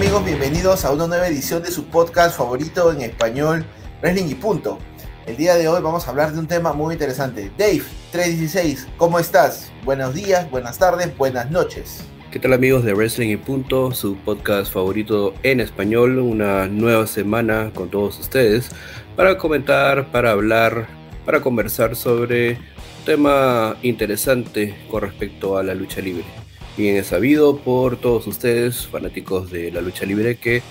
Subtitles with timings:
[0.00, 0.24] amigos?
[0.24, 3.66] Bienvenidos a una nueva edición de su podcast favorito en español,
[4.00, 4.78] Wrestling y Punto.
[5.26, 7.50] El día de hoy vamos a hablar de un tema muy interesante.
[7.58, 9.70] Dave, 316, ¿cómo estás?
[9.84, 12.02] Buenos días, buenas tardes, buenas noches.
[12.30, 16.18] ¿Qué tal amigos de Wrestling y Punto, su podcast favorito en español?
[16.18, 18.70] Una nueva semana con todos ustedes
[19.16, 20.86] para comentar, para hablar,
[21.26, 26.39] para conversar sobre un tema interesante con respecto a la lucha libre.
[26.80, 30.62] Bien es sabido por todos ustedes, fanáticos de la lucha libre, que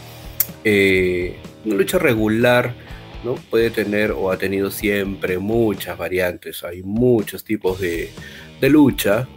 [0.63, 2.73] eh, una lucha regular
[3.23, 3.35] ¿no?
[3.35, 6.63] puede tener o ha tenido siempre muchas variantes.
[6.63, 8.09] Hay muchos tipos de,
[8.59, 9.27] lucha,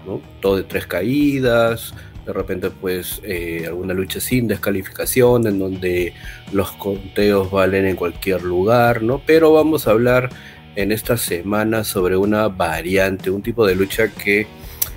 [0.40, 1.92] todo de tres caídas,
[2.24, 6.14] de repente pues eh, alguna lucha sin descalificación en donde
[6.54, 9.20] los conteos valen en cualquier lugar, ¿no?
[9.26, 10.30] Pero vamos a hablar
[10.74, 14.46] en esta semana sobre una variante, un tipo de lucha que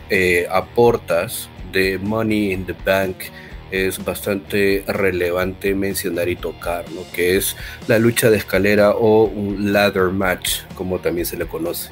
[0.10, 3.16] eh, aportas de Money in the Bank
[3.72, 7.02] es bastante relevante mencionar y tocar, ¿no?
[7.14, 7.56] que es
[7.88, 11.90] la lucha de escalera o un ladder match, como también se le conoce.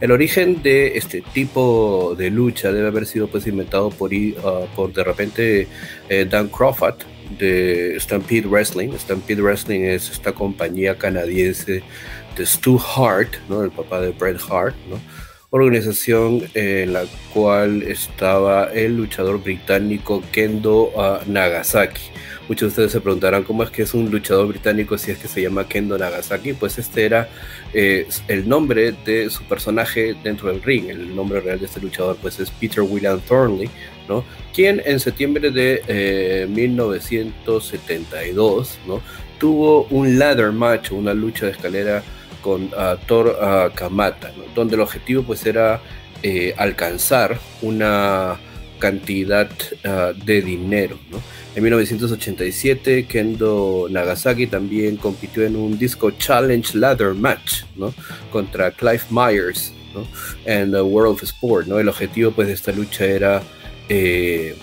[0.00, 4.92] El origen de este tipo de lucha debe haber sido pues inventado por, uh, por
[4.92, 5.68] de repente
[6.08, 7.00] eh, Dan Crawford
[7.38, 8.92] de Stampede Wrestling.
[8.96, 11.82] Stampede Wrestling es esta compañía canadiense
[12.36, 13.62] de Stu Hart, ¿no?
[13.62, 14.98] el papá de Bret Hart, ¿no?
[15.50, 22.02] Organización en la cual estaba el luchador británico Kendo ah, Nagasaki.
[22.48, 25.28] Muchos de ustedes se preguntarán cómo es que es un luchador británico si es que
[25.28, 26.52] se llama Kendo Nagasaki.
[26.52, 27.28] Pues este era
[27.74, 30.88] eh, el nombre de su personaje dentro del ring.
[30.88, 33.68] El nombre real de este luchador pues es Peter William Thornley,
[34.08, 34.24] ¿no?
[34.52, 39.02] quien en septiembre de 1972 eh, ¿no?
[39.38, 42.02] tuvo un ladder match, una lucha de escalera
[42.40, 42.70] con
[43.06, 43.36] Thor
[43.74, 45.80] Kamata, donde el objetivo pues era
[46.22, 48.38] eh, alcanzar una
[48.78, 49.48] cantidad
[49.84, 50.98] ah, de dinero.
[51.54, 57.62] En 1987, Kendo Nagasaki también compitió en un Disco Challenge Ladder Match
[58.30, 59.72] contra Clive Myers
[60.44, 61.66] en the World of Sport.
[61.68, 61.78] ¿no?
[61.78, 63.42] El objetivo pues, de esta lucha era
[63.88, 64.56] eh,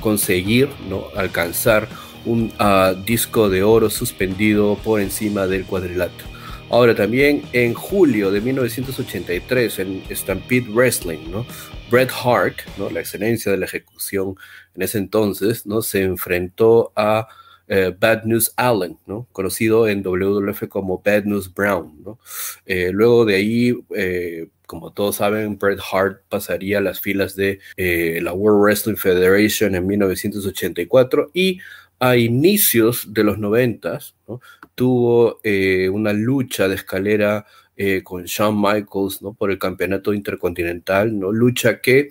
[0.00, 1.08] conseguir ¿no?
[1.16, 1.88] alcanzar
[2.24, 2.52] un
[3.04, 6.35] disco de oro suspendido por encima del cuadrilátero.
[6.68, 11.46] Ahora también en julio de 1983 en Stampede Wrestling, ¿no?
[11.90, 12.90] Bret Hart, ¿no?
[12.90, 14.34] la excelencia de la ejecución
[14.74, 15.82] en ese entonces, ¿no?
[15.82, 17.28] se enfrentó a
[17.68, 19.28] eh, Bad News Allen, ¿no?
[19.32, 22.02] conocido en WWF como Bad News Brown.
[22.04, 22.18] ¿no?
[22.64, 27.60] Eh, luego de ahí, eh, como todos saben, Bret Hart pasaría a las filas de
[27.76, 31.60] la World Wrestling Federation en 1984 y
[31.98, 33.98] a inicios de los 90
[34.28, 34.40] ¿no?
[34.74, 37.46] tuvo eh, una lucha de escalera
[37.76, 39.34] eh, con Shawn Michaels ¿no?
[39.34, 41.32] por el campeonato intercontinental, ¿no?
[41.32, 42.10] lucha que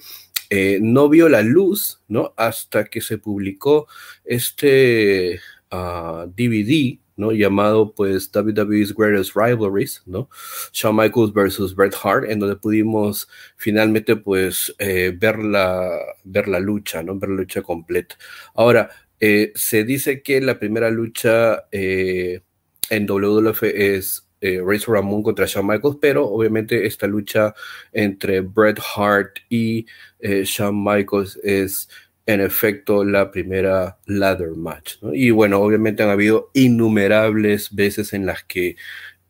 [0.50, 2.34] eh, no vio la luz ¿no?
[2.38, 3.88] hasta que se publicó
[4.24, 5.40] este
[5.72, 7.32] DVD ah, ¿no?
[7.32, 10.30] llamado pues WWE's Greatest Rivalries, ¿no?
[10.74, 17.02] Shawn Michaels versus Bret Hart, en donde pudimos finalmente pues ver, la, ver la lucha,
[17.04, 17.18] ¿no?
[17.18, 18.18] ver la lucha completa.
[18.54, 18.90] Ahora,
[19.20, 25.98] se dice que la primera lucha en WWF es eh, Razor Ramón contra Shawn Michaels,
[26.00, 27.56] pero obviamente esta lucha
[27.92, 29.86] entre Bret Hart y
[30.20, 31.90] eh, Shawn Michaels es
[32.28, 34.98] en efecto la primera ladder match.
[35.14, 38.76] Y bueno, obviamente han habido innumerables veces en las que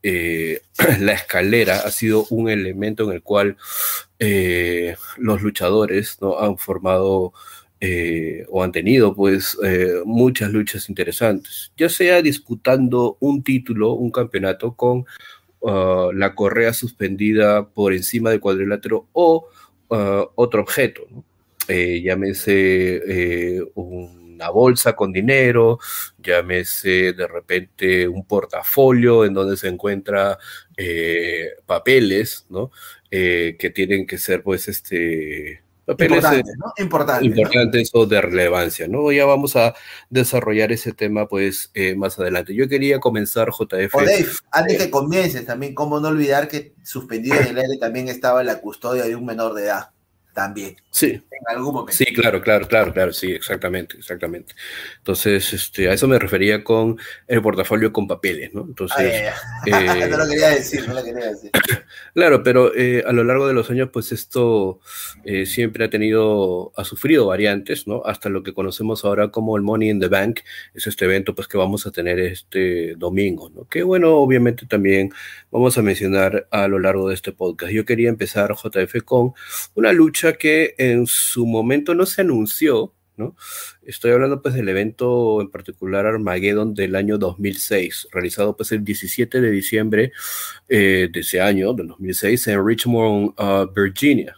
[0.04, 0.62] eh,
[1.00, 3.58] la escalera ha sido un elemento en el cual
[4.20, 6.40] eh, los luchadores ¿no?
[6.40, 7.34] han formado
[7.88, 14.10] eh, o han tenido pues eh, muchas luchas interesantes, ya sea disputando un título, un
[14.10, 15.06] campeonato con
[15.60, 19.50] uh, la correa suspendida por encima del cuadrilátero o
[19.90, 19.96] uh,
[20.34, 21.04] otro objeto,
[21.68, 25.78] eh, llámese una bolsa con dinero,
[26.18, 30.40] llámese de repente un portafolio en donde se encuentra
[31.68, 32.72] papeles, ¿no?
[33.12, 36.74] que tienen que ser pues este Importante, ¿no?
[36.78, 39.12] Importante, importante eso de relevancia, ¿no?
[39.12, 39.76] Ya vamos a
[40.10, 42.56] desarrollar ese tema, pues, eh, más adelante.
[42.56, 43.96] Yo quería comenzar, JF.
[43.96, 48.08] O Dave, antes que comiences, también, cómo no olvidar que suspendido en el aire también
[48.08, 49.95] estaba la custodia de un menor de edad
[50.36, 50.76] también.
[50.92, 51.08] Sí.
[51.08, 51.94] En algún momento.
[51.94, 54.54] Sí, claro, claro, claro, claro, sí, exactamente, exactamente.
[54.98, 56.98] Entonces, este, a eso me refería con
[57.28, 58.62] el portafolio con papeles, ¿no?
[58.62, 59.32] Entonces.
[59.72, 61.52] Ah, no lo quería decir, no lo quería decir.
[62.14, 64.80] claro, pero eh, a lo largo de los años, pues esto
[65.24, 68.04] eh, siempre ha tenido, ha sufrido variantes, ¿no?
[68.06, 70.42] Hasta lo que conocemos ahora como el Money in the Bank,
[70.74, 73.66] es este evento, pues que vamos a tener este domingo, ¿no?
[73.66, 75.12] Que bueno, obviamente también
[75.50, 77.72] vamos a mencionar a lo largo de este podcast.
[77.72, 79.34] Yo quería empezar, JF, con
[79.76, 83.36] una lucha que en su momento no se anunció, ¿no?
[83.84, 89.42] Estoy hablando pues del evento en particular Armageddon del año 2006, realizado pues el 17
[89.42, 90.12] de diciembre
[90.68, 94.36] eh, de ese año, del 2006, en Richmond, uh, Virginia.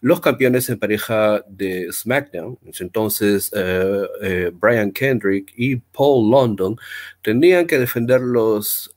[0.00, 6.76] Los campeones en pareja de SmackDown, entonces eh, eh, Brian Kendrick y Paul London,
[7.22, 8.92] tendrían que defender los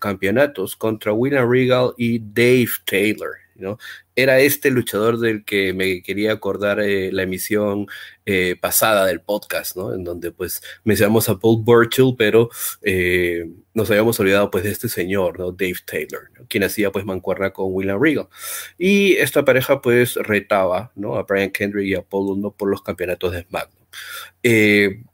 [0.00, 3.30] campeonatos contra William Regal y Dave Taylor.
[3.54, 3.78] ¿no?
[4.20, 7.86] Era este luchador del que me quería acordar eh, la emisión
[8.26, 9.94] eh, pasada del podcast, ¿no?
[9.94, 12.50] En donde pues mencionamos a Paul Burchill, pero
[12.82, 15.52] eh, nos habíamos olvidado pues de este señor, ¿no?
[15.52, 18.28] Dave Taylor, quien hacía pues mancuerna con William Regal.
[18.76, 21.16] Y esta pareja pues retaba, ¿no?
[21.16, 25.09] A Brian Kendrick y a Paul London por los campeonatos de SmackDown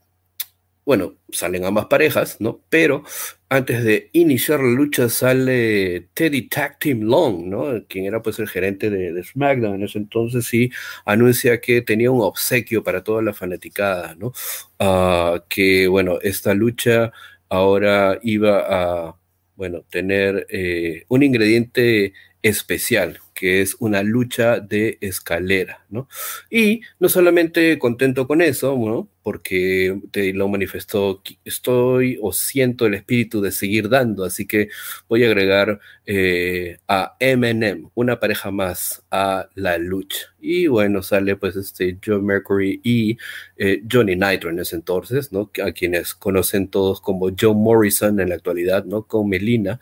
[0.87, 2.61] bueno, salen ambas parejas, ¿no?
[2.71, 3.03] Pero
[3.49, 7.85] antes de iniciar la lucha sale Teddy Tag Team Long, ¿no?
[7.89, 10.71] Quien era pues el gerente de, SmackDown en ese entonces y
[11.05, 14.33] anuncia que tenía un obsequio para toda la fanaticada, ¿no?
[14.79, 17.13] Ah, que, bueno, esta lucha
[17.49, 18.61] ahora iba
[19.09, 19.17] a,
[19.57, 22.13] bueno, tener eh, un ingrediente
[22.43, 26.09] especial, que es una lucha de escalera, ¿no?
[26.49, 29.09] Y no solamente contento con eso, ¿no?
[29.27, 34.69] Porque te lo manifestó, estoy o siento el espíritu de seguir dando, así que
[35.09, 40.29] voy a agregar eh, a Eminem, una pareja más a la lucha.
[40.39, 43.19] Y bueno, sale pues este Joe Mercury y
[43.57, 45.51] eh, Johnny Nitro en ese entonces, ¿no?
[45.65, 49.03] A quienes conocen todos como Joe Morrison en la actualidad, ¿no?
[49.03, 49.81] Con Melina,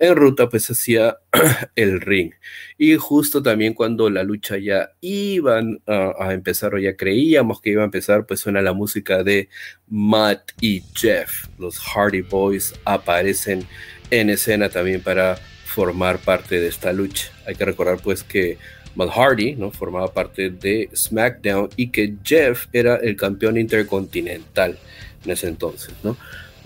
[0.00, 1.18] en ruta pues hacia
[1.76, 2.32] el ring.
[2.76, 7.70] Y justo también cuando la lucha ya iban a, a empezar o ya creíamos que
[7.70, 9.48] iba a empezar, pues suena la música de
[9.88, 11.46] Matt y Jeff.
[11.58, 13.66] Los Hardy Boys aparecen
[14.10, 15.36] en escena también para
[15.66, 17.30] formar parte de esta lucha.
[17.46, 18.58] Hay que recordar pues que
[18.94, 19.70] Matt Hardy ¿no?
[19.70, 24.78] formaba parte de SmackDown y que Jeff era el campeón intercontinental
[25.24, 25.94] en ese entonces.
[26.02, 26.16] ¿no?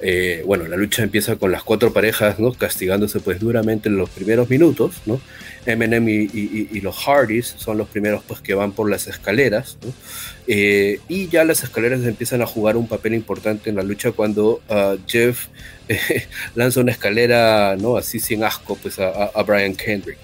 [0.00, 2.52] Eh, bueno, la lucha empieza con las cuatro parejas, ¿no?
[2.52, 5.20] Castigándose pues duramente en los primeros minutos, ¿no?
[5.66, 9.78] Eminem y, los Hardys son los primeros pues que van por las escaleras,
[10.46, 14.60] eh, y ya las escaleras empiezan a jugar un papel importante en la lucha cuando
[14.68, 15.46] uh, Jeff
[16.54, 17.96] lanza una escalera, ¿no?
[17.96, 20.18] Así sin asco, pues a, Brian Kendrick.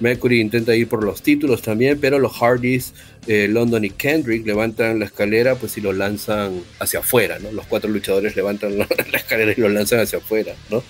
[0.00, 2.92] Mercury intenta ir por los títulos también, pero los Hardys,
[3.26, 7.50] eh, London y Kendrick levantan la escalera, pues y lo lanzan hacia afuera, ¿no?
[7.52, 10.82] Los cuatro luchadores levantan la, escalera y lo lanzan hacia afuera, ¿no?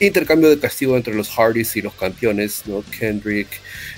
[0.00, 2.84] Intercambio de castigo entre los Hardys y los campeones, ¿no?
[2.98, 3.48] Kendrick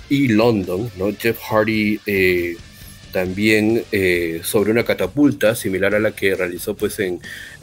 [0.09, 1.15] y London, ¿no?
[1.19, 2.57] Jeff Hardy eh,
[3.15, 7.21] también eh, sobre una catapulta similar a la que realizó pues en,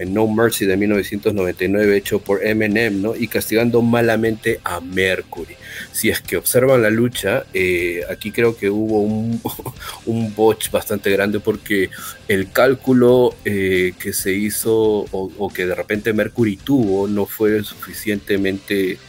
[0.07, 3.17] No Mercy de 1999 hecho por Eminem, ¿no?
[3.17, 5.57] Y castigando malamente a Mercury.
[5.91, 9.41] Si es que observan la lucha, eh, aquí creo que hubo un,
[10.05, 11.89] un botch bastante grande porque
[12.29, 18.99] el cálculo eh, que se hizo o, que de repente Mercury tuvo no fue suficientemente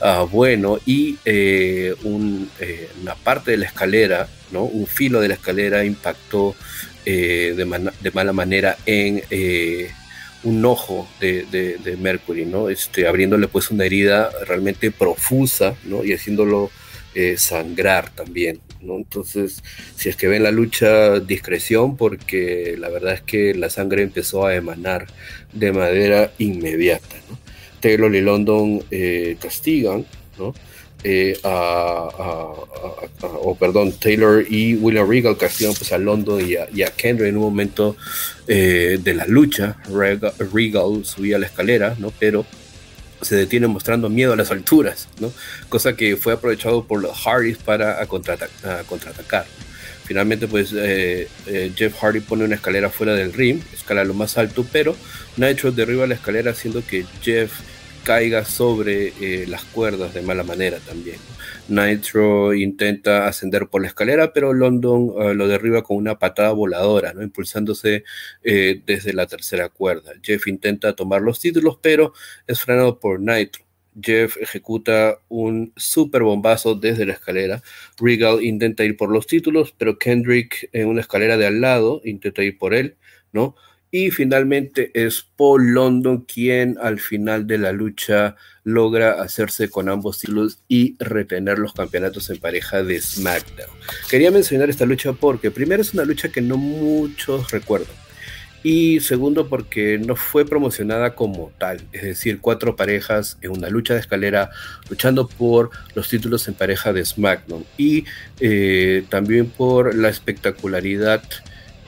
[0.00, 1.18] ah, bueno y
[2.02, 6.54] una parte de la escalera un filo de la escalera impactó
[7.04, 9.90] eh, de, mala manera en eh,
[10.44, 12.68] un ojo de, Mercury, ¿no?
[12.68, 16.70] Este, abriéndole pues una herida realmente profusa, Y haciéndolo
[17.14, 19.62] eh, sangrar también, Entonces,
[19.96, 24.46] si es que ven la lucha, discreción, porque la verdad es que la sangre empezó
[24.46, 25.06] a emanar
[25.52, 27.16] de manera inmediata,
[27.80, 28.82] Taylor y London
[29.40, 30.04] castigan,
[30.38, 30.54] ¿no?
[31.08, 31.38] Eh,
[33.22, 37.36] o perdón, Taylor y William Regal castigan pues a London y a, y Kendrick en
[37.36, 37.96] un momento
[38.48, 39.76] eh, de la lucha.
[39.88, 42.12] Regal, subía la escalera, ¿no?
[42.18, 42.44] Pero
[43.20, 45.32] se detiene mostrando miedo a las alturas, ¿no?
[45.68, 49.46] Cosa que fue aprovechado por los Hardys para contraatacar.
[50.06, 51.28] Finalmente, pues eh,
[51.74, 54.96] Jeff Hardy pone una escalera fuera del ring, escala lo más alto, pero
[55.36, 57.52] Nitro derriba la escalera haciendo que Jeff
[58.06, 61.16] caiga sobre eh, las cuerdas de mala manera también.
[61.66, 67.12] Nitro intenta ascender por la escalera, pero London eh, lo derriba con una patada voladora,
[67.12, 67.22] ¿no?
[67.24, 68.04] impulsándose
[68.44, 70.12] eh, desde la tercera cuerda.
[70.22, 72.12] Jeff intenta tomar los títulos, pero
[72.46, 73.65] es frenado por Nitro.
[74.00, 77.62] Jeff ejecuta un super bombazo desde la escalera.
[77.98, 82.42] Regal intenta ir por los títulos, pero Kendrick en una escalera de al lado intenta
[82.42, 82.96] ir por él,
[83.32, 83.54] ¿no?
[83.90, 90.18] Y finalmente es Paul London quien al final de la lucha logra hacerse con ambos
[90.18, 93.70] títulos y retener los campeonatos en pareja de SmackDown.
[94.10, 98.05] Quería mencionar esta lucha porque primero es una lucha que no muchos recuerdan.
[98.68, 103.94] Y segundo, porque no fue promocionada como tal, es decir, cuatro parejas en una lucha
[103.94, 104.50] de escalera
[104.90, 107.64] luchando por los títulos en pareja de SmackDown.
[107.78, 108.06] Y
[108.40, 111.22] eh, también por la espectacularidad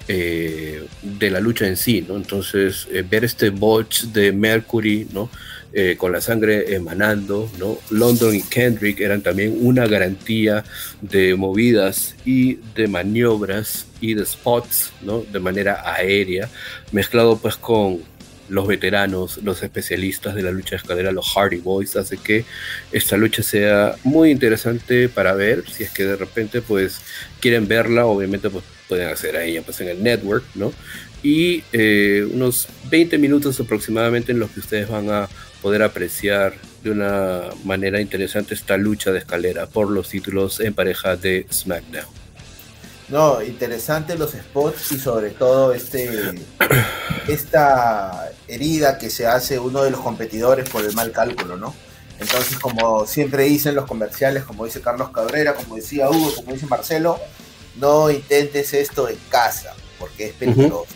[0.07, 2.15] eh, de la lucha en sí, ¿no?
[2.15, 5.31] Entonces, eh, ver este botch de Mercury, ¿no?
[5.75, 7.77] Eh, con la sangre emanando, ¿no?
[7.91, 10.65] London y Kendrick eran también una garantía
[11.03, 15.21] de movidas y de maniobras y de spots, ¿no?
[15.31, 16.49] De manera aérea,
[16.91, 18.01] mezclado pues con
[18.49, 22.47] los veteranos, los especialistas de la lucha de escalera, los Hardy Boys, hace que
[22.91, 27.01] esta lucha sea muy interesante para ver, si es que de repente pues
[27.41, 30.73] quieren verla, obviamente pues pueden hacer a ella pues en el network, ¿no?
[31.23, 35.29] Y eh, unos 20 minutos aproximadamente en los que ustedes van a
[35.63, 41.17] poder apreciar de una manera interesante esta lucha de escalera por los títulos en pareja
[41.17, 42.19] de SmackDown.
[43.09, 46.35] No, interesante los spots y sobre todo este
[47.29, 51.75] esta herida que se hace uno de los competidores por el mal cálculo, ¿no?
[52.21, 56.67] Entonces, como siempre dicen los comerciales, como dice Carlos Cabrera, como decía Hugo, como dice
[56.67, 57.19] Marcelo,
[57.77, 60.87] no intentes esto en casa, porque es peligroso.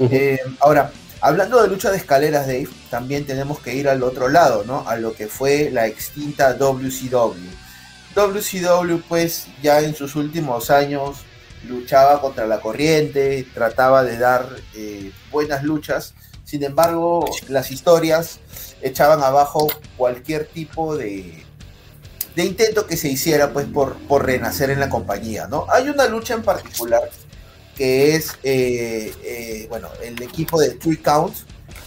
[0.00, 4.62] Eh, ahora, Hablando de lucha de escaleras, Dave, también tenemos que ir al otro lado,
[4.64, 4.88] ¿no?
[4.88, 7.34] A lo que fue la extinta WCW.
[8.14, 11.18] WCW, pues, ya en sus últimos años
[11.68, 16.14] luchaba contra la corriente, trataba de dar eh, buenas luchas.
[16.44, 18.38] Sin embargo, las historias
[18.80, 21.44] echaban abajo cualquier tipo de,
[22.36, 25.66] de intento que se hiciera, pues, por, por renacer en la compañía, ¿no?
[25.68, 27.10] Hay una lucha en particular
[27.78, 31.32] que es, eh, eh, bueno, el equipo de Three Count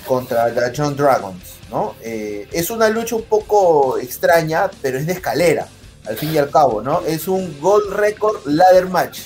[0.08, 1.96] contra The John Dragons, ¿no?
[2.02, 5.68] Eh, es una lucha un poco extraña, pero es de escalera,
[6.06, 7.02] al fin y al cabo, ¿no?
[7.06, 9.20] Es un Gold Record Ladder Match.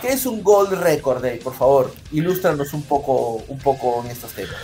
[0.00, 1.26] ¿Qué es un Gold Record?
[1.42, 4.54] Por favor, ilústranos un poco, un poco en estos temas.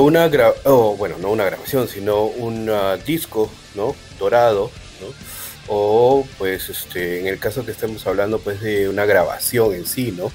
[0.00, 2.68] una gra oh, bueno, no una grabación, sino un
[3.06, 3.94] disco, ¿no?
[4.18, 5.06] Dorado, ¿no?
[5.68, 10.12] O pues este, en el caso que estemos hablando pues de una grabación en sí,
[10.16, 10.30] ¿no?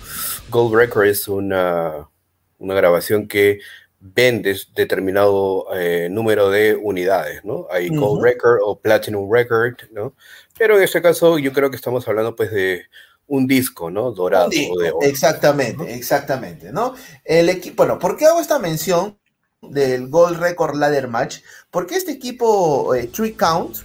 [0.50, 2.10] Gold Record es una,
[2.58, 3.60] una grabación que
[4.00, 7.68] vende determinado eh, número de unidades, ¿no?
[7.70, 10.16] Hay Gold Record o Platinum Record, ¿no?
[10.58, 12.86] Pero en este caso yo creo que estamos hablando pues de
[13.28, 14.12] un disco, ¿no?
[14.12, 14.50] Dorado.
[14.50, 16.96] de exactamente, exactamente, ¿no?
[17.24, 19.18] El equipo, bueno, ¿por qué hago esta mención
[19.62, 21.40] del Gold Record Ladder Match?
[21.70, 23.78] Porque este equipo eh, Three Count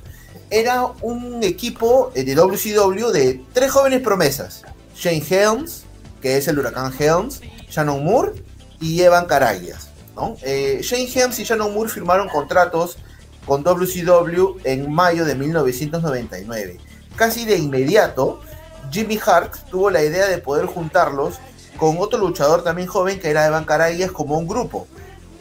[0.51, 4.63] era un equipo eh, de WCW de tres jóvenes promesas.
[4.95, 5.85] Shane Helms,
[6.21, 8.33] que es el huracán Helms, Shannon Moore
[8.81, 9.89] y Evan Caragias.
[10.43, 12.97] Eh, Shane Helms y Shannon Moore firmaron contratos
[13.47, 16.79] con WCW en mayo de 1999.
[17.17, 18.41] Casi de inmediato,
[18.91, 21.39] Jimmy Hart tuvo la idea de poder juntarlos
[21.77, 24.87] con otro luchador también joven que era Evan Caragias como un grupo.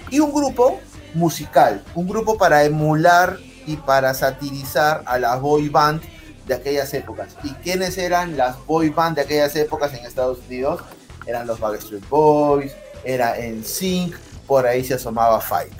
[0.09, 0.79] Y un grupo
[1.13, 6.01] musical, un grupo para emular y para satirizar a las boy band
[6.47, 7.35] de aquellas épocas.
[7.43, 10.81] ¿Y quiénes eran las boy band de aquellas épocas en Estados Unidos?
[11.25, 15.71] Eran los Backstreet Boys, era NSYNC, por ahí se asomaba Five.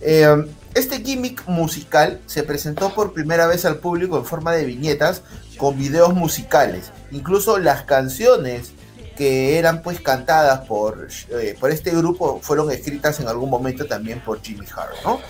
[0.00, 5.22] Eh, este gimmick musical se presentó por primera vez al público en forma de viñetas
[5.56, 6.90] con videos musicales.
[7.12, 8.72] Incluso las canciones
[9.16, 14.20] que eran pues cantadas por, eh, por este grupo fueron escritas en algún momento también
[14.20, 15.20] por Jimmy Hart, ¿no?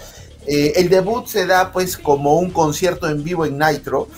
[0.47, 4.09] Eh, el debut se da pues como un concierto en vivo en Nitro,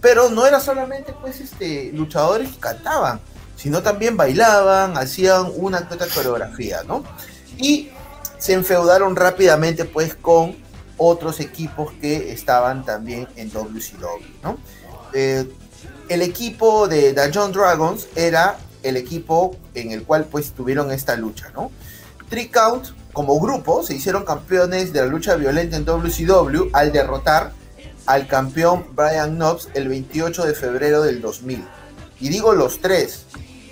[0.00, 3.20] pero no era solamente pues este luchadores que cantaban,
[3.56, 7.04] sino también bailaban, hacían una coreografía, ¿no?
[7.56, 7.90] Y
[8.38, 10.56] se enfeudaron rápidamente pues con
[10.96, 14.58] otros equipos que estaban también en WCW, ¿no?
[15.12, 15.48] Eh,
[16.08, 21.16] el equipo de The John Dragons era el equipo en el cual pues tuvieron esta
[21.16, 21.70] lucha, ¿no?
[22.28, 27.50] Three Count como grupo se hicieron campeones de la lucha violenta en WCW al derrotar
[28.06, 31.64] al campeón Brian Knobs el 28 de febrero del 2000.
[32.20, 33.26] Y digo los tres,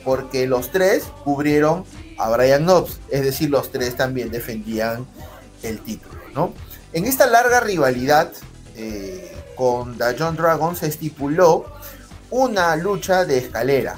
[0.05, 1.85] porque los tres cubrieron
[2.19, 5.07] a Brian Knobs, es decir, los tres también defendían
[5.63, 6.53] el título, ¿no?
[6.93, 8.33] En esta larga rivalidad
[8.75, 11.67] eh, con The John Dragon se estipuló
[12.31, 13.95] una lucha de escalera,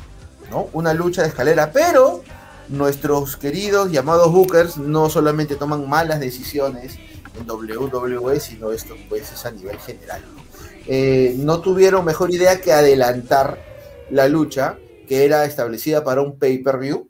[0.50, 0.68] ¿no?
[0.74, 2.22] Una lucha de escalera, pero
[2.68, 6.98] nuestros queridos llamados bookers no solamente toman malas decisiones
[7.38, 10.22] en WWE, sino esto pues es a nivel general.
[10.86, 13.62] Eh, no tuvieron mejor idea que adelantar
[14.10, 17.08] la lucha que era establecida para un pay-per-view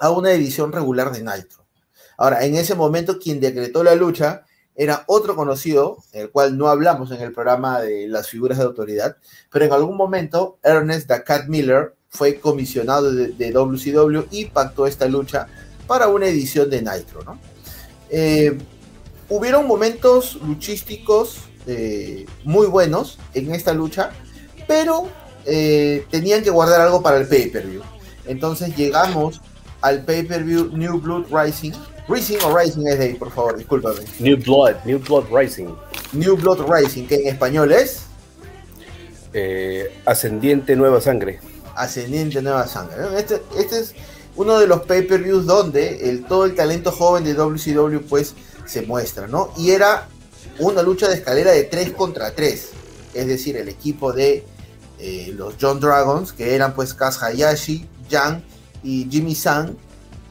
[0.00, 1.66] a una edición regular de Nitro.
[2.18, 7.10] Ahora, en ese momento quien decretó la lucha era otro conocido, el cual no hablamos
[7.10, 9.16] en el programa de las figuras de autoridad,
[9.50, 15.46] pero en algún momento Ernest Cat Miller fue comisionado de, WCW y pactó esta lucha
[15.86, 17.22] para una edición de Nitro.
[17.24, 17.38] ¿no?
[18.10, 18.56] Eh,
[19.28, 24.10] hubieron momentos luchísticos eh, muy buenos en esta lucha,
[24.66, 25.08] pero
[25.44, 27.82] eh, tenían que guardar algo para el pay-per-view.
[28.26, 29.40] Entonces llegamos
[29.80, 31.72] al pay-per-view New Blood Rising.
[32.08, 34.00] Rising o Rising es de ahí, por favor, discúlpame.
[34.20, 35.74] New Blood, New Blood Rising.
[36.12, 38.04] New Blood Rising, que en español es
[39.32, 41.40] eh, Ascendiente Nueva Sangre.
[41.76, 42.96] Ascendiente Nueva Sangre.
[43.18, 43.94] Este, este es
[44.36, 48.34] uno de los pay-per-views donde todo el talento joven de WCW pues
[48.66, 49.52] se muestra, ¿no?
[49.56, 50.08] Y era
[50.58, 52.68] una lucha de escalera de 3 contra 3.
[53.14, 54.44] Es decir, el equipo de
[54.98, 58.42] eh, los John Dragons, que eran pues Kaz Hayashi, Jan
[58.82, 59.76] y Jimmy San,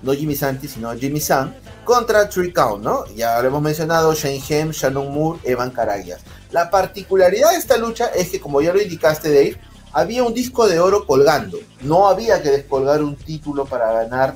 [0.01, 3.05] no Jimmy Santi, sino Jimmy San, contra Tree Count, ¿no?
[3.15, 6.21] Ya lo hemos mencionado, Shane Hem, Shannon Moore, Evan Caragias.
[6.51, 9.59] La particularidad de esta lucha es que, como ya lo indicaste, Dave,
[9.95, 11.57] había un disco de oro colgando.
[11.81, 14.35] No había que descolgar un título para ganar,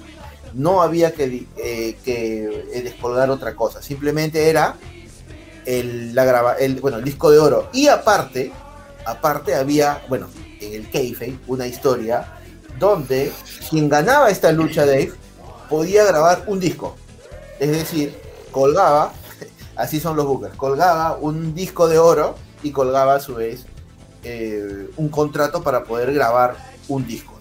[0.53, 3.81] no había que, eh, eh, descolgar otra cosa.
[3.81, 4.77] Simplemente era
[5.65, 7.69] el, la bueno, el disco de oro.
[7.73, 8.53] Y aparte,
[9.05, 10.27] aparte había, bueno,
[10.61, 12.37] en el kayfabe, una historia
[12.79, 13.33] donde
[13.69, 15.11] quien ganaba esta lucha, Dave,
[15.69, 16.95] podía grabar un disco.
[17.59, 18.17] Es decir,
[18.51, 19.11] colgaba,
[19.75, 23.65] así son los bookers, colgaba un disco de oro y colgaba a su vez
[24.23, 26.55] eh, un contrato para poder grabar
[26.87, 27.39] un disco.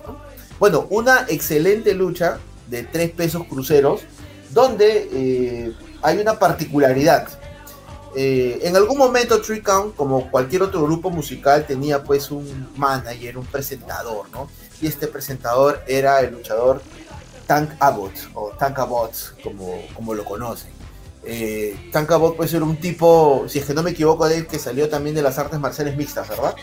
[0.59, 4.03] Bueno, una excelente lucha de tres pesos cruceros,
[4.51, 7.29] donde eh, hay una particularidad.
[8.17, 13.39] Eh, en algún momento Tree Count, como cualquier otro grupo musical, tenía pues un manager,
[13.39, 14.49] un presentador, ¿no?
[14.81, 16.83] Y este presentador era el luchador
[17.47, 20.78] Tank Abbott, o Tank Abbott, como, como lo conocen.
[21.25, 24.59] Eh, Tank Abbott puede ser un tipo, si es que no me equivoco, Dave, que
[24.59, 26.55] salió también de las artes marciales mixtas, ¿verdad?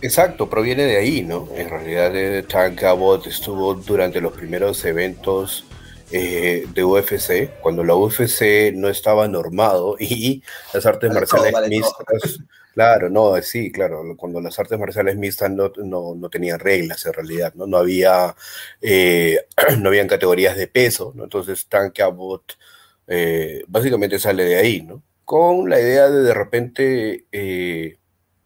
[0.00, 1.48] Exacto, proviene de ahí, ¿no?
[1.54, 5.64] En realidad, eh, Tank Abbott estuvo durante los primeros eventos
[6.10, 12.38] eh, de UFC, cuando la UFC no estaba normado y las artes marciales mixtas,
[12.72, 17.52] claro, no, sí, claro, cuando las artes marciales mixtas no, no, tenían reglas en realidad,
[17.56, 17.66] ¿no?
[17.66, 18.34] No había,
[18.80, 19.38] eh,
[19.78, 21.24] no habían categorías de peso, ¿no?
[21.24, 22.56] Entonces Tank Abbott
[23.08, 25.02] eh, básicamente sale de ahí, ¿no?
[25.24, 27.26] Con la idea de de repente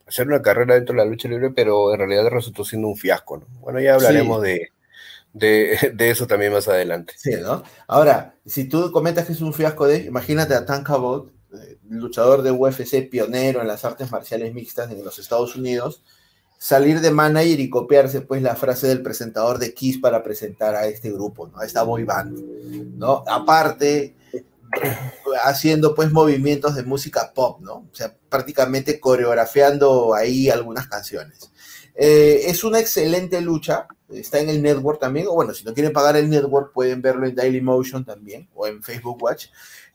[0.07, 3.37] hacer una carrera dentro de la lucha libre, pero en realidad resultó siendo un fiasco,
[3.37, 3.47] ¿no?
[3.61, 4.73] Bueno, ya hablaremos de
[5.33, 7.15] de, eso también más adelante.
[7.17, 7.63] Sí, ¿no?
[7.87, 12.43] Ahora, si tú comentas que es un fiasco de, imagínate a Tank Abbott, eh, luchador
[12.43, 16.03] de UFC pionero en las artes marciales mixtas en los Estados Unidos,
[16.59, 20.87] salir de manager y copiarse pues la frase del presentador de Kiss para presentar a
[20.87, 21.59] este grupo, ¿no?
[21.59, 22.39] A esta boy band,
[22.97, 23.25] ¿no?
[23.27, 24.15] Aparte,
[25.45, 27.75] haciendo pues movimientos de música pop, ¿no?
[27.75, 31.51] O sea, prácticamente coreografiando ahí algunas canciones.
[31.95, 35.93] Eh, es una excelente lucha, está en el network también, o bueno, si no quieren
[35.93, 39.47] pagar el network pueden verlo en Daily Motion también, o en Facebook Watch,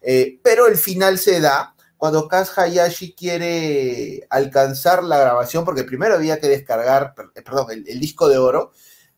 [0.02, 6.14] eh, pero el final se da cuando Kaz Hayashi quiere alcanzar la grabación, porque primero
[6.14, 8.72] había que descargar, eh, perdón, el, disco de oro,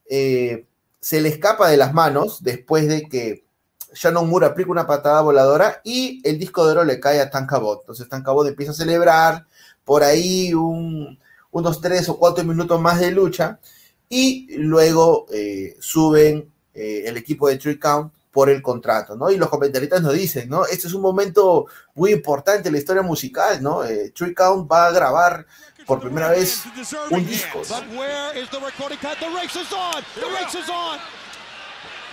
[0.07, 3.48] se le escapa de las manos después de que
[3.93, 7.81] Shannon Moore aplica una patada voladora y el disco de oro le cae a Tankabot.
[7.81, 9.45] Entonces Tankabot empieza a celebrar
[9.83, 11.17] por ahí un,
[11.51, 13.59] unos tres o cuatro minutos más de lucha
[14.07, 19.31] y luego eh, suben eh, el equipo de Tree Count por el contrato, ¿no?
[19.31, 20.65] Y los comentaristas nos dicen, ¿no?
[20.65, 23.83] Este es un momento muy importante en la historia musical, ¿no?
[23.83, 25.45] Eh, Count va a grabar
[25.85, 26.63] por primera vez
[27.09, 27.61] un disco.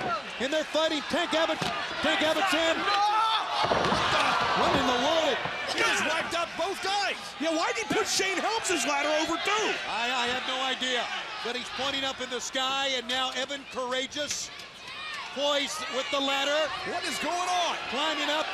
[0.00, 0.22] Oh!
[5.72, 7.16] He just wiped out both guys.
[7.40, 9.68] Yeah, why did he put Shane Helms' ladder over too?
[9.88, 11.04] I, I have no idea.
[11.44, 14.50] But he's pointing up in the sky, and now Evan Courageous
[15.34, 16.68] poised with the ladder.
[16.88, 17.76] What is going on?
[17.90, 18.46] Climbing up,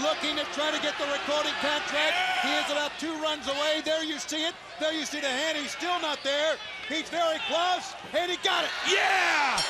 [0.00, 2.16] looking to try to get the recording contract.
[2.40, 3.84] He is about two runs away.
[3.84, 4.54] There you see it.
[4.80, 5.58] There you see the hand.
[5.58, 6.56] He's still not there.
[6.88, 8.70] He's very close, and he got it.
[8.88, 9.60] Yeah!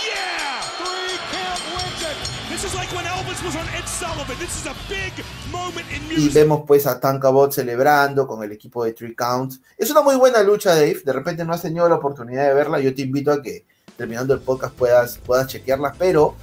[0.00, 0.60] Yeah!
[0.80, 2.16] Three count wins it.
[2.48, 4.38] This is like when Elvis was on Ed Sullivan.
[4.38, 5.12] This is a big
[5.52, 6.32] moment in music.
[6.32, 9.60] Y vemos pues a Tankabot celebrando con el equipo de Three Counts.
[9.76, 11.02] Es una muy buena lucha, Dave.
[11.04, 12.80] De repente no has tenido la oportunidad de verla.
[12.80, 15.94] Yo te invito a que terminando el podcast puedas, puedas chequearla.
[15.98, 16.34] Pero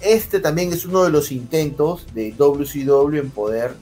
[0.00, 3.74] este también es uno de los intentos de WCW en poder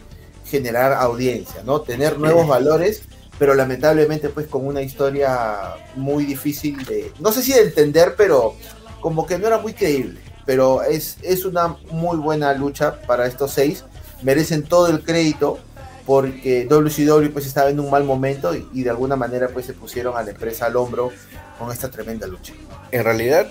[0.45, 1.81] generar audiencia, ¿no?
[1.83, 3.03] Tener nuevos valores,
[3.39, 8.55] pero lamentablemente pues con una historia muy difícil de, no sé si de entender, pero
[9.01, 10.21] como que no era muy creíble.
[10.47, 13.85] Pero es, es una muy buena lucha para estos seis.
[14.23, 15.59] Merecen todo el crédito
[16.07, 19.75] porque WCW pues estaba en un mal momento y, y de alguna manera pues se
[19.75, 21.13] pusieron a la empresa al hombro
[21.59, 22.55] con esta tremenda lucha.
[22.91, 23.47] En realidad,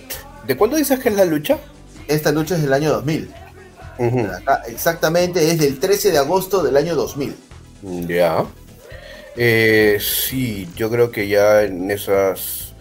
[0.47, 1.59] ¿de cuándo dices que es la lucha?
[2.07, 3.29] Esta lucha es del año 2000.
[4.67, 7.35] exactamente, es del 13 de agosto del año 2000.
[8.07, 8.45] Ya.
[9.35, 12.73] Eh, sí, yo creo que ya en esas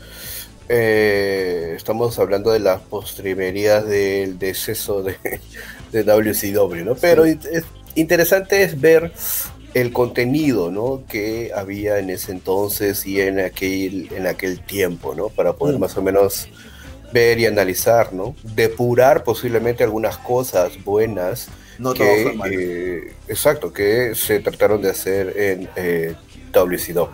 [0.69, 5.17] eh, estamos hablando de las postrimerías del deceso de,
[5.93, 6.95] de WCW, ¿no?
[6.95, 7.39] Pero es,
[7.95, 9.13] interesante es ver
[9.75, 11.03] el contenido, ¿no?
[11.09, 15.29] Que había en ese entonces y en aquel, en aquel tiempo, ¿no?
[15.29, 15.81] Para poder mm.
[15.81, 16.49] más o menos
[17.13, 18.35] ver y analizar, ¿no?
[18.43, 25.69] Depurar posiblemente algunas cosas buenas no que, eh, exacto, que se trataron de hacer en
[25.77, 26.15] eh,
[26.53, 27.09] WCW.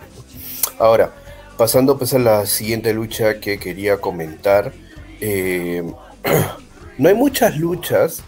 [0.79, 1.13] Ahora,
[1.57, 4.71] pasando pues a la siguiente lucha que quería comentar,
[5.19, 5.83] eh,
[6.97, 8.23] no hay muchas luchas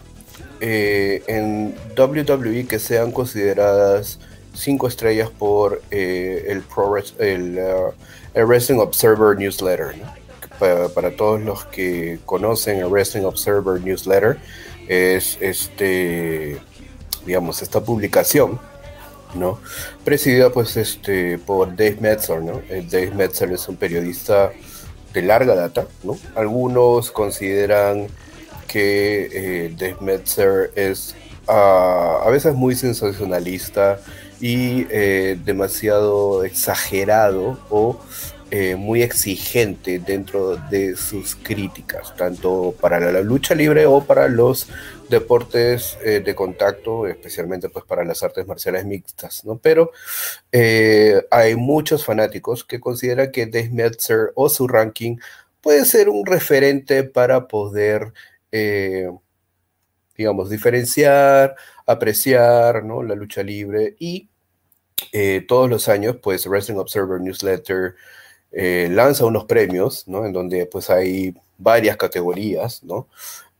[0.60, 4.18] eh, en WWE que sean consideradas
[4.54, 7.92] cinco estrellas por el, Pro, el, uh,
[8.32, 9.94] el, Wrestling Observer Newsletter.
[10.58, 14.38] Para, todos los que conocen el Wrestling Observer Newsletter,
[14.88, 16.58] es este,
[17.24, 18.58] digamos, esta publicación,
[19.34, 19.58] ¿no?
[20.04, 22.62] Presidida pues este, por Dave Metzer, ¿no?
[22.68, 24.52] Eh, Dave Metzer es un periodista
[25.12, 26.18] de larga data, ¿no?
[26.34, 28.08] Algunos consideran
[28.66, 31.14] que eh, Dave Metzer es
[31.48, 33.98] uh, a veces muy sensacionalista
[34.40, 37.98] y eh, demasiado exagerado o
[38.52, 44.68] eh, muy exigente dentro de sus críticas, tanto para la lucha libre o para los
[45.08, 49.58] deportes eh, de contacto, especialmente pues para las artes marciales mixtas, ¿no?
[49.58, 49.90] Pero
[50.52, 55.16] eh, hay muchos fanáticos que consideran que Dave Metzer o su ranking
[55.60, 58.12] puede ser un referente para poder,
[60.16, 63.02] digamos, diferenciar, apreciar, ¿no?
[63.02, 64.28] La lucha libre y
[65.48, 67.96] todos los años, pues Wrestling Observer Newsletter,
[68.52, 70.24] eh, lanza unos premios, ¿no?
[70.24, 73.08] En donde pues hay varias categorías, ¿no?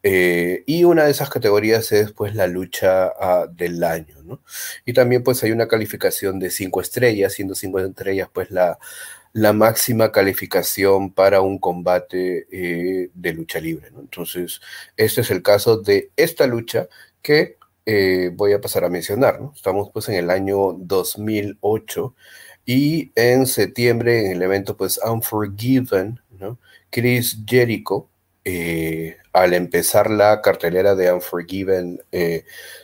[0.03, 4.40] Eh, y una de esas categorías es pues la lucha ah, del año, ¿no?
[4.85, 8.79] Y también pues hay una calificación de cinco estrellas, siendo cinco estrellas pues la,
[9.53, 14.01] máxima calificación para un combate eh, de lucha libre, ¿no?
[14.01, 14.61] Entonces,
[14.96, 16.88] este es el caso de esta lucha
[17.22, 17.59] que
[18.35, 19.53] voy a pasar a mencionar, ¿no?
[19.55, 22.14] Estamos pues en el año 2008
[22.66, 26.59] y en septiembre, en el evento, pues, Unforgiven, ¿no?
[26.90, 28.09] Chris Jericho,
[28.44, 32.00] eh, al empezar la cartelera de Unforgiven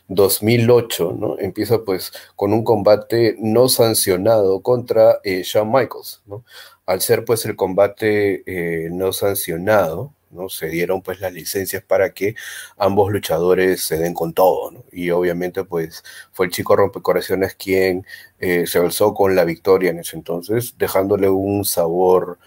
[0.09, 1.39] 2008, eh, ¿no?
[1.39, 6.45] Empieza, pues, con un combate no sancionado contra eh, Shawn Michaels, ¿no?
[6.87, 8.45] Al ser, pues, el combate
[8.93, 10.49] no sancionado, ¿no?
[10.49, 12.35] Se dieron pues las licencias para que
[12.77, 18.07] ambos luchadores se den con todo, Y obviamente pues fue el chico rompecorazones quien
[18.39, 22.39] eh, se alzó con la victoria en ese entonces, dejándole un sabor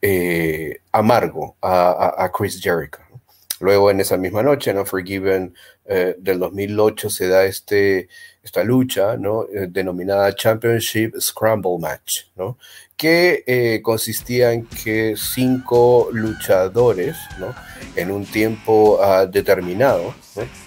[0.00, 2.98] eh, amargo a, Chris Jericho.
[3.60, 8.08] Luego en esa misma noche, en Unforgiven eh, del 2008, se da este,
[8.42, 9.46] esta lucha, ¿no?
[9.68, 12.58] denominada Championship Scramble Match, ¿no?
[13.02, 17.52] que eh, consistía en que cinco luchadores, ¿no?
[17.96, 20.14] En un tiempo ah, determinado,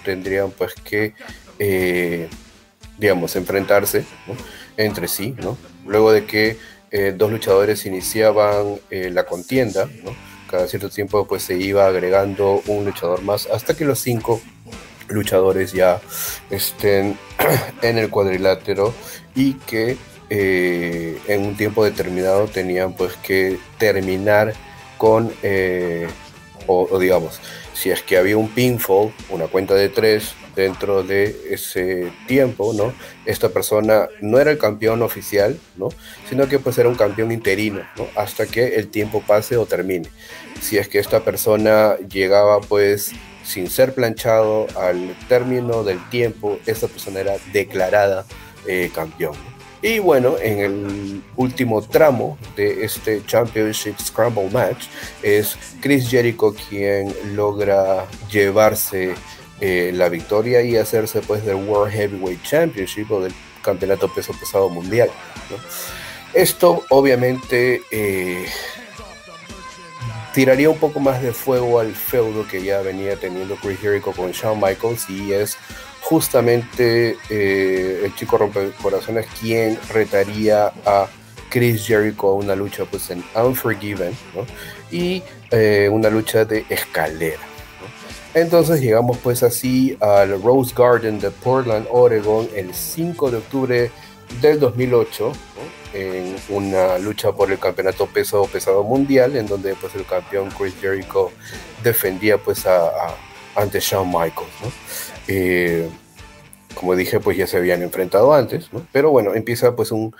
[0.04, 1.14] Tendrían pues que,
[1.60, 2.28] eh,
[2.98, 4.04] digamos, enfrentarse
[4.76, 5.58] entre sí, ¿no?
[5.86, 6.58] Luego de que
[6.92, 10.14] eh, dos luchadores iniciaban la contienda, ¿no?
[10.52, 14.42] Cada cierto tiempo pues se iba agregando un luchador más hasta que los cinco
[15.08, 16.02] luchadores ya
[16.50, 17.18] estén
[17.82, 18.94] en el cuadrilátero
[19.36, 19.98] y que
[20.30, 24.54] eh, en un tiempo determinado tenían pues que terminar
[24.98, 26.08] con, eh,
[26.68, 27.40] o, digamos,
[27.74, 32.94] si es que había un pinfall, una cuenta de tres dentro de ese tiempo, ¿no?
[33.26, 35.90] Esta persona no era el campeón oficial, ¿no?
[36.30, 38.08] Sino que pues era un campeón interino, ¿no?
[38.16, 40.10] Hasta que el tiempo pase o termine.
[40.62, 43.12] Si es que esta persona llegaba pues
[43.46, 48.26] sin ser planchado al término del tiempo, esta persona era declarada
[48.68, 49.36] eh, campeón.
[49.82, 54.86] Y bueno, en el último tramo de este Championship Scramble Match
[55.22, 59.14] es Chris Jericho quien logra llevarse
[59.62, 64.70] eh, la victoria y hacerse pues del World Heavyweight Championship o del Campeonato Peso Pesado
[64.70, 65.10] Mundial.
[66.34, 68.48] Esto obviamente eh,
[70.36, 74.32] tiraría un poco más de fuego al feudo que ya venía teniendo Chris Jericho con
[74.32, 75.58] Shawn Michaels y es
[76.02, 81.08] justamente eh, el chico rompecorazones quien retaría a
[81.50, 84.14] Chris Jericho a una lucha pues en Unforgiven
[84.92, 87.40] y eh, una lucha de escalera.
[88.34, 93.92] Entonces llegamos pues así al Rose Garden de Portland, Oregon el 5 de octubre
[94.42, 95.32] del 2008
[95.94, 100.74] en una lucha por el campeonato peso pesado mundial en donde pues el campeón Chris
[100.82, 101.32] Jericho
[101.84, 103.16] defendía pues a,
[103.56, 104.52] ante Shawn Michaels.
[105.28, 105.90] Eh,
[106.76, 108.70] como dije, pues ya se habían enfrentado antes.
[108.92, 110.14] Pero bueno, empieza pues un,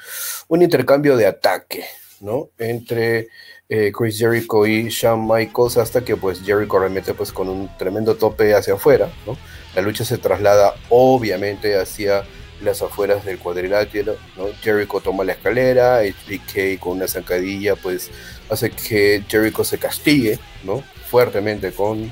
[0.48, 1.86] un intercambio de ataque,
[2.22, 2.50] ¿no?
[2.58, 3.28] Entre
[3.68, 8.16] eh, Chris Jericho y Shawn Michaels hasta que pues Jericho remete pues con un tremendo
[8.16, 9.10] tope hacia afuera.
[9.76, 12.24] La lucha se traslada obviamente hacia
[12.62, 14.46] las afueras del cuadrilátero, ¿no?
[14.62, 18.10] Jericho toma la escalera, HBK con una zancadilla pues
[18.50, 20.84] hace que Jericho se castigue, ¿no?
[21.10, 22.12] Fuertemente con,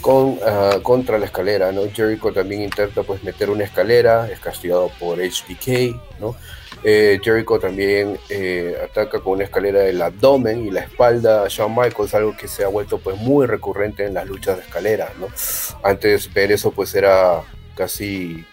[0.00, 1.82] con uh, contra la escalera, ¿no?
[1.92, 6.36] Jericho también intenta pues meter una escalera, es castigado por HBK, ¿no?
[6.86, 11.74] Eh, Jericho también eh, ataca con una escalera del abdomen y la espalda a Shawn
[11.74, 15.28] Michaels, algo que se ha vuelto pues muy recurrente en las luchas de escalera, ¿no?
[15.82, 17.42] Antes ver eso pues era
[17.74, 18.44] casi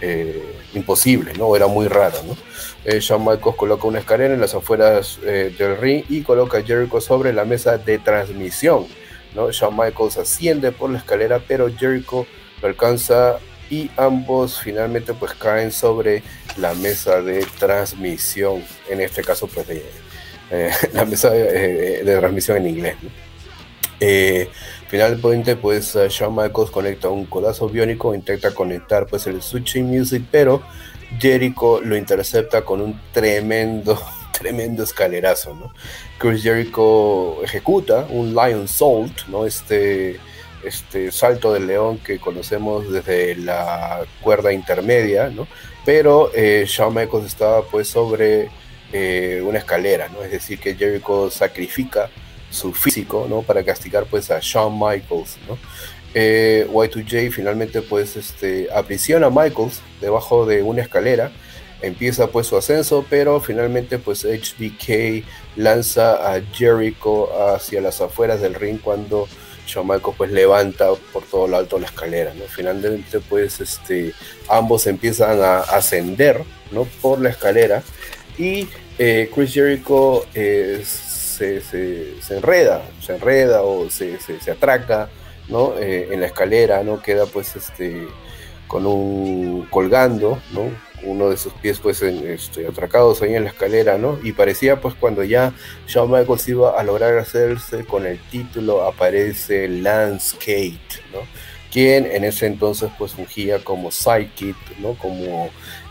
[0.00, 1.54] eh, imposible, ¿no?
[1.56, 2.36] Era muy raro, ¿no?
[2.84, 7.32] Shawn Michaels coloca una escalera en las afueras del ring y coloca a Jericho sobre
[7.32, 8.86] la mesa de transmisión,
[9.34, 9.50] ¿no?
[9.50, 12.26] Shawn Michaels asciende por la escalera, pero Jericho
[12.62, 13.38] lo alcanza
[13.70, 16.22] y ambos finalmente pues caen sobre
[16.56, 19.84] la mesa de transmisión, en este caso pues de
[20.50, 22.96] eh, la mesa de, eh, transmisión en inglés.
[24.00, 24.48] Eh,
[24.90, 30.62] finalmente pues Shawn Michaels conecta un codazo biónico, intenta conectar pues el switching music, pero
[31.18, 33.98] Jericho lo intercepta con un tremendo,
[34.38, 35.72] tremendo escalerazo, ¿no?
[36.18, 39.46] Chris Jericho ejecuta un Lion Salt, ¿no?
[39.46, 40.18] Este
[40.64, 45.46] este salto del león que conocemos desde la cuerda intermedia, ¿no?
[45.86, 48.50] Pero eh, Shawn Michaels estaba pues sobre
[48.92, 50.22] eh, una escalera, ¿no?
[50.22, 52.10] Es decir, que Jericho sacrifica
[52.50, 53.42] su físico, ¿no?
[53.42, 55.58] Para castigar pues a Shawn Michaels, ¿no?
[56.14, 61.30] Eh, Y2J finalmente pues este, aprisiona a Michaels debajo de una escalera,
[61.82, 65.24] empieza pues su ascenso, pero finalmente pues HBK
[65.56, 69.28] lanza a Jericho hacia las afueras del ring cuando
[69.66, 72.44] Shawn pues levanta por todo lo alto la escalera, ¿no?
[72.44, 74.12] Finalmente pues este,
[74.48, 76.84] ambos empiezan a ascender, ¿no?
[77.00, 77.84] Por la escalera
[78.36, 80.82] y eh, Chris Jericho eh,
[81.60, 84.18] se, enreda, se enreda o se,
[84.50, 85.08] atraca,
[85.48, 85.74] ¿no?
[85.78, 87.02] Eh, en la escalera, ¿no?
[87.02, 88.06] Queda pues este
[88.66, 90.70] con un colgando, ¿no?
[91.02, 94.18] uno de sus pies pues en, este, atracados ahí en la escalera, ¿no?
[94.22, 95.52] Y parecía pues cuando ya
[95.86, 101.20] Shawn Michaels iba a lograr hacerse con el título aparece Lance Kate, ¿no?
[101.72, 104.94] Quien en ese entonces pues fungía como sidekick, ¿no?
[104.94, 105.50] Como,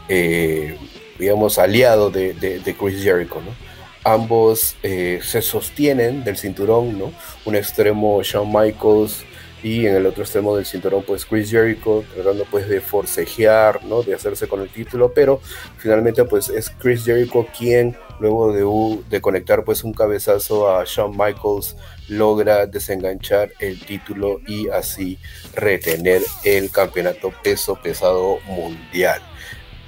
[0.10, 0.78] eh,
[1.18, 2.36] digamos, aliado de,
[2.78, 3.69] Chris Jericho, ¿no?
[4.04, 7.12] Ambos eh, se sostienen del cinturón, ¿no?
[7.46, 9.26] Un extremo Shawn Michaels
[9.62, 14.04] y en el otro extremo del cinturón pues Chris Jericho tratando pues de forcejear, ¿no?
[14.04, 15.42] De hacerse con el título, pero
[15.78, 21.12] finalmente pues es Chris Jericho quien luego de, de conectar pues un cabezazo a Shawn
[21.18, 21.76] Michaels
[22.08, 25.18] logra desenganchar el título y así
[25.56, 29.22] retener el campeonato peso pesado mundial.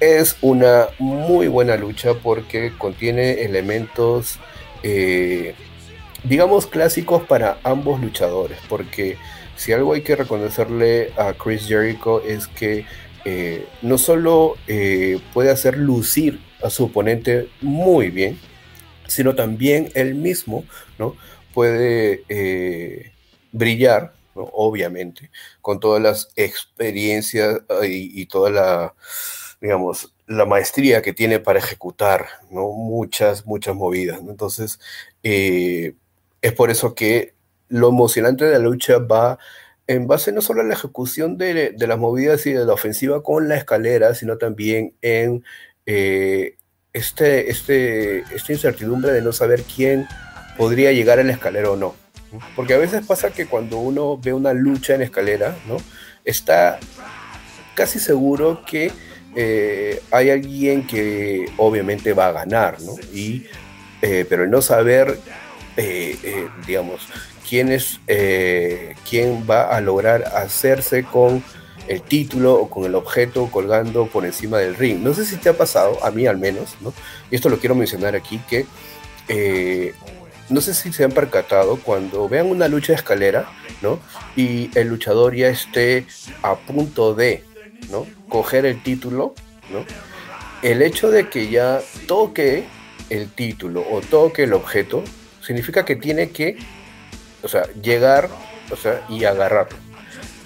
[0.02, 4.40] Es una muy buena lucha porque contiene elementos
[4.82, 5.54] eh,
[6.24, 9.16] digamos clásicos para ambos luchadores porque
[9.54, 12.84] si algo hay que reconocerle a Chris Jericho es que
[13.24, 18.40] eh, no solo eh, puede hacer lucir a su oponente muy bien,
[19.06, 20.64] sino también él mismo
[20.98, 21.14] ¿no?
[21.54, 23.12] puede
[23.52, 28.94] brillar, obviamente, con todas las experiencias y, toda la,
[29.62, 32.72] digamos, la maestría que tiene para ejecutar ¿no?
[32.72, 34.18] muchas, muchas movidas.
[34.20, 34.80] Entonces,
[35.22, 37.34] es por eso que
[37.68, 39.38] lo emocionante de la lucha va
[39.86, 43.48] en base no solo a la ejecución de, las movidas y de la ofensiva con
[43.48, 45.44] la escalera, sino también en
[45.86, 46.56] eh,
[46.92, 50.08] este, este, esta incertidumbre de no saber quién
[50.58, 51.94] podría llegar a la escalera o no.
[52.56, 55.76] Porque a veces pasa que cuando uno ve una lucha en escalera, ¿no?
[56.24, 56.80] está
[57.74, 58.92] casi seguro que
[59.34, 62.94] eh, hay alguien que obviamente va a ganar, ¿no?
[63.12, 63.46] Y,
[64.00, 65.18] eh, pero el no saber,
[66.66, 67.08] digamos,
[67.52, 71.44] quién, es, eh, quién va a lograr hacerse con
[71.86, 75.00] el título o con el objeto colgando por encima del ring.
[75.02, 76.94] No sé si te ha pasado, a mí al menos, ¿no?
[77.30, 78.64] Y esto lo quiero mencionar aquí, que
[79.28, 79.92] eh,
[80.48, 83.46] no sé si se han percatado cuando vean una lucha de escalera,
[83.82, 83.98] ¿no?
[84.34, 86.06] Y el luchador ya esté
[86.42, 87.44] a punto de,
[87.90, 88.06] ¿no?
[88.28, 89.34] Coger el título,
[89.70, 89.84] ¿no?
[90.62, 92.64] El hecho de que ya toque
[93.10, 95.02] el título o toque el objeto
[95.40, 96.56] significa que tiene que
[97.42, 98.28] o sea, llegar
[98.70, 99.76] o sea, y agarrarlo.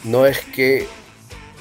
[0.05, 0.87] No es que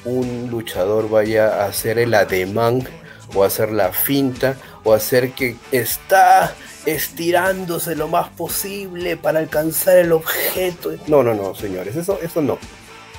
[0.05, 2.87] un luchador vaya a hacer el ademán
[3.33, 6.53] o hacer la finta o hacer que está
[6.85, 10.91] estirándose lo más posible para alcanzar el objeto.
[11.07, 12.59] No, no, no, señores, eso, eso no.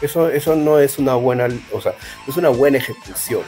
[0.01, 1.95] Eso, eso no es una buena, o sea,
[2.29, 3.43] es una buena ejecución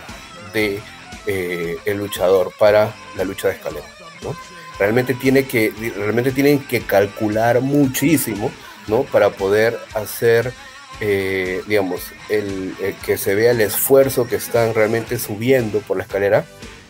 [0.53, 0.81] de
[1.27, 3.87] eh, el luchador para la lucha de escalera,
[4.23, 4.35] ¿no?
[4.79, 8.51] realmente, tiene que, realmente tienen que calcular muchísimo,
[8.87, 9.03] ¿no?
[9.03, 10.53] Para poder hacer,
[11.01, 16.45] eh, digamos, el, que se vea el esfuerzo que están realmente subiendo por la escalera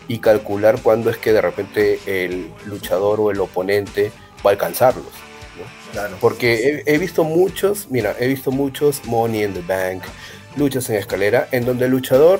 [0.07, 4.11] y calcular cuándo es que de repente el luchador o el oponente
[4.45, 5.11] va a alcanzarlos.
[6.19, 10.03] Porque he, visto muchos, mira, he visto muchos Money in the Bank,
[10.55, 12.39] luchas en escalera, en donde el luchador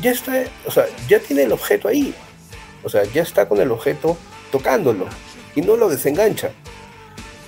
[0.00, 2.14] ya está, o sea, ya tiene el objeto ahí.
[2.82, 4.16] O sea, ya está con el objeto
[4.50, 5.06] tocándolo
[5.54, 6.50] y no lo desengancha,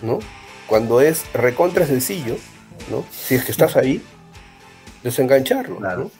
[0.02, 0.18] ¿no?
[0.66, 2.36] Cuando es recontra sencillo,
[2.90, 3.04] ¿no?
[3.10, 4.02] Si es que estás ahí,
[5.02, 6.10] desengancharlo, ¿no?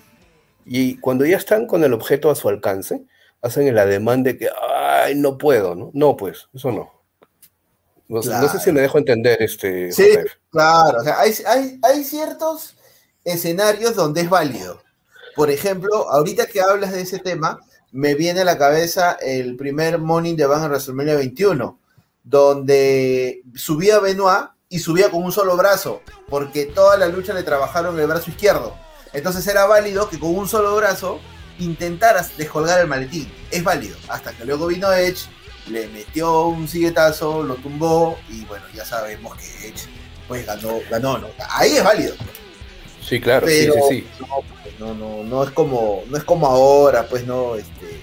[0.65, 3.03] Y cuando ya están con el objeto a su alcance,
[3.43, 5.91] hacen el ademán de que, ay, no puedo, ¿no?
[5.95, 6.98] No, pues, eso no.
[8.09, 9.93] No, sé si me dejo entender, este.
[9.93, 10.17] Sí,
[10.51, 10.99] claro.
[11.01, 12.75] O sea, hay, hay, hay, ciertos
[13.23, 14.83] escenarios donde es válido.
[15.37, 17.61] Por ejemplo, ahorita que hablas de ese tema,
[17.93, 21.79] me viene a la cabeza el primer Morning de Van en WrestleMania 21,
[22.25, 27.99] donde subía Benoit y subía con un solo brazo, porque toda la lucha le trabajaron
[27.99, 28.75] el brazo izquierdo.
[29.13, 31.21] Entonces era válido que con un solo brazo
[31.59, 33.31] intentaras descolgar el maletín.
[33.51, 33.97] Es válido.
[34.09, 35.29] Hasta que luego vino Edge,
[35.71, 39.89] le metió un siguetazo, lo tumbó y bueno, ya sabemos que Edge
[40.27, 41.29] pues ganó, ganó, ¿no?
[41.51, 42.15] Ahí es válido.
[43.03, 44.07] Sí, claro, sí, sí,
[44.79, 48.03] No, no, no, es como, no es como ahora, pues no, este,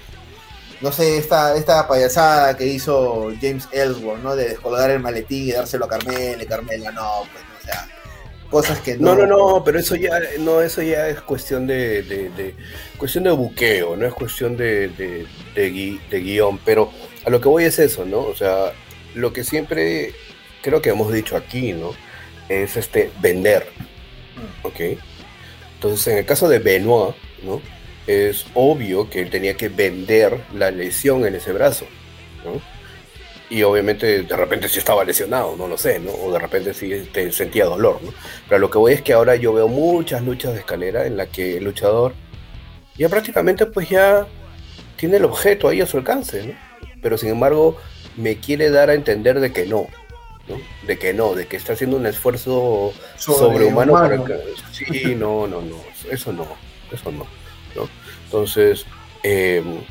[0.81, 4.35] no sé, esta, esta payasada que hizo James Ellsworth, ¿no?
[4.35, 7.87] De descolgar el maletín y dárselo a Carmela, Carmela, no, pues, o sea,
[8.49, 9.15] cosas que no.
[9.15, 12.55] No, no, no, pero eso ya, no, eso ya es cuestión de, de,
[12.97, 16.91] cuestión de buqueo, no es cuestión de, de, de, guion, pero
[17.25, 18.19] a lo que voy es eso, ¿no?
[18.19, 18.73] O sea,
[19.13, 20.13] lo que siempre
[20.61, 21.91] creo que hemos dicho aquí, ¿no?
[22.49, 23.67] Es este vender.
[24.35, 24.67] Mm.
[24.67, 24.79] ¿Ok?
[25.75, 27.61] Entonces, en el caso de Benoit, ¿no?
[28.07, 31.85] Es obvio que él tenía que vender la lesión en ese brazo,
[32.43, 32.74] ¿no?
[33.49, 36.11] Y obviamente de repente sí estaba lesionado, no lo sé, ¿no?
[36.11, 38.11] O de repente sí este, sentía dolor, ¿no?
[38.49, 41.27] Pero lo que voy es que ahora yo veo muchas luchas de escalera en la
[41.27, 42.13] que el luchador
[42.97, 44.25] ya prácticamente pues ya
[44.95, 46.53] tiene el objeto ahí a su alcance, ¿no?
[47.01, 47.77] Pero sin embargo
[48.15, 49.87] me quiere dar a entender de que no,
[50.47, 50.57] ¿no?
[50.87, 54.17] De que no, de que está haciendo un esfuerzo sobrehumano para.
[54.71, 55.77] Sí, no, no, no,
[56.09, 56.47] eso no,
[56.91, 57.27] eso no,
[57.75, 57.89] ¿no?
[58.25, 58.85] Entonces,
[59.23, 59.81] em,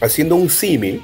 [0.00, 1.02] haciendo un símil,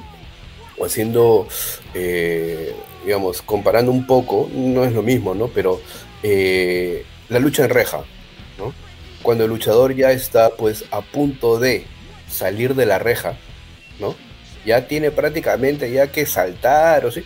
[0.77, 1.47] o haciendo,
[1.93, 5.47] eh, digamos, comparando un poco, no es lo mismo, ¿no?
[5.47, 5.81] Pero
[6.23, 8.03] eh, la lucha en reja,
[8.57, 8.73] ¿no?
[9.21, 11.85] Cuando el luchador ya está, pues, a punto de
[12.29, 13.37] salir de la reja,
[13.99, 14.15] ¿no?
[14.65, 17.23] Ya tiene prácticamente ya que saltar, o sí.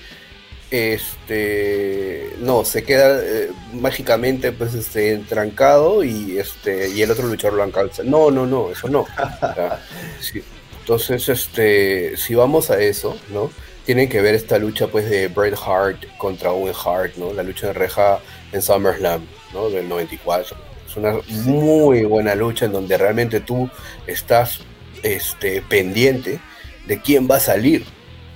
[0.72, 7.58] Este, no, se queda eh, mágicamente, pues, este, entrancado y este, y el otro luchador
[7.58, 8.04] lo alcanza.
[8.04, 9.08] No, no, no, eso no.
[10.22, 10.44] sí
[10.90, 13.52] entonces, este, si vamos a eso, ¿no?
[13.86, 17.32] Tienen que ver esta lucha pues de Bret Hart contra Owen Hart, ¿no?
[17.32, 18.20] La lucha de reja
[18.52, 19.22] en SummerSlam,
[19.54, 19.70] ¿no?
[19.70, 20.58] Del 94.
[20.88, 23.70] Es una muy buena lucha en donde realmente tú
[24.08, 24.62] estás
[25.04, 26.40] este, pendiente
[26.88, 27.86] de quién va a salir,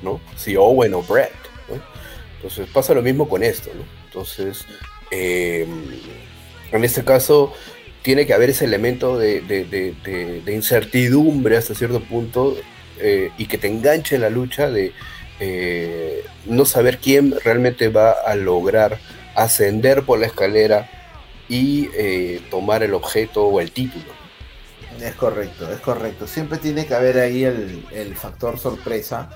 [0.04, 0.22] ¿no?
[0.36, 1.34] Si Owen o Bret,
[1.68, 1.82] ¿no?
[2.36, 3.84] Entonces pasa lo mismo con esto, ¿no?
[4.06, 4.64] Entonces,
[5.10, 5.66] eh,
[6.72, 7.52] en este caso,
[8.04, 9.96] tiene que haber ese elemento de,
[10.48, 12.56] incertidumbre hasta cierto punto
[13.00, 14.94] eh, y que te enganche en la lucha de
[15.40, 19.00] eh, no saber quién realmente va a lograr
[19.36, 20.90] ascender por la escalera
[21.50, 24.06] y eh, tomar el objeto o el título.
[25.02, 26.28] Es correcto, es correcto.
[26.28, 29.30] Siempre tiene que haber ahí el, factor sorpresa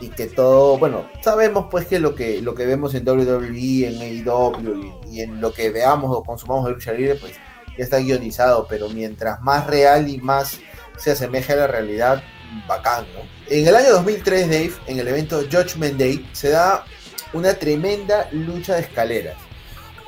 [0.00, 4.26] y que todo, bueno, sabemos pues que lo que lo que vemos en WWE, en
[4.28, 7.34] AEW y, en lo que veamos o consumamos de lucha libre, pues
[7.76, 10.58] ya está guionizado, pero mientras más real y más
[10.96, 12.22] se asemeja a la realidad,
[12.68, 13.20] bacán, ¿no?
[13.48, 16.84] En el año 2003, Dave, en el evento Judgment Day, se da
[17.32, 19.36] una tremenda lucha de escaleras.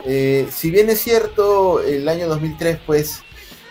[0.05, 3.23] Eh, si bien es cierto, el año 2003, pues,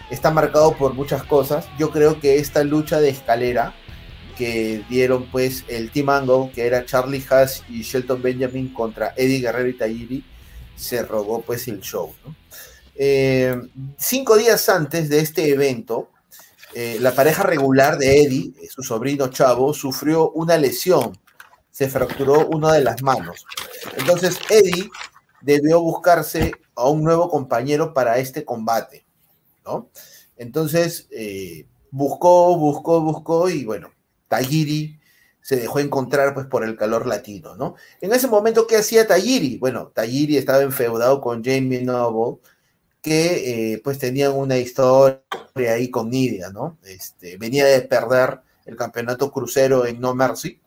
[0.09, 3.73] está marcado por muchas cosas, yo creo que esta lucha de escalera
[4.37, 9.39] que dieron, pues, el Team Angle, que era Charlie Haas y Shelton Benjamin contra Eddie
[9.39, 10.25] Guerrero y Tajiri,
[10.75, 12.35] se robó, pues, el show, ¿no?
[12.95, 13.61] Eh,
[13.97, 16.09] cinco días antes de este evento,
[16.73, 21.17] eh, la pareja regular de Eddie, eh, su sobrino Chavo, sufrió una lesión.
[21.71, 23.45] Se fracturó una de las manos.
[23.97, 24.89] Entonces, Eddie
[25.41, 29.05] debió buscarse a un nuevo compañero para este combate,
[29.65, 29.89] ¿no?
[30.37, 31.09] Entonces,
[31.91, 33.91] buscó, buscó, buscó y bueno,
[34.29, 34.99] Tagiri
[35.41, 37.75] se dejó encontrar pues por el calor latino, ¿no?
[38.01, 39.57] En ese momento, ¿qué hacía Tagiri?
[39.57, 42.39] Bueno, Tagiri estaba enfeudado con Jamie Noble
[43.05, 45.21] que eh, pues tenían una historia
[45.75, 46.77] ahí con Nidia, ¿no?
[46.83, 50.59] Este, venía de perder el campeonato crucero en No Mercy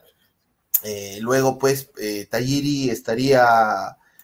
[0.85, 2.29] Eh, luego, pues, eh,
[2.91, 3.45] estaría,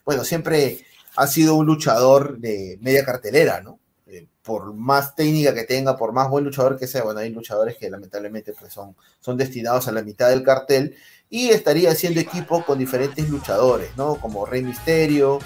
[0.04, 0.84] bueno, siempre
[1.16, 3.80] ha sido un luchador de media cartelera, ¿no?
[4.06, 7.76] Eh, por más técnica que tenga, por más buen luchador que sea, bueno, hay luchadores
[7.76, 10.96] que lamentablemente pues, son, son destinados a la mitad del cartel
[11.34, 14.14] y estaría haciendo equipo con diferentes luchadores, ¿no?
[14.20, 15.40] Como Rey Misterio,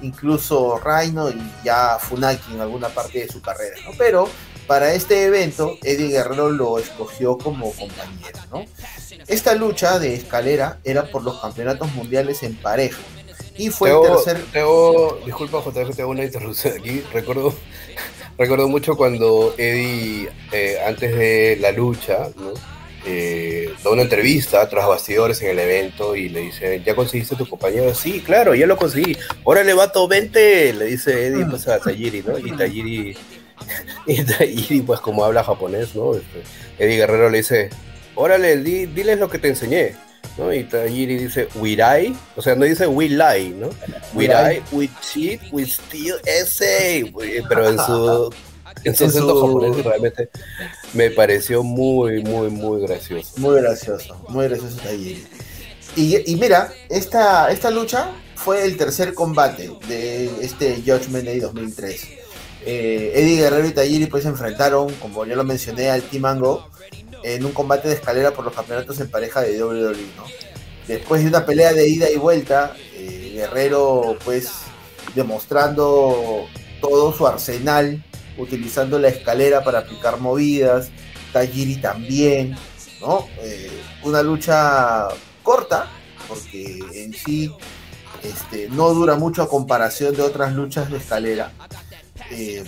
[0.00, 3.90] incluso Rhino y ya Funaki en alguna parte de su carrera, ¿no?
[3.98, 4.26] Pero
[4.66, 8.64] para este evento, Eddie Guerrero lo escogió como compañero, ¿no?
[9.26, 13.02] Esta lucha de escalera era por los campeonatos mundiales en pareja.
[13.58, 14.46] Y fue el tercer.
[15.26, 17.04] disculpa, JF, te hago una interrupción aquí.
[17.12, 17.54] Recuerdo,
[18.38, 22.54] recuerdo mucho cuando Eddie, eh, antes de la lucha, ¿no?
[23.06, 27.46] Eh, da una entrevista tras bastidores en el evento y le dice, ¿ya conseguiste tu
[27.46, 27.94] compañero?
[27.94, 29.16] Sí, claro, ya lo conseguí.
[29.44, 32.38] Órale, vato, vente, le dice Eddie pues, a Tajiri, ¿no?
[32.38, 33.16] Y Tajiri,
[34.06, 36.14] y Tajiri, pues como habla japonés, ¿no?
[36.14, 36.42] Este,
[36.78, 37.70] Eddie Guerrero le dice,
[38.14, 39.94] órale, di, diles lo que te enseñé.
[40.38, 40.52] ¿no?
[40.52, 42.16] Y Tajiri dice, will I?
[42.36, 43.70] O sea, no dice will I, ¿no?
[44.14, 47.12] Will I, we cheat, we steal, ese.
[47.48, 48.34] Pero en su,
[48.90, 50.28] acento japonés realmente
[50.92, 53.32] me pareció muy, muy, muy gracioso.
[53.36, 55.26] Muy gracioso, muy gracioso Tajiri.
[55.96, 62.08] Y, y mira, esta, esta lucha fue el tercer combate de este Judgment Day 2003.
[62.66, 66.68] Eh, Eddie Guerrero y Tajiri pues se enfrentaron, como ya lo mencioné, al Team Ango
[67.22, 70.24] en un combate de escalera por los campeonatos en pareja de WWE, ¿no?
[70.86, 74.50] Después de una pelea de ida y vuelta, eh, Guerrero pues
[75.14, 76.46] demostrando
[76.80, 78.04] todo su arsenal,
[78.38, 80.90] utilizando la escalera para aplicar movidas,
[81.32, 82.56] Tajiri también,
[83.00, 83.26] ¿no?
[83.40, 83.70] Eh,
[84.02, 85.08] una lucha
[85.42, 85.88] corta,
[86.28, 87.50] porque en sí
[88.22, 91.52] este, no dura mucho a comparación de otras luchas de escalera.
[92.30, 92.64] Eh,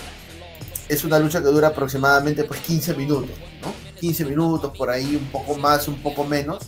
[0.89, 3.31] es una lucha que dura aproximadamente pues 15 minutos,
[3.63, 3.73] ¿no?
[4.01, 6.65] 15 minutos, por ahí un poco más, un poco menos.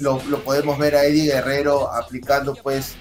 [0.00, 2.94] Lo, podemos ver a Eddie Guerrero aplicando pues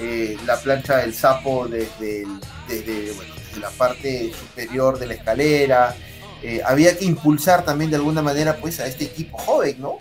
[0.00, 2.26] eh, la plancha del sapo desde,
[2.68, 3.14] desde,
[3.56, 5.96] la parte superior de la escalera.
[6.42, 9.96] Eh, había que impulsar también de alguna manera pues a este equipo joven, ¿no?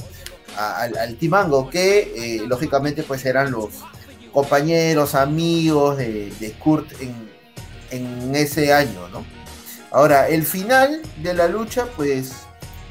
[0.57, 3.69] al, al Timango, que eh, lógicamente pues eran los
[4.31, 7.33] compañeros, amigos de, Kurt en,
[8.35, 9.23] ese año, ¿no?
[9.91, 12.31] Ahora, el final de la lucha, pues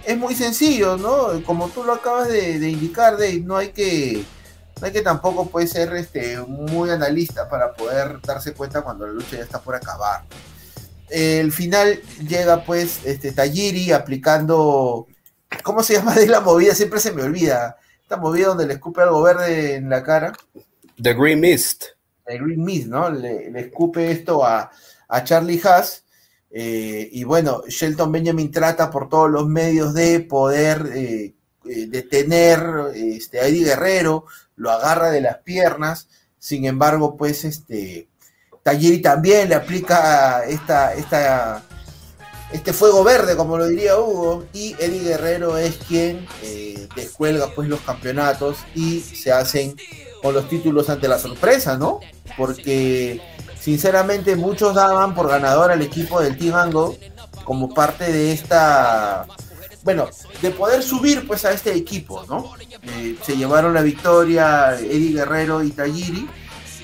[0.05, 1.43] es muy sencillo, ¿no?
[1.45, 4.25] Como tú lo acabas de, indicar, Dave, no hay que
[4.81, 9.13] no hay que tampoco puede ser este, muy analista para poder darse cuenta cuando la
[9.13, 10.23] lucha ya está por acabar.
[11.13, 15.07] El final llega pues este Tajiri aplicando
[15.63, 16.75] ¿cómo se llama de la movida?
[16.75, 17.77] Siempre se me olvida.
[18.03, 20.33] Esta movida donde le escupe algo verde en la cara.
[21.01, 21.85] The Green Mist.
[22.27, 23.11] The Green Mist, ¿no?
[23.11, 24.71] Le, le escupe esto a,
[25.09, 26.03] a Charlie Haas
[26.55, 31.35] eh, y bueno, Shelton Benjamin trata por todos los medios de poder eh,
[31.65, 32.61] eh, detener
[32.95, 36.09] este, a Eddie Guerrero, lo agarra de las piernas,
[36.39, 38.09] sin embargo, pues este
[38.63, 41.63] Tajiri también le aplica esta, esta,
[42.53, 46.27] este fuego verde, como lo diría Hugo, y Eddie Guerrero es quien
[46.95, 49.77] descuelga pues los campeonatos y se hacen
[50.23, 52.01] con los títulos ante la sorpresa, ¿no?
[52.37, 53.21] Porque
[53.61, 56.97] sinceramente muchos daban por ganador al equipo del Team Ango
[57.45, 59.27] como parte de esta,
[59.83, 60.09] bueno,
[60.41, 62.53] de poder subir pues a este equipo, ¿no?
[62.83, 66.29] Eh, se llevaron la victoria Eddie Guerrero y Tajiri,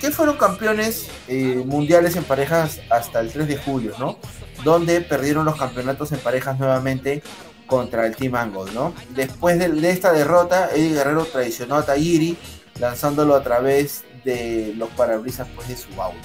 [0.01, 4.19] que fueron campeones eh, mundiales en parejas hasta el 3 de julio, ¿no?
[4.65, 7.23] Donde perdieron los campeonatos en parejas nuevamente
[7.67, 8.95] contra el Team Angle, ¿no?
[9.11, 12.37] Después de, esta derrota, Eddie Guerrero traicionó a Tajiri,
[12.79, 16.19] lanzándolo a través de los parabrisas pues, de su auto,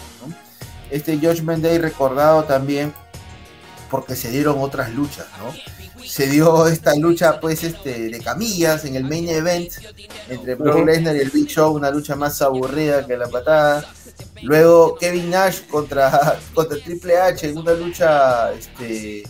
[0.89, 2.93] este Judgment Day recordado también
[3.89, 5.53] porque se dieron otras luchas, ¿no?
[6.05, 9.71] Se dio esta lucha, pues, este, de camillas en el main event
[10.29, 13.85] entre Brock Lesnar y el Big Show, una lucha más aburrida que la patada.
[14.41, 19.23] Luego Kevin Nash contra, contra Triple H en una lucha este,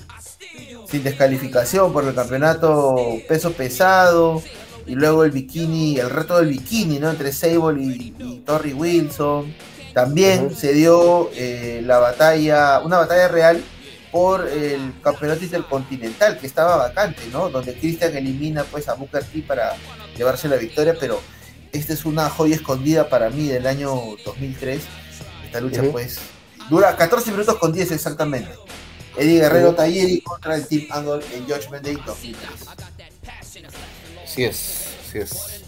[0.90, 2.96] sin descalificación por el campeonato
[3.28, 4.42] peso pesado.
[4.86, 7.10] Y luego el bikini, el reto del bikini, ¿no?
[7.10, 9.54] Entre Sable y, y Torrey Wilson
[9.94, 13.64] también se dio eh, la batalla, una batalla real
[14.14, 17.50] por el campeonato intercontinental que estaba vacante, ¿no?
[17.50, 19.76] Donde Christian elimina pues a Booker T para
[20.16, 21.20] llevarse la victoria, pero
[21.72, 23.92] esta es una joya escondida para mí del año
[24.24, 24.84] 2003.
[25.46, 26.20] Esta lucha pues
[26.70, 28.52] dura 14 minutos con 10 exactamente.
[29.18, 32.68] Eddie Guerrero uh contra el Team Angle en Judgment Day 2003.
[34.24, 35.64] Así es, así es.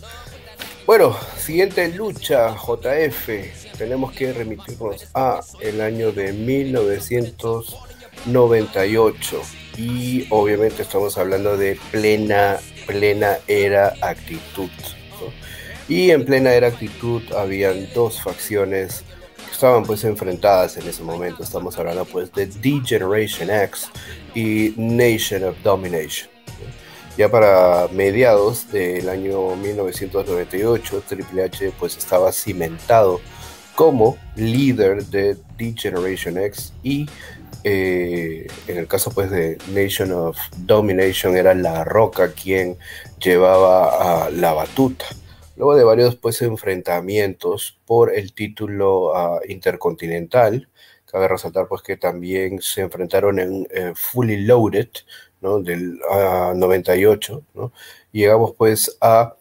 [0.85, 3.27] Bueno, siguiente lucha, JF
[3.75, 6.31] tenemos que remitirnos a el año de
[8.25, 9.41] 1998
[9.77, 14.69] y obviamente estamos hablando de plena plena era actitud
[15.87, 19.03] Y en plena era actitud habían dos facciones
[19.45, 21.43] que estaban pues enfrentadas en ese momento.
[21.43, 23.89] Estamos hablando pues de D-Generation X
[24.33, 26.29] y Nation of Domination.
[27.17, 33.21] Ya para mediados del año 1998, Triple H pues estaba cimentado
[33.75, 37.05] como líder de D-Generation X y
[37.67, 42.77] eh, en el caso pues de Nation of Domination era La Roca quien
[43.19, 45.05] llevaba a la batuta.
[45.55, 50.69] Luego de varios pues enfrentamientos por el título ah, intercontinental,
[51.07, 54.89] cabe resaltar pues que también se enfrentaron en eh, Fully Loaded,
[55.41, 55.59] ¿no?
[55.59, 57.71] Del 98, ah, ¿no?
[58.11, 59.37] llegamos pues a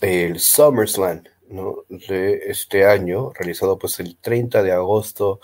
[0.00, 1.84] el SummerSlam, ¿no?
[1.90, 5.40] De este año, realizado pues el 30 de agosto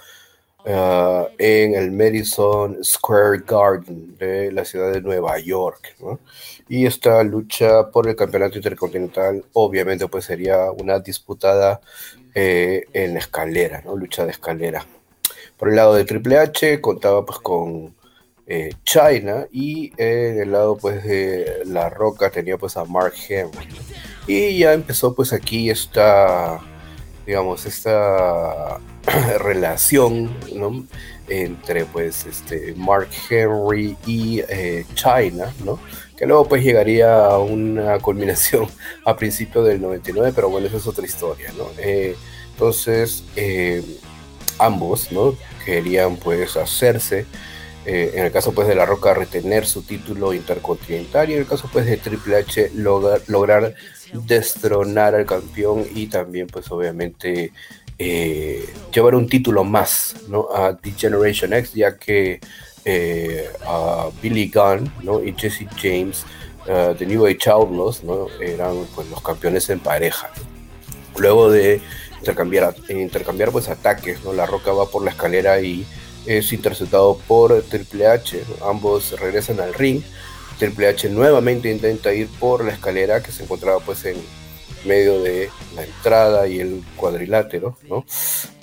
[0.65, 5.97] Ah, en el Madison Square Garden de la ciudad de Nueva York.
[6.69, 11.81] Y esta lucha por el campeonato intercontinental obviamente pues sería una disputada
[12.35, 13.97] eh, en escalera, ¿no?
[13.97, 14.87] lucha de escalera.
[15.57, 17.95] Por el lado de Triple H contaba pues con
[18.47, 23.69] eh, China y en el lado pues de La Roca tenía pues a Mark Henry.
[24.29, 26.61] Y ya empezó pues aquí esta
[27.27, 28.79] digamos, esta
[29.39, 30.31] relación
[31.29, 35.79] entre pues este Mark Henry y eh, China, ¿no?
[36.17, 38.67] que luego pues llegaría a una culminación
[39.05, 41.53] a principios del 99, pero bueno, esa es otra historia.
[41.57, 41.69] ¿no?
[41.79, 42.17] Eh,
[42.53, 43.83] entonces, eh,
[44.59, 45.35] ambos ¿no?
[45.65, 47.27] querían pues hacerse,
[47.85, 51.69] en el caso pues de La Roca, retener su título intercontinental y en el caso
[51.73, 53.75] pues de Triple H lograr
[54.13, 57.53] destronar al campeón y también pues obviamente
[57.99, 60.49] eh, llevar un título más ¿no?
[60.55, 62.41] a The Generation X ya que
[62.85, 65.23] eh, a Billy Gunn ¿no?
[65.23, 66.25] y Jesse James
[66.67, 68.27] uh, de New Age Outlaws ¿no?
[68.41, 70.31] eran pues los campeones en pareja
[71.17, 71.81] luego de
[72.19, 74.33] intercambiar, intercambiar pues ataques ¿no?
[74.33, 75.87] la roca va por la escalera y
[76.27, 80.03] es interceptado por Triple H ambos regresan al ring
[80.63, 84.15] Triple H nuevamente intenta ir por la escalera que se encontraba pues en
[84.85, 88.05] medio de la entrada y el cuadrilátero, ¿no?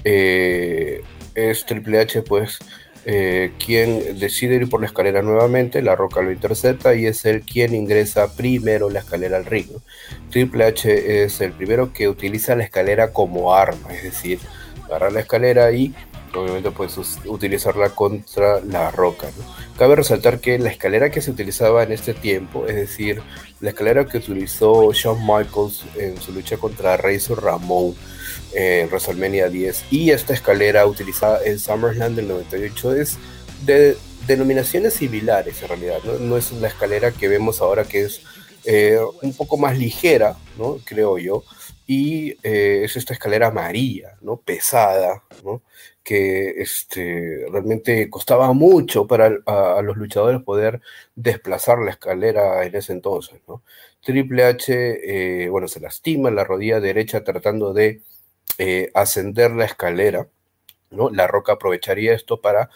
[0.06, 1.02] Eh,
[1.36, 2.60] es Triple H pues
[3.04, 7.42] eh, quien decide ir por la escalera nuevamente, La Roca lo intercepta y es él
[7.42, 9.68] quien ingresa primero la escalera al ring.
[10.30, 14.40] Triple H es el primero que utiliza la escalera como arma, es decir,
[14.86, 15.94] agarra la escalera y
[16.38, 19.30] obviamente puedes utilizarla contra la roca.
[19.78, 23.22] Cabe resaltar que la escalera que se utilizaba en este tiempo, es decir,
[23.62, 27.96] la escalera que utilizó Shawn Michaels en su lucha contra Razor Ramón
[28.54, 33.18] en WrestleMania 10 y esta escalera utilizada en SummerSlam del 98 es
[33.66, 38.22] de denominaciones similares en realidad, no, es la escalera que vemos ahora que es
[38.66, 40.78] eh, un poco más ligera, ¿no?
[40.86, 41.44] creo yo,
[41.88, 44.38] y eh, es esta escalera amarilla, ¿no?
[44.38, 45.62] pesada, ¿no?
[46.04, 50.82] Que este, realmente costaba mucho para a, los luchadores poder
[51.16, 53.42] desplazar la escalera en ese entonces.
[53.48, 53.64] ¿no?
[54.02, 58.02] Triple H, eh, bueno, se lastima la rodilla derecha tratando de
[58.58, 60.28] eh, ascender la escalera.
[60.90, 61.10] ¿no?
[61.10, 62.70] La Roca aprovecharía esto para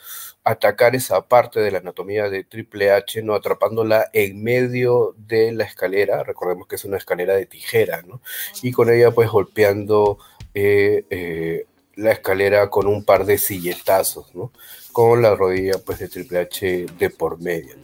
[0.43, 3.33] atacar esa parte de la anatomía de Triple H, ¿no?
[3.33, 6.23] atrapándola en medio de la escalera.
[6.23, 8.21] Recordemos que es una escalera de tijera, ¿no?
[8.61, 10.19] Y con ella, pues, golpeando
[10.53, 11.65] eh,
[11.95, 14.51] la escalera con un par de silletazos, ¿no?
[14.91, 17.75] Con la rodilla pues de Triple H de por medio.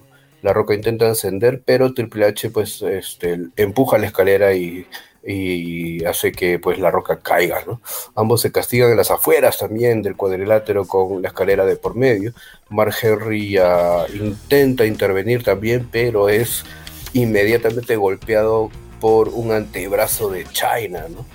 [0.41, 4.87] La Roca intenta encender, pero Triple H pues este, empuja la escalera y,
[6.07, 7.81] hace que pues la Roca caiga, ¿no?
[8.15, 12.33] Ambos se castigan en las afueras también del cuadrilátero con la escalera de por medio.
[12.69, 13.57] Mark Henry
[14.13, 16.63] intenta intervenir también, pero es
[17.13, 21.25] inmediatamente golpeado por un antebrazo de China, ¿no?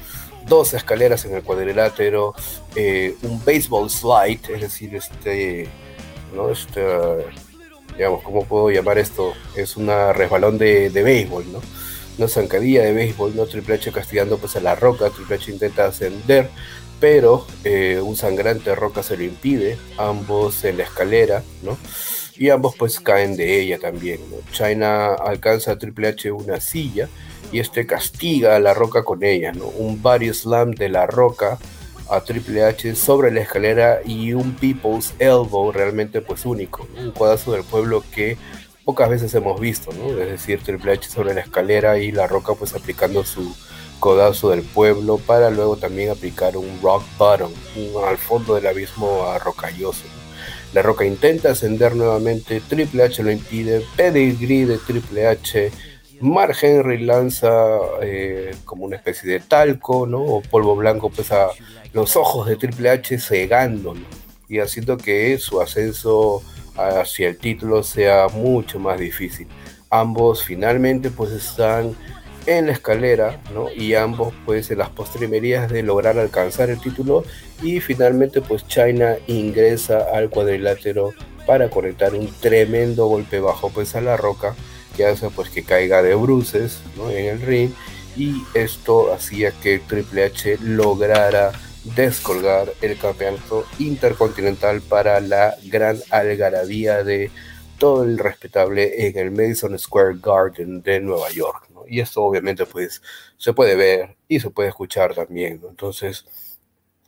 [0.47, 2.35] Dos escaleras en el cuadrilátero,
[2.77, 5.69] eh, un baseball slide, es decir, este,
[6.35, 6.51] ¿no?
[6.51, 6.83] Este,
[7.97, 9.33] digamos, ¿cómo puedo llamar esto?
[9.57, 11.61] Es una resbalón de, de béisbol, ¿no?
[12.19, 13.47] Una zancadilla de béisbol, ¿no?
[13.47, 16.49] Triple H castigando pues a la roca, Triple H intenta ascender,
[17.01, 21.77] pero eh, un sangrante roca se lo impide, ambos en la escalera, ¿no?
[22.37, 24.21] Y ambos pues caen de ella también.
[24.51, 27.09] China alcanza a Triple H una silla,
[27.53, 29.53] y este castiga a La Roca con ella.
[29.77, 31.59] Un body slam de La Roca
[32.11, 37.53] a Triple H sobre la escalera y un People's Elbow realmente pues único, un cuadazo
[37.53, 38.37] del pueblo que
[38.85, 39.91] pocas veces hemos visto.
[39.93, 43.55] Es decir, Triple H sobre la escalera y La Roca pues aplicando su
[44.01, 49.25] codazo del pueblo para luego también aplicar un rock bottom, un al fondo del abismo
[49.29, 50.05] arrocalloso.
[50.75, 55.71] La Roca intenta ascender nuevamente, Triple H lo impide, pedigree de Triple H
[56.21, 57.51] Mark Henry lanza
[58.01, 60.23] eh, como una especie de talco, ¿no?
[60.23, 61.49] O polvo blanco, pues a
[61.93, 64.01] los ojos de Triple H cegándolo
[64.49, 66.43] y haciendo que su ascenso
[66.77, 69.49] hacia el título sea mucho más difícil.
[69.91, 71.95] Ambos finalmente pues están
[72.47, 73.71] en la escalera, ¿no?
[73.71, 77.25] Y ambos pues en las postrimerías de lograr alcanzar el título
[77.63, 81.13] y finalmente pues China ingresa al cuadrilátero
[81.47, 84.55] para conectar un tremendo golpe bajo pues a la roca
[84.97, 86.81] que hace pues que caiga de bruces
[87.11, 87.71] en el ring
[88.17, 91.53] y esto hacía que Triple H lograra
[91.97, 97.31] descolgar el campeonato intercontinental para la gran algarabía de
[97.79, 101.64] todo el respetable en el Madison Square Garden de Nueva York.
[101.89, 103.03] Y esto obviamente pues
[103.37, 105.61] se puede ver y se puede escuchar también.
[105.69, 106.25] Entonces,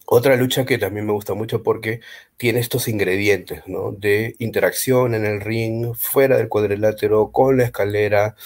[0.07, 2.01] otra lucha que también me gusta mucho porque
[2.37, 3.93] tiene estos ingredientes, ¿no?
[3.93, 8.37] De interacción en el ring, fuera del cuadrilátero, con la escalera.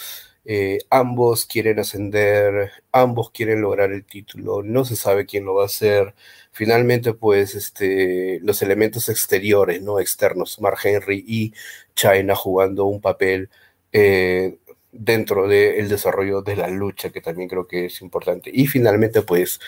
[0.45, 5.63] Eh, ambos quieren ascender, ambos quieren lograr el título, no se sabe quién lo va
[5.63, 6.15] a hacer.
[6.51, 9.99] Finalmente, pues, este, los elementos exteriores, ¿no?
[9.99, 11.53] Externos, Mark Henry y
[11.95, 13.49] China jugando un papel
[13.93, 14.57] eh,
[14.91, 18.51] dentro del desarrollo de la lucha, que también creo que es importante.
[18.53, 19.59] Y finalmente, pues,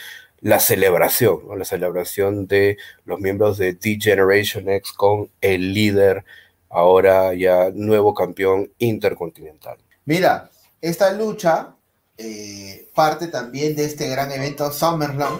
[0.41, 6.25] la celebración, la celebración de los miembros de D-Generation X con el líder,
[6.69, 9.77] ahora ya nuevo campeón intercontinental.
[10.05, 10.49] Mira,
[10.81, 11.75] esta lucha
[12.17, 15.39] eh, parte también de este gran evento SummerSlam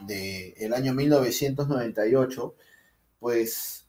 [0.00, 2.54] del año 1998,
[3.18, 3.86] pues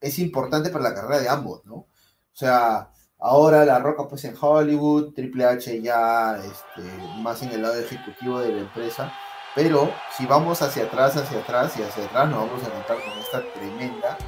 [0.00, 1.74] es importante para la carrera de ambos, ¿no?
[1.74, 1.88] O
[2.32, 2.90] sea,
[3.24, 6.88] ahora La Roca pues en Hollywood, Triple H ya este,
[7.22, 9.12] más en el lado ejecutivo de la empresa,
[9.54, 13.18] pero si vamos hacia atrás, hacia atrás y hacia atrás, nos vamos a encontrar con
[13.18, 14.18] esta tremenda,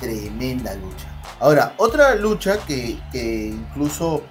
[0.00, 1.08] tremenda lucha.
[1.40, 4.22] Ahora, otra lucha que, incluso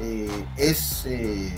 [0.00, 1.54] eh, es, eh,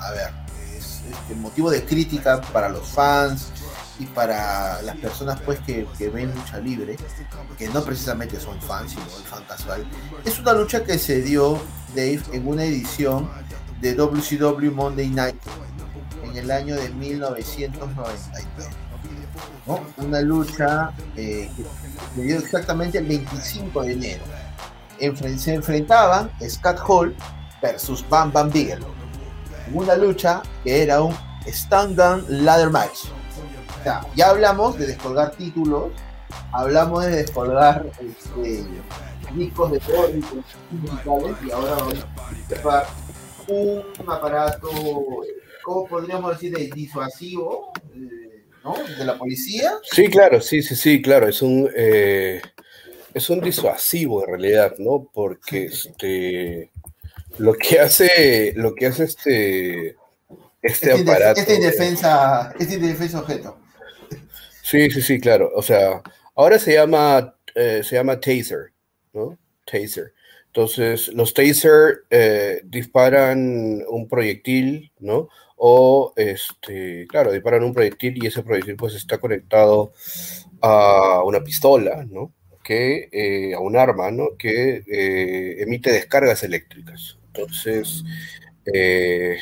[0.00, 0.30] a ver,
[0.74, 1.02] es,
[1.36, 3.52] motivo de crítica para los fans
[4.00, 6.96] y para las personas pues que, ven lucha libre,
[7.58, 9.86] que no precisamente son fans, sino el fan casual.
[10.24, 11.60] Es una lucha que se dio,
[11.94, 13.30] Dave, en una edición
[13.82, 15.36] de WCW Monday Night
[16.24, 18.68] en el año de 1993.
[19.98, 21.64] Una lucha eh, que
[22.14, 24.24] se dio exactamente el 25 de enero.
[25.38, 27.14] se enfrentaban Scott Hall
[27.60, 28.88] versus Bam Bam Bigelow.
[29.74, 31.14] Una lucha que era un
[31.46, 33.10] Stand Gun Ladder Match.
[33.80, 35.92] O sea, ya hablamos de descolgar títulos,
[36.52, 38.64] hablamos de descolgar este,
[39.34, 42.06] discos de todos y ahora vamos
[42.66, 42.86] a
[43.48, 44.68] un aparato
[45.62, 46.56] ¿cómo podríamos decir?
[46.56, 48.74] De disuasivo, eh, ¿no?
[48.98, 49.72] De la policía.
[49.82, 52.40] Sí, claro, sí, sí, sí, claro, es un, eh,
[53.14, 55.08] es un disuasivo en realidad, ¿no?
[55.12, 56.70] Porque este,
[57.38, 59.96] lo que hace, lo que hace este,
[60.62, 61.40] este, aparato.
[61.40, 63.58] Este indefensa, este indefensa objeto.
[64.70, 65.50] Sí, sí, sí, claro.
[65.54, 66.02] O sea,
[66.34, 68.72] ahora se llama, eh, se llama taser,
[69.12, 69.38] ¿no?
[69.66, 70.12] Taser.
[70.46, 72.04] Entonces, los taser
[72.64, 75.28] disparan un proyectil, ¿no?
[75.62, 79.92] o este, claro, disparan un proyectil y ese proyectil pues está conectado
[80.62, 82.32] a una pistola, ¿no?
[82.64, 84.36] Que, eh, a un arma, ¿no?
[84.38, 87.18] Que eh, emite descargas eléctricas.
[87.26, 88.02] Entonces,
[88.72, 89.36] eh,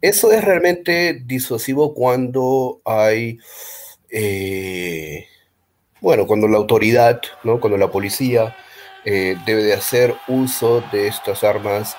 [0.00, 3.38] eso es realmente disuasivo cuando hay,
[6.00, 7.60] bueno, cuando la autoridad, ¿no?
[7.60, 8.56] Cuando la policía
[9.04, 11.96] debe de hacer uso de estas armas.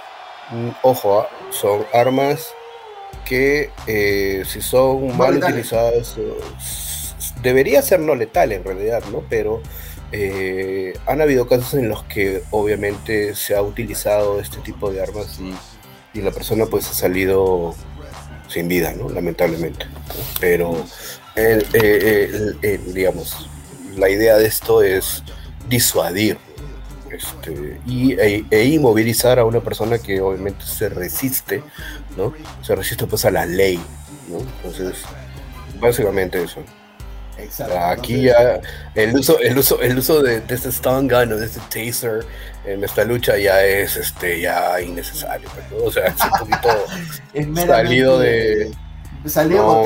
[0.52, 1.30] Mm, ojo, ¿ah?
[1.52, 2.54] son armas
[3.26, 6.16] que eh, si son mal utilizadas,
[7.42, 9.24] debería ser no letal en realidad, ¿no?
[9.30, 9.62] Pero
[10.12, 15.40] eh, han habido casos en los que obviamente se ha utilizado este tipo de armas
[15.40, 15.54] y,
[16.22, 17.74] la persona pues ha salido
[18.48, 19.10] sin vida, ¿no?
[19.10, 19.88] Lamentablemente.
[20.40, 20.86] Pero,
[22.94, 23.50] digamos,
[23.96, 25.24] la idea de esto es
[25.68, 26.38] disuadir
[27.12, 31.64] este, y, e, e, inmovilizar a una persona que obviamente se resiste,
[32.18, 32.34] ¿no?
[32.64, 33.80] Se resiste pues a la ley,
[34.30, 34.40] ¿no?
[34.40, 35.04] Entonces,
[35.80, 36.64] básicamente eso.
[37.38, 37.78] Exacto.
[37.78, 38.62] Aquí ya
[38.96, 42.26] el uso, el uso, el uso de, este stun gun o de este taser
[42.66, 48.20] en esta lucha ya es este ya innecesario, pues, o sea, es un poquito salido
[48.20, 48.72] de
[49.26, 49.86] salió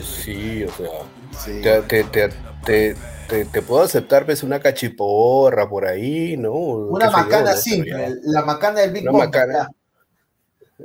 [0.00, 2.30] Sí, o sea, te, te,
[2.64, 6.52] te, te, puedo aceptar pues una cachiporra por ahí, ¿no?
[6.52, 9.04] Una macana simple, la macana del Big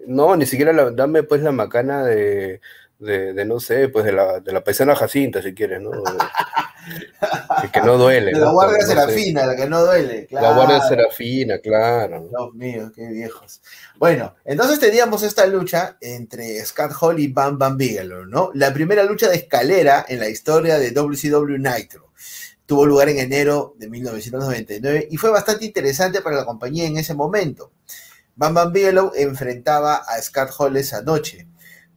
[0.07, 2.59] No, ni siquiera dame pues la macana de,
[2.99, 5.91] de, no sé, pues de la, de la paisana Jacinta, si quieres, ¿no?
[7.73, 8.31] que no duele.
[8.31, 10.47] De la Guardia Serafina, la que no duele, claro.
[10.47, 12.27] La Guardia Serafina, claro.
[12.29, 13.61] Dios mío, qué viejos.
[13.97, 18.51] Bueno, entonces teníamos esta lucha entre Scott Hall y Bam Bam Bigelow, ¿no?
[18.53, 22.11] La primera lucha de escalera en la historia de WCW Nitro.
[22.65, 27.13] Tuvo lugar en enero de 1999 y fue bastante interesante para la compañía en ese
[27.13, 27.71] momento.
[28.35, 31.47] Bam Bam Bigelow enfrentaba a Scott Hall esa noche,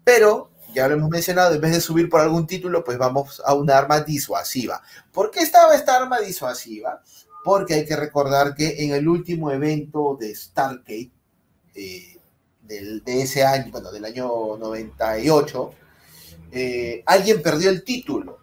[0.05, 3.55] pero ya lo hemos mencionado, en vez de subir por algún título, pues vamos a
[3.55, 4.83] una arma disuasiva.
[5.13, 7.03] ¿Por qué estaba esta arma disuasiva?
[7.45, 11.11] Porque hay que recordar que en el último evento de Stargate,
[11.75, 12.17] eh,
[12.63, 15.75] de ese año, bueno, del año 98,
[16.53, 18.39] eh, alguien perdió el título,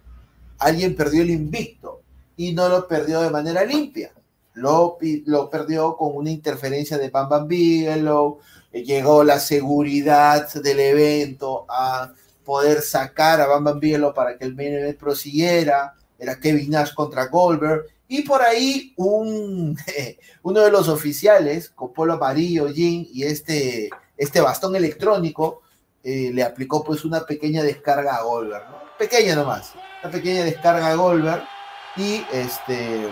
[0.59, 2.01] alguien perdió el invicto
[2.35, 4.11] y no lo perdió de manera limpia.
[4.53, 8.39] Lo, lo perdió con una interferencia de Bam Bam Bigelow,
[8.83, 12.13] llegó la seguridad del evento a
[12.43, 16.93] poder sacar a Bam Bam Bigelow para que el main event prosiguiera, era Kevin Nash
[16.93, 19.77] contra Goldberg, y por ahí un,
[20.43, 25.61] uno de los oficiales, con polo amarillo, Jin, y este, este bastón electrónico,
[26.03, 28.63] eh, le aplicó pues una pequeña descarga a Goldberg,
[28.97, 31.43] pequeña nomás, una pequeña descarga a Goldberg,
[31.97, 33.09] y este,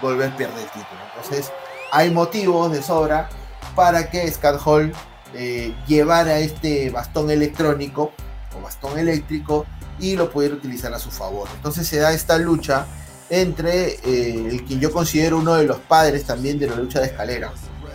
[0.00, 1.00] Goldberg pierde el título.
[1.14, 1.52] Entonces,
[1.92, 3.28] hay motivos de sobra
[3.74, 4.92] para que Scott Hall
[5.34, 8.12] eh, llevara este bastón electrónico
[8.56, 9.66] o bastón eléctrico
[9.98, 11.48] y lo pudiera utilizar a su favor.
[11.56, 12.86] Entonces se da esta lucha
[13.30, 17.06] entre eh, el quien yo considero uno de los padres también de la lucha de
[17.06, 17.52] escalera,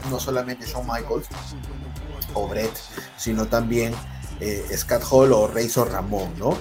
[0.09, 1.27] no solamente Shawn Michaels
[2.35, 2.71] o Brett,
[3.17, 3.93] sino también
[4.39, 6.57] eh, Scott Hall o Razor Ramón, ¿no?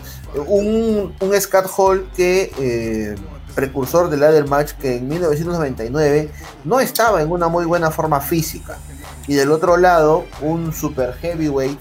[0.46, 3.16] Un, Scott Hall que
[3.54, 6.30] precursor del ladder match que en 1999
[6.64, 8.78] no estaba en una muy buena forma física.
[9.26, 11.80] Y del otro lado, un super heavyweight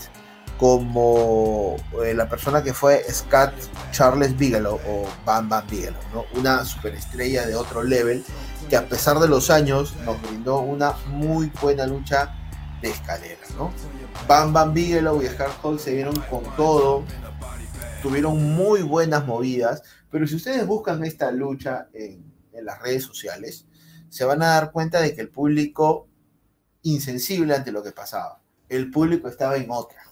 [0.57, 1.75] como
[2.05, 3.51] eh, la persona que fue Scott
[3.91, 6.25] Charles Bigelow o Bam Bam Bigelow, ¿no?
[6.39, 8.23] una superestrella de otro level
[8.69, 12.35] que a pesar de los años nos brindó una muy buena lucha
[12.79, 13.41] de escalera.
[13.57, 13.71] ¿no?
[14.27, 17.05] Bam Bam Bigelow y Scott Hall se vieron con todo,
[18.03, 19.81] tuvieron muy buenas movidas,
[20.11, 22.29] pero si ustedes buscan esta lucha en,
[22.63, 23.65] las redes sociales,
[24.09, 26.07] se van a dar cuenta de que el público
[26.83, 28.41] insensible ante lo que pasaba.
[28.69, 30.03] El público estaba en otra.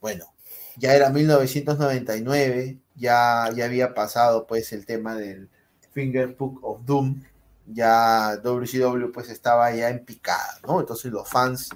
[0.00, 0.32] Bueno,
[0.76, 5.48] ya era 1999, ya, ya había pasado pues el tema del
[5.92, 7.22] Finger of Doom,
[7.66, 10.80] ya WCW pues estaba ya en picada, ¿no?
[10.80, 11.70] Entonces los fans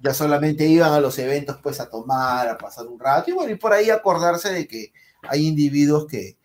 [0.00, 3.52] ya solamente iban a los eventos pues a tomar, a pasar un rato y bueno,
[3.52, 4.92] y por ahí acordarse de que
[5.22, 6.38] hay individuos que,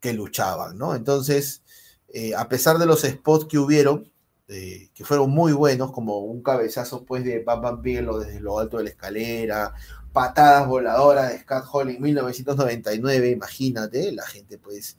[0.00, 0.94] que luchaban, ¿no?
[0.94, 1.62] Entonces,
[2.08, 4.09] eh, a pesar de los spots que hubieron,
[4.52, 8.58] eh, que fueron muy buenos, como un cabezazo pues de Bam Bam Bigelow desde lo
[8.58, 9.74] alto de la escalera,
[10.12, 14.96] patadas voladoras de Scott Hall en 1999, imagínate, la gente pues,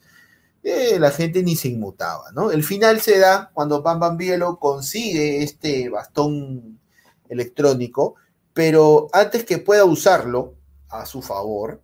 [0.64, 2.52] eh, la gente ni se inmutaba, ¿no?
[2.52, 6.80] El final se da cuando Bam Bam Bigelow consigue este bastón
[7.28, 8.16] electrónico,
[8.54, 10.56] pero antes que pueda usarlo
[10.88, 11.82] a su favor,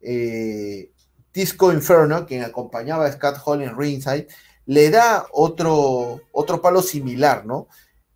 [0.00, 0.90] eh,
[1.32, 4.26] Disco Inferno, quien acompañaba a Scott Hall en ringside,
[4.68, 7.68] le da otro, otro palo similar, ¿no?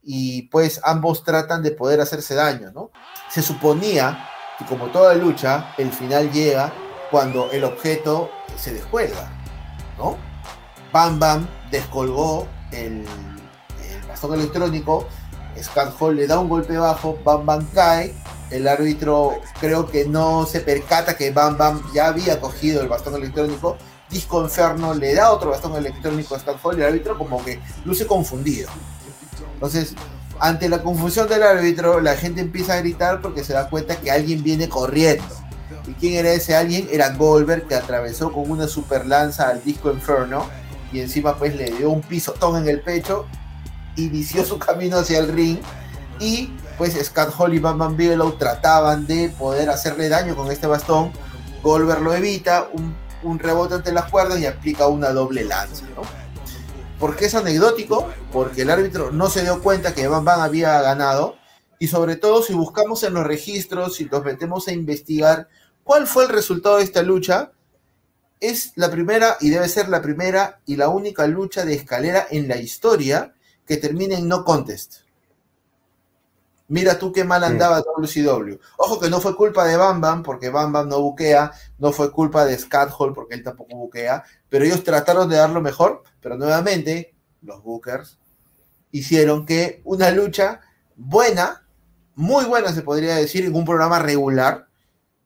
[0.02, 2.90] Y pues ambos tratan de poder hacerse daño, ¿no?
[3.30, 4.28] Se suponía
[4.58, 6.70] que como toda lucha, el final llega
[7.10, 9.32] cuando el objeto se descuelga,
[9.96, 10.18] ¿no?
[10.92, 13.06] Bam Bam descolgó el,
[13.88, 15.08] el bastón electrónico,
[15.58, 18.14] Scott Hall le da un golpe bajo, Bam Bam cae
[18.50, 23.14] el árbitro creo que no se percata que Bam Bam ya había cogido el bastón
[23.14, 23.78] electrónico.
[24.12, 27.60] Disco Inferno le da otro bastón electrónico a Scott Hall y el árbitro como que
[27.84, 28.68] luce confundido.
[29.54, 29.94] Entonces,
[30.38, 34.10] ante la confusión del árbitro, la gente empieza a gritar porque se da cuenta que
[34.10, 35.24] alguien viene corriendo.
[35.86, 36.88] ¿Y quién era ese alguien?
[36.92, 40.46] Era Goldberg que atravesó con una super lanza al Disco Inferno
[40.92, 43.26] y encima pues le dio un pisotón en el pecho,
[43.96, 45.58] inició su camino hacia el ring
[46.20, 51.12] y pues Scott Hall y Bam Bigelow trataban de poder hacerle daño con este bastón.
[51.62, 52.94] Goldberg lo evita, un,
[53.38, 55.86] rebote ante las cuerdas y aplica una doble lanza.
[55.96, 56.02] ¿no?
[56.98, 58.08] ¿Por qué es anecdótico?
[58.32, 61.36] Porque el árbitro no se dio cuenta que Bam Bam había ganado
[61.78, 65.48] y sobre todo si buscamos en los registros, si nos metemos a investigar
[65.82, 67.50] cuál fue el resultado de esta lucha,
[68.38, 72.46] es la primera y debe ser la primera y la única lucha de escalera en
[72.46, 73.34] la historia
[73.66, 75.02] que termina en no contest.
[76.72, 78.56] Mira tú qué mal andaba WCW.
[78.78, 82.10] Ojo que no fue culpa de Bam Bam, porque Bam Bam no buquea, no fue
[82.10, 86.02] culpa de Scott Hall, porque él tampoco buquea, pero ellos trataron de dar lo mejor,
[86.22, 88.18] pero nuevamente los Bookers
[88.90, 90.62] hicieron que una lucha
[90.96, 91.68] buena,
[92.14, 94.66] muy buena se podría decir, en un programa regular,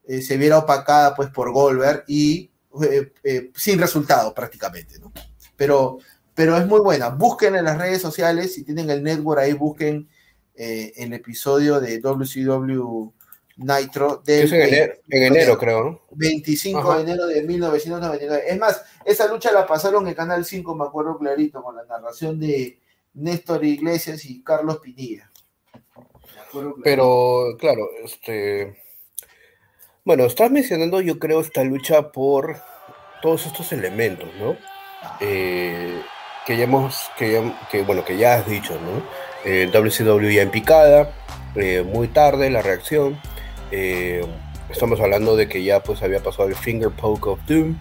[0.03, 2.51] eh, se viera opacada pues por Goldberg y
[2.83, 5.13] eh, sin resultado prácticamente, ¿no?
[5.55, 5.99] Pero,
[6.35, 7.11] pero es muy buena.
[7.11, 10.09] Busquen en las redes sociales, si tienen el network ahí, busquen
[10.57, 13.13] el episodio de WCW
[13.59, 16.01] Nitro del en enero, creo, ¿no?
[16.11, 18.45] 25 de enero de 1999.
[18.49, 22.39] Es más, esa lucha la pasaron en Canal 5, me acuerdo clarito, con la narración
[22.39, 22.79] de
[23.15, 25.31] Néstor Iglesias y Carlos Pinilla.
[26.85, 28.77] Pero, claro, este.
[30.05, 32.61] Bueno, estás mencionando, yo creo, esta lucha por
[33.23, 34.57] todos estos elementos, ¿no?
[35.21, 36.03] Eh,
[36.47, 39.03] que ya hemos, que, que, bueno, que ya has dicho, ¿no?
[39.45, 41.11] Eh, WCW ya en picada,
[41.57, 43.21] eh, muy tarde la reacción.
[43.73, 44.25] Eh,
[44.71, 47.77] estamos hablando de que ya pues había pasado el Finger Poke of Doom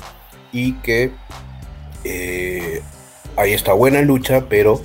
[0.52, 1.12] y que
[2.04, 2.82] eh,
[3.36, 4.82] ahí está buena lucha, pero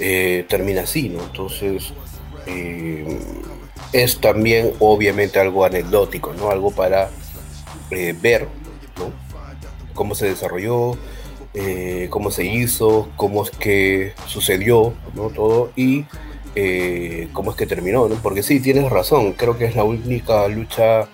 [0.00, 1.22] eh, termina así, ¿no?
[1.22, 1.92] Entonces
[3.92, 6.50] es también obviamente algo anecdótico, ¿no?
[6.50, 7.10] Algo para
[7.90, 8.48] ver.
[9.94, 10.96] Cómo se desarrolló,
[12.10, 15.30] cómo se hizo, cómo es que sucedió, ¿no?
[15.30, 16.04] Todo y
[16.54, 18.16] eh, cómo es que terminó, ¿no?
[18.16, 21.08] Porque sí, tienes razón, creo que es la única lucha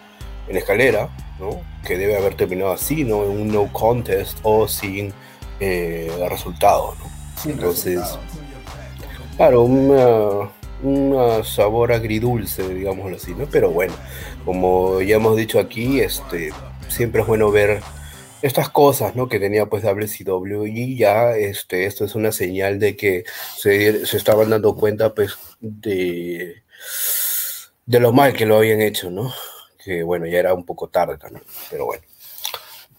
[0.49, 1.09] en escalera,
[1.39, 1.61] ¿no?
[1.87, 3.25] Que debe haber terminado así, ¿no?
[3.25, 5.13] En un no contest o sin
[5.61, 7.51] eh, resultado, ¿no?
[7.51, 8.01] Entonces,
[9.37, 10.51] claro, un
[11.45, 13.47] sabor agridulce, digámoslo así, ¿no?
[13.47, 13.93] Pero bueno,
[14.45, 16.51] como ya hemos dicho aquí, este,
[16.89, 17.83] siempre es bueno ver
[18.47, 19.29] estas cosas, ¿no?
[19.29, 23.25] Que tenía pues WCW y ya este, esto es una señal de que
[23.57, 26.63] se, estaban dando cuenta pues de,
[27.87, 29.33] de lo mal que lo habían hecho, ¿no?
[29.85, 32.03] Que bueno, ya era un poco tarde también, pero bueno.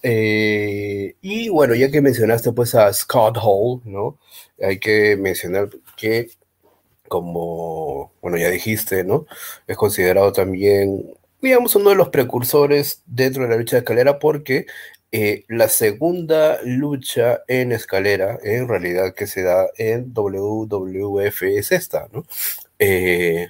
[0.03, 4.19] Eh, y bueno, ya que mencionaste pues a Scott Hall, ¿no?
[4.61, 6.29] Hay que mencionar que
[7.07, 9.25] como, bueno, ya dijiste, ¿no?
[9.67, 14.65] Es considerado también digamos, uno de los precursores dentro de la lucha de escalera porque
[15.11, 22.09] eh, la segunda lucha en escalera, en realidad que se da en WWF es esta.
[22.77, 23.47] Eh,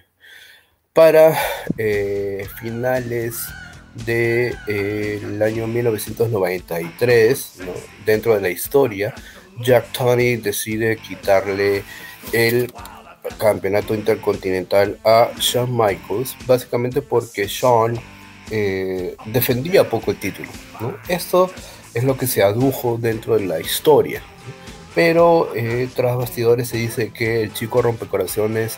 [0.94, 1.38] para
[1.78, 3.48] eh, finales
[4.06, 7.54] del año 1993,
[8.06, 9.16] dentro de la historia,
[9.60, 11.84] Jack Tony decide quitarle
[12.34, 12.72] el
[13.40, 18.00] campeonato intercontinental a Shawn Michaels, básicamente porque Shawn
[18.52, 20.50] eh, defendía poco el título.
[21.08, 21.52] Esto
[21.94, 24.22] es lo que se adujo dentro de la historia.
[24.96, 28.78] Pero eh, tras bastidores se dice que el chico rompecorazones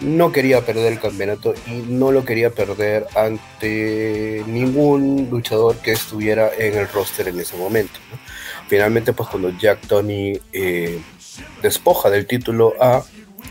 [0.00, 6.50] no quería perder el campeonato y no lo quería perder ante ningún luchador que estuviera
[6.56, 7.98] en el roster en ese momento.
[8.68, 11.00] Finalmente, pues cuando Jack Tony eh,
[11.62, 13.04] despoja del título a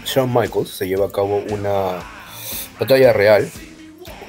[0.06, 2.04] Shawn Michaels, se lleva a cabo una
[2.80, 3.50] batalla real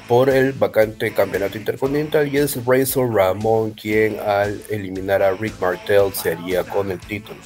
[0.07, 6.13] por el vacante campeonato intercontinental y es Razor Ramón quien al eliminar a Rick Martel
[6.13, 7.37] se haría con el título.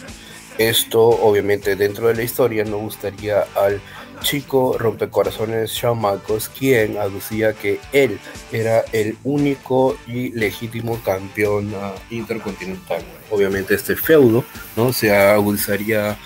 [0.58, 3.82] Esto obviamente dentro de la historia no gustaría al
[4.22, 8.20] chico rompecorazones Shawn Michaels quien aducía que él
[8.52, 13.02] era el único y legítimo campeón uh, intercontinental.
[13.32, 14.44] Obviamente este feudo
[14.76, 14.94] ¿no?
[14.94, 16.18] se agudizaría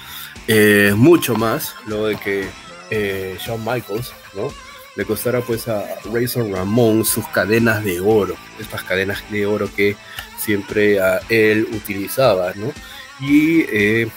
[0.48, 2.46] eh, mucho más luego de que
[2.90, 4.64] eh, Shawn Michaels ¿no?
[4.96, 9.96] Le costara pues a Razor Ramón sus cadenas de oro, estas cadenas de oro que
[10.38, 12.72] siempre a él utilizaba, ¿no?
[13.20, 14.08] Y eh,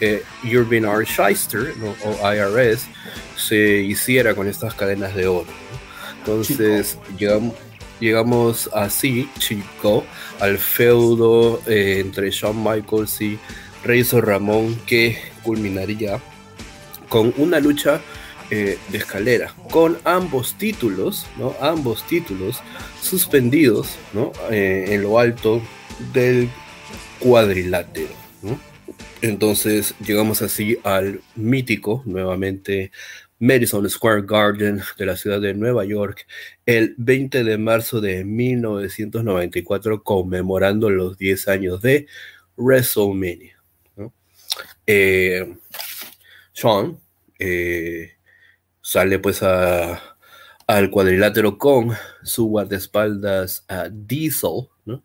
[0.00, 1.04] eh R.
[1.04, 2.86] Shyster, o IRS,
[3.36, 5.48] se hiciera con estas cadenas de oro.
[6.18, 7.54] Entonces llegamos,
[8.00, 10.04] llegamos, así, chico,
[10.40, 13.38] al feudo eh, entre Shawn Michaels y
[13.84, 16.20] Razor Ramón que culminaría
[17.08, 18.00] con una lucha
[18.50, 21.54] eh, de escalera, con ambos títulos, ¿no?
[21.60, 22.62] Ambos títulos
[23.02, 24.32] suspendidos, ¿no?
[24.50, 25.60] Eh, en lo alto
[26.12, 26.48] del
[27.18, 28.14] cuadrilátero,
[29.20, 32.92] Entonces llegamos así al mítico, nuevamente,
[33.40, 36.26] Madison Square Garden de la ciudad de Nueva York,
[36.66, 42.06] el 20 de marzo de 1994, conmemorando los 10 años de
[42.56, 43.56] WrestleMania.
[44.86, 45.54] Eh,
[46.52, 46.98] Sean,
[47.38, 48.17] eh,
[48.88, 55.04] sale pues al cuadrilátero con su guardaespaldas a Diesel, ¿no?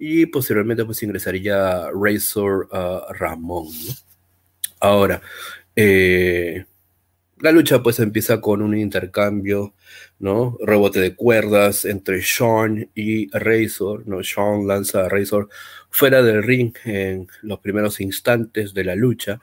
[0.00, 2.68] Y posteriormente pues ingresaría Razor
[3.16, 3.68] Ramón,
[4.80, 5.22] Ahora,
[5.76, 6.64] eh,
[7.38, 9.74] la lucha pues empieza con un intercambio,
[10.18, 10.58] ¿no?
[10.60, 14.24] Rebote de cuerdas entre Sean y Razor, ¿no?
[14.24, 15.48] Sean lanza a Razor
[15.90, 19.40] fuera del ring en los primeros instantes de la lucha.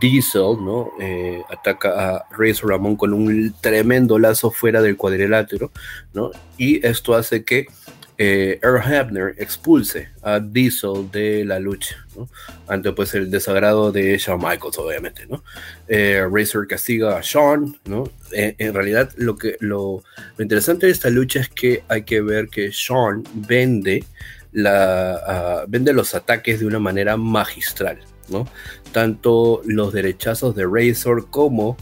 [0.00, 0.90] Diesel, ¿no?
[1.00, 5.70] Eh, ataca a Razor Ramón con un tremendo lazo fuera del cuadrilátero,
[6.14, 6.30] ¿no?
[6.56, 7.66] Y esto hace que
[8.20, 12.28] eh, Earl Hebner expulse a Diesel de la lucha, ¿no?
[12.66, 15.44] ante pues el desagrado de Shawn Michaels, obviamente, ¿no?
[15.86, 18.10] Eh, Razor castiga a Shawn, ¿no?
[18.32, 20.02] Eh, en realidad lo que lo,
[20.36, 24.02] interesante de esta lucha es que hay que ver que Shawn vende
[24.52, 28.46] la ah, vende los ataques de una manera magistral, ¿no?
[28.92, 31.76] Tanto los derechazos de Razor como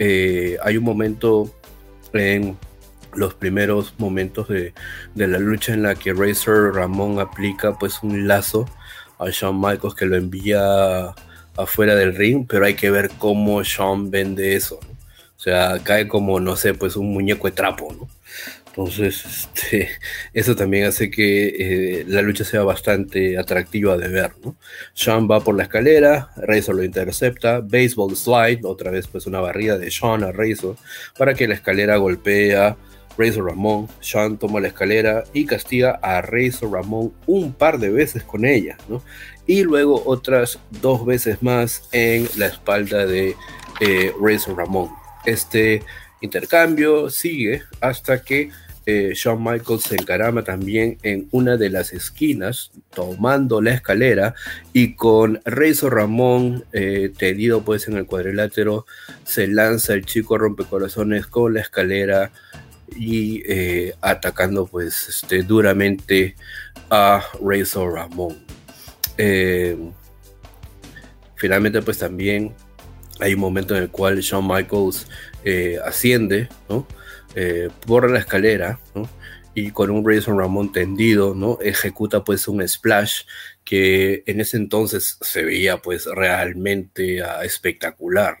[0.00, 1.52] hay un momento
[2.12, 2.56] en
[3.14, 4.72] los primeros momentos de,
[5.14, 8.68] la lucha en la que Razor Ramón aplica pues un lazo
[9.18, 11.14] a Shawn Michaels que lo envía
[11.56, 14.78] afuera del ring, pero hay que ver cómo Shawn vende eso.
[15.36, 18.08] O sea, cae como, no sé, pues un muñeco de trapo, ¿no?
[18.78, 19.24] Entonces,
[19.54, 19.88] este,
[20.32, 24.56] eso también hace que eh, la lucha sea bastante atractiva de ver, ¿no?
[24.94, 29.78] Sean va por la escalera, Razor lo intercepta, Baseball Slide, otra vez pues una barrida
[29.78, 30.76] de Sean a Razor,
[31.18, 32.76] para que la escalera golpea
[33.18, 38.22] Razor Ramón, Sean toma la escalera y castiga a Razor Ramón un par de veces
[38.22, 39.02] con ella, ¿no?
[39.44, 43.34] Y luego otras dos veces más en la espalda de
[43.80, 44.90] eh, Razor Ramón.
[45.26, 45.82] Este
[46.20, 48.50] intercambio sigue hasta que
[48.90, 54.34] eh, Shawn Michaels se encarama también en una de las esquinas, tomando la escalera
[54.72, 58.86] y con Razor Ramón eh, tendido pues en el cuadrilátero,
[59.24, 62.32] se lanza el chico rompecorazones con la escalera
[62.96, 66.34] y eh, atacando pues este, duramente
[66.88, 68.38] a Razor Ramón.
[69.18, 69.76] Eh,
[71.34, 72.54] finalmente pues también
[73.20, 75.06] hay un momento en el cual Shawn Michaels
[77.40, 78.80] eh, por la escalera
[79.54, 81.56] y con un Razor Ramón tendido ¿no?
[81.62, 83.20] ejecuta pues un splash
[83.64, 88.38] que en ese entonces se veía pues realmente ah, espectacular.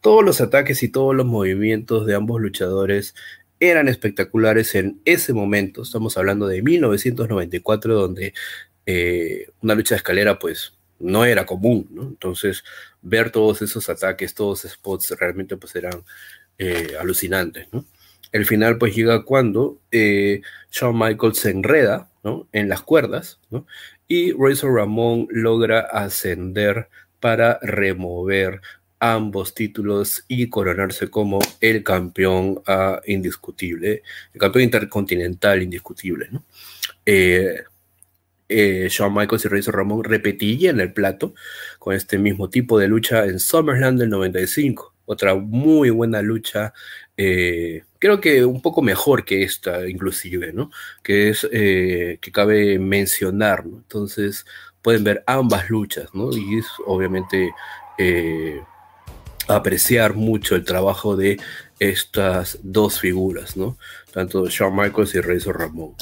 [0.00, 3.14] Todos los ataques y todos los movimientos de ambos luchadores
[3.60, 5.82] eran espectaculares en ese momento.
[5.82, 8.34] Estamos hablando de 1994, donde
[8.86, 12.02] eh, una lucha de escalera, pues, no era común, ¿no?
[12.02, 12.64] Entonces,
[13.02, 16.02] ver todos esos ataques, todos esos spots, realmente, pues, eran
[16.58, 17.84] eh, alucinantes, ¿no?
[18.32, 22.48] El final, pues, llega cuando eh, Shawn Michaels se enreda, ¿no?
[22.52, 23.38] En las cuerdas.
[24.08, 26.88] Y Razor Ramón logra ascender
[27.20, 28.60] para remover
[28.98, 34.02] ambos títulos y coronarse como el campeón uh, indiscutible,
[34.32, 36.30] el campeón intercontinental indiscutible.
[37.04, 37.64] Eh,
[38.48, 41.34] eh, Shawn Michaels y Razor Ramón repetían el plato
[41.78, 44.94] con este mismo tipo de lucha en SummerSlam del 95.
[45.06, 46.72] Otra muy buena lucha,
[47.16, 50.70] eh, creo que un poco mejor que esta inclusive, ¿no?
[51.02, 53.64] Que es, que cabe mencionar.
[53.64, 54.44] Entonces
[54.82, 56.30] pueden ver ambas luchas, ¿no?
[56.36, 57.52] Y es obviamente
[59.48, 61.38] apreciar mucho el trabajo de
[61.78, 63.76] estas dos figuras, ¿no?
[64.12, 65.94] Tanto Shawn Michaels y Razor Ramón.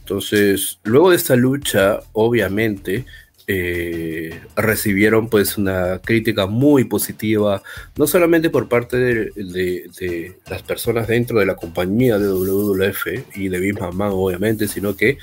[0.00, 3.06] Entonces, luego de esta lucha, obviamente,
[3.46, 7.62] eh, recibieron pues una crítica muy positiva,
[7.96, 13.58] no solamente por parte de, las personas dentro de la compañía de WWF y de
[13.58, 15.18] Vince McMahon, obviamente, sino que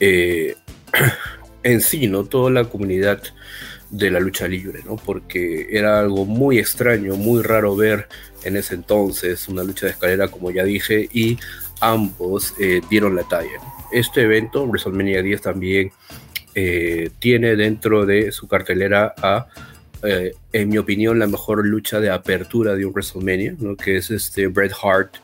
[0.00, 0.56] eh,
[1.62, 2.24] en sí, ¿no?
[2.24, 3.22] Toda la comunidad
[3.90, 4.96] de la lucha libre, ¿no?
[4.96, 8.08] Porque era algo muy extraño, muy raro ver
[8.44, 11.38] en ese entonces una lucha de escalera, como ya dije, y
[11.80, 13.60] ambos eh, dieron la talla.
[13.92, 15.92] Este evento, WrestleMania 10, también
[16.62, 19.46] eh, tiene dentro de su cartelera a,
[20.02, 23.76] eh, en mi opinión, la mejor lucha de apertura de un WrestleMania, ¿no?
[23.76, 25.14] Que es este Bret Hart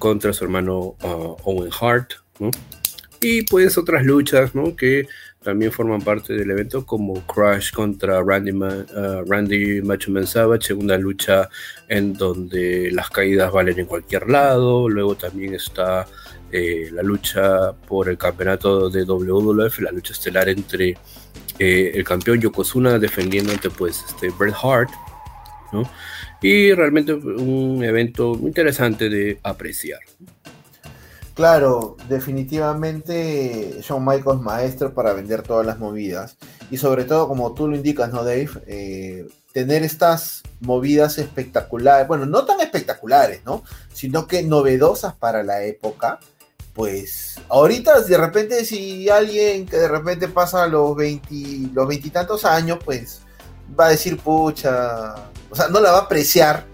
[0.00, 2.50] contra su hermano uh, Owen Hart, ¿no?
[3.20, 4.74] Y pues otras luchas, ¿no?
[4.74, 5.06] Que
[5.44, 10.98] también forman parte del evento como Crush contra Randy, uh, Randy Macho Man Savage, segunda
[10.98, 11.48] lucha
[11.88, 14.88] en donde las caídas valen en cualquier lado.
[14.88, 16.06] Luego también está
[16.56, 20.96] eh, la lucha por el campeonato de WWF, la lucha estelar entre
[21.58, 24.90] eh, el campeón Yokozuna defendiendo ante pues este Bret Hart,
[25.72, 25.82] ¿no?
[26.40, 29.98] Y realmente un evento interesante de apreciar.
[31.34, 36.36] Claro, definitivamente Shawn Michaels maestro para vender todas las movidas.
[36.70, 38.50] Y sobre todo, como tú lo indicas, ¿no, Dave?
[38.68, 43.64] Eh, tener estas movidas espectaculares, bueno, no tan espectaculares, ¿no?
[43.92, 46.20] Sino que novedosas para la época.
[46.74, 52.78] Pues ahorita de repente si alguien que de repente pasa los 20, los veintitantos años,
[52.84, 53.20] pues
[53.78, 55.14] va a decir, pucha,
[55.50, 56.66] o sea, no la va a apreciar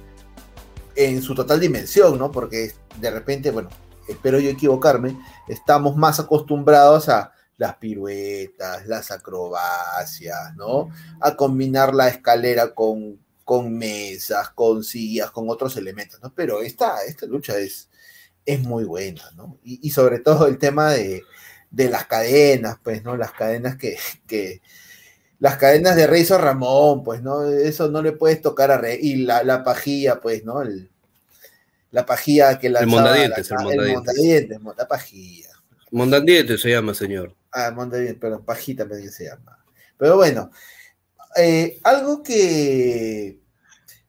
[0.96, 2.32] en su total dimensión, ¿no?
[2.32, 3.68] Porque de repente, bueno,
[4.08, 10.88] espero yo equivocarme, estamos más acostumbrados a las piruetas, las acrobacias, ¿no?
[11.20, 16.32] A combinar la escalera con, con mesas, con sillas, con otros elementos, ¿no?
[16.34, 17.89] Pero esta, esta lucha es,
[18.46, 19.58] es muy buena, ¿no?
[19.62, 21.22] Y, sobre todo el tema de,
[21.70, 23.16] de las cadenas, pues, ¿no?
[23.16, 24.60] Las cadenas que, que
[25.38, 27.46] las cadenas de Razor Ramón, pues, ¿no?
[27.46, 28.98] Eso no le puedes tocar a Rey.
[29.00, 30.62] Y la, la pajilla, pues, ¿no?
[30.62, 30.90] El,
[31.90, 32.80] la pajilla que la...
[32.80, 34.58] El mondadientes, el mondadientes.
[34.58, 35.48] El la pajilla.
[35.90, 37.34] Mondadientes se llama, señor.
[37.52, 39.58] Ah, mondadientes, pero pajita me se llama.
[39.96, 40.50] Pero bueno,
[41.36, 43.40] eh, algo que,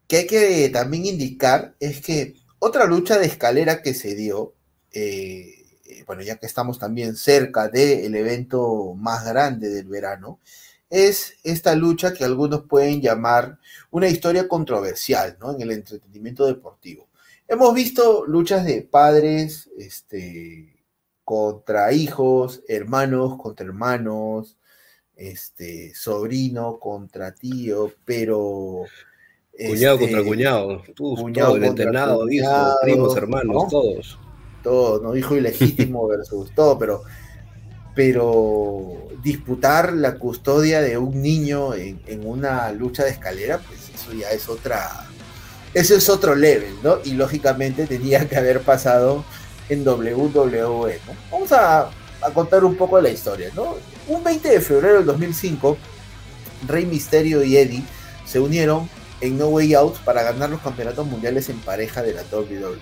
[0.07, 4.53] que hay que también indicar es que otra lucha de escalera que se dio,
[4.93, 5.65] eh,
[6.05, 10.39] bueno, ya que estamos también cerca del evento más grande del verano,
[10.87, 13.57] es esta lucha que algunos pueden llamar
[13.89, 15.51] una historia controversial ¿no?
[15.55, 17.07] en el entretenimiento deportivo.
[17.47, 20.85] Hemos visto luchas de padres este,
[21.23, 24.59] contra hijos, hermanos contra hermanos,
[25.15, 28.83] este, sobrino contra tío, pero...
[29.67, 34.17] Cuñado contra este, cuñado, cuñado todo, entrenado, hijo, primos, hermanos, todos.
[34.63, 35.15] Todo, ¿no?
[35.15, 37.03] Hijo ilegítimo versus todo, pero,
[37.95, 44.13] pero disputar la custodia de un niño en, en, una lucha de escalera, pues eso
[44.13, 45.07] ya es otra,
[45.73, 46.97] eso es otro level, ¿no?
[47.03, 49.23] Y lógicamente tenía que haber pasado
[49.69, 51.13] en WWE, ¿no?
[51.31, 51.89] Vamos a,
[52.21, 53.75] a contar un poco de la historia, ¿no?
[54.07, 55.77] Un 20 de febrero del 2005,
[56.67, 57.83] Rey Misterio y Eddie
[58.25, 58.89] se unieron
[59.21, 62.77] en No Way Out para ganar los campeonatos mundiales en pareja de la WWE.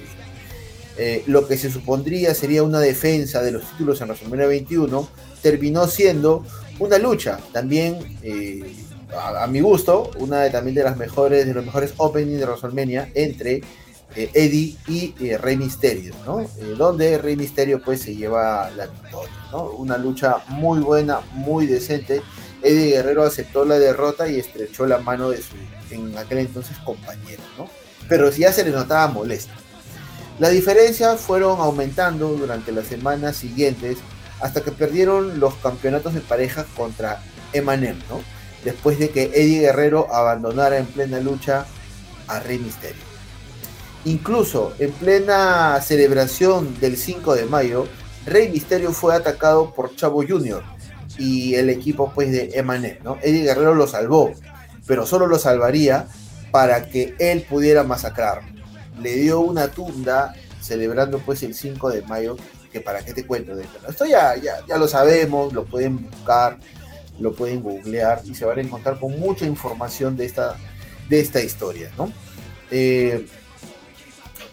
[1.02, 5.08] Eh, lo que se supondría sería una defensa de los títulos en WrestleMania 21
[5.42, 6.44] terminó siendo
[6.78, 8.76] una lucha también eh,
[9.18, 13.12] a, mi gusto una de también de las mejores de los mejores openings de WrestleMania
[13.14, 13.62] entre
[14.14, 16.46] eh, Eddie y Rey Misterio, ¿no?
[16.76, 19.70] donde Rey Misterio pues se lleva la victoria, ¿no?
[19.70, 22.22] Una lucha muy buena, muy decente.
[22.62, 25.56] Eddie Guerrero aceptó la derrota y estrechó la mano de su
[25.92, 27.70] en aquel entonces compañero, ¿no?
[28.08, 29.54] Pero ya se le notaba molesto.
[30.40, 33.98] La diferencia fueron aumentando durante las semanas siguientes
[34.40, 37.22] hasta que perdieron los campeonatos de pareja contra
[37.54, 38.22] Emanem, ¿no?
[38.64, 41.66] Después de que Eddie Guerrero abandonara en plena lucha
[42.28, 43.02] a Rey Mysterio.
[44.06, 47.88] Incluso en plena celebración del 5 de mayo,
[48.26, 50.64] Rey Mysterio fue atacado por Chavo Jr.
[51.20, 53.18] y el equipo pues de Emanem, ¿no?
[53.22, 54.34] Eddie Guerrero lo salvó,
[54.88, 56.08] pero solo lo salvaría
[56.52, 58.42] para que él pudiera masacrar.
[59.02, 62.38] Le dio una tunda celebrando pues el 5 de mayo,
[62.72, 63.80] que para qué te cuento de esto.
[63.88, 66.58] Esto ya, ya, lo sabemos, lo pueden buscar,
[67.20, 70.56] lo pueden googlear y se van a encontrar con mucha información de esta,
[71.10, 72.12] de esta historia, ¿no?
[72.72, 73.28] Eh,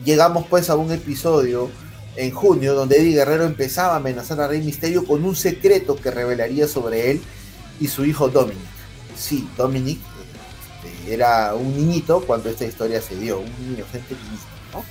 [0.04, 1.70] llegamos pues a un episodio
[2.16, 6.10] en junio donde Eddie Guerrero empezaba a amenazar a Rey Misterio con un secreto que
[6.10, 7.22] revelaría sobre él
[7.80, 8.64] y su hijo Dominic.
[9.16, 9.98] Sí, Dominic
[11.08, 14.14] era un niñito cuando esta historia se dio, un niño, gente
[14.72, 14.84] ¿no?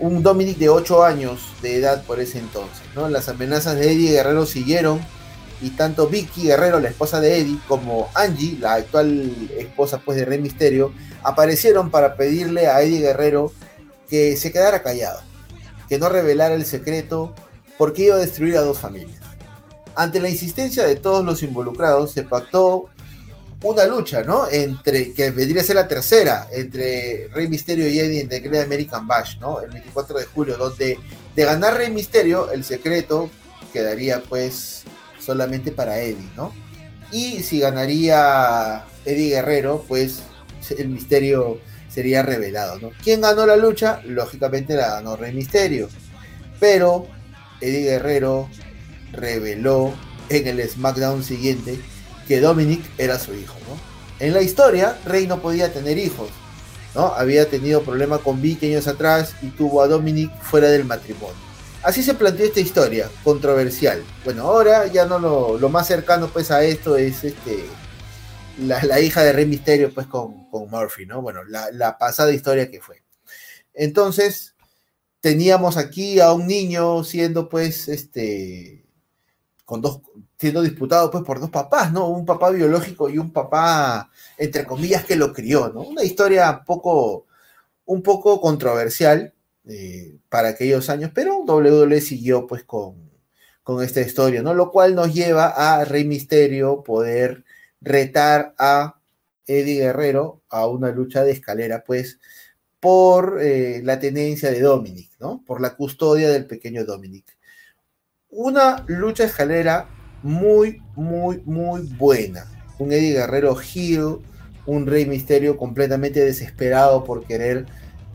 [0.00, 2.82] Un Dominic de 8 años de edad por ese entonces.
[3.10, 5.00] Las amenazas de Eddie Guerrero siguieron
[5.60, 10.24] y tanto Vicky Guerrero, la esposa de Eddie, como Angie, la actual esposa pues de
[10.24, 10.92] Rey Misterio,
[11.22, 13.52] aparecieron para pedirle a Eddie Guerrero
[14.08, 15.20] que se quedara callado,
[15.88, 17.34] que no revelara el secreto
[17.76, 19.20] porque iba a destruir a dos familias.
[19.94, 22.88] Ante la insistencia de todos los involucrados, se pactó
[23.62, 24.48] una lucha, ¿no?
[24.50, 28.66] Entre, que vendría a ser la tercera, entre Rey Misterio y Eddie en The Great
[28.66, 29.60] American Bash, ¿no?
[29.60, 30.98] El 24 de julio, donde
[31.34, 33.30] de ganar Rey Misterio, el secreto
[33.72, 34.84] quedaría pues
[35.18, 36.52] solamente para Eddie, ¿no?
[37.10, 40.22] Y si ganaría Eddie Guerrero, pues
[40.76, 41.58] el misterio
[41.88, 42.90] sería revelado, ¿no?
[43.02, 44.00] ¿Quién ganó la lucha?
[44.04, 45.88] Lógicamente la ganó Rey Misterio.
[46.60, 47.06] Pero
[47.60, 48.48] Eddie Guerrero
[49.12, 49.94] reveló
[50.28, 51.78] en el SmackDown siguiente
[52.26, 53.78] que Dominic era su hijo, ¿no?
[54.24, 56.28] En la historia, Rey no podía tener hijos,
[56.94, 57.06] ¿no?
[57.14, 61.48] Había tenido problema con Vicky años atrás y tuvo a Dominic fuera del matrimonio.
[61.82, 64.02] Así se planteó esta historia, controversial.
[64.24, 67.64] Bueno, ahora ya no lo, más cercano pues a esto es este
[68.58, 71.22] la, hija de Rey Misterio pues con, con Murphy, ¿no?
[71.22, 73.02] Bueno, la, pasada historia que fue.
[73.74, 74.54] Entonces,
[75.20, 78.84] teníamos aquí a un niño siendo pues este
[79.64, 80.00] con dos,
[80.38, 82.08] siendo disputado pues por dos papás, ¿no?
[82.08, 85.82] Un papá biológico y un papá, entre comillas, que lo crió, ¿no?
[85.82, 87.26] Una historia poco,
[87.84, 89.34] un poco controversial
[89.68, 93.10] eh, para aquellos años, pero WWE siguió pues con,
[93.62, 94.54] con esta historia, ¿no?
[94.54, 97.44] Lo cual nos lleva a Rey Misterio poder
[97.80, 99.00] retar a
[99.46, 102.18] Eddie Guerrero a una lucha de escalera, pues,
[102.80, 105.42] por eh, la tenencia de Dominic, ¿no?
[105.46, 107.38] Por la custodia del pequeño Dominic
[108.30, 109.88] una lucha escalera
[110.22, 112.46] muy, muy, muy buena.
[112.78, 114.18] Un Eddie Guerrero Hill,
[114.66, 117.66] un Rey Misterio completamente desesperado por querer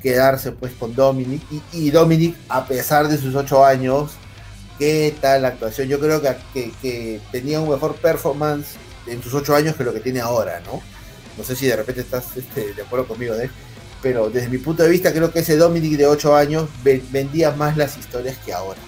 [0.02, 1.42] quedarse pues con Dominic.
[1.72, 4.12] Y, Dominic, a pesar de sus ocho años,
[4.80, 5.88] ¿Qué tal la actuación?
[5.88, 8.76] Yo creo que, que, tenía un mejor performance
[9.08, 10.82] en sus ocho años que lo que tiene ahora, ¿no?
[11.38, 13.50] No sé si de repente estás este, de acuerdo conmigo, Dave,
[14.02, 17.78] pero desde mi punto de vista creo que ese Dominic de ocho años vendía más
[17.78, 18.80] las historias que ahora.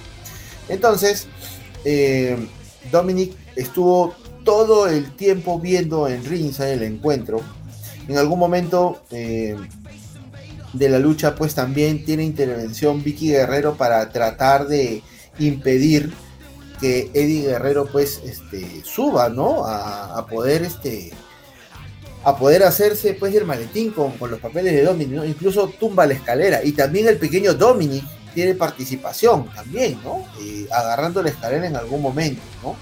[0.69, 1.27] Entonces,
[1.83, 2.37] eh,
[2.91, 7.41] Dominic estuvo todo el tiempo viendo en Ringside el encuentro.
[8.07, 9.55] En algún momento eh,
[10.73, 15.01] de la lucha, pues también tiene intervención Vicky Guerrero para tratar de
[15.39, 16.13] impedir
[16.79, 19.65] que Eddie Guerrero pues este, suba, ¿no?
[19.65, 21.11] A, poder este
[22.23, 26.63] a poder hacerse pues el maletín con, los papeles de Dominic, incluso tumba la escalera
[26.63, 28.03] y también el pequeño Dominic
[28.33, 30.25] tiene participación también, ¿no?
[30.41, 32.75] Eh, agarrando la escalera en algún momento, ¿no?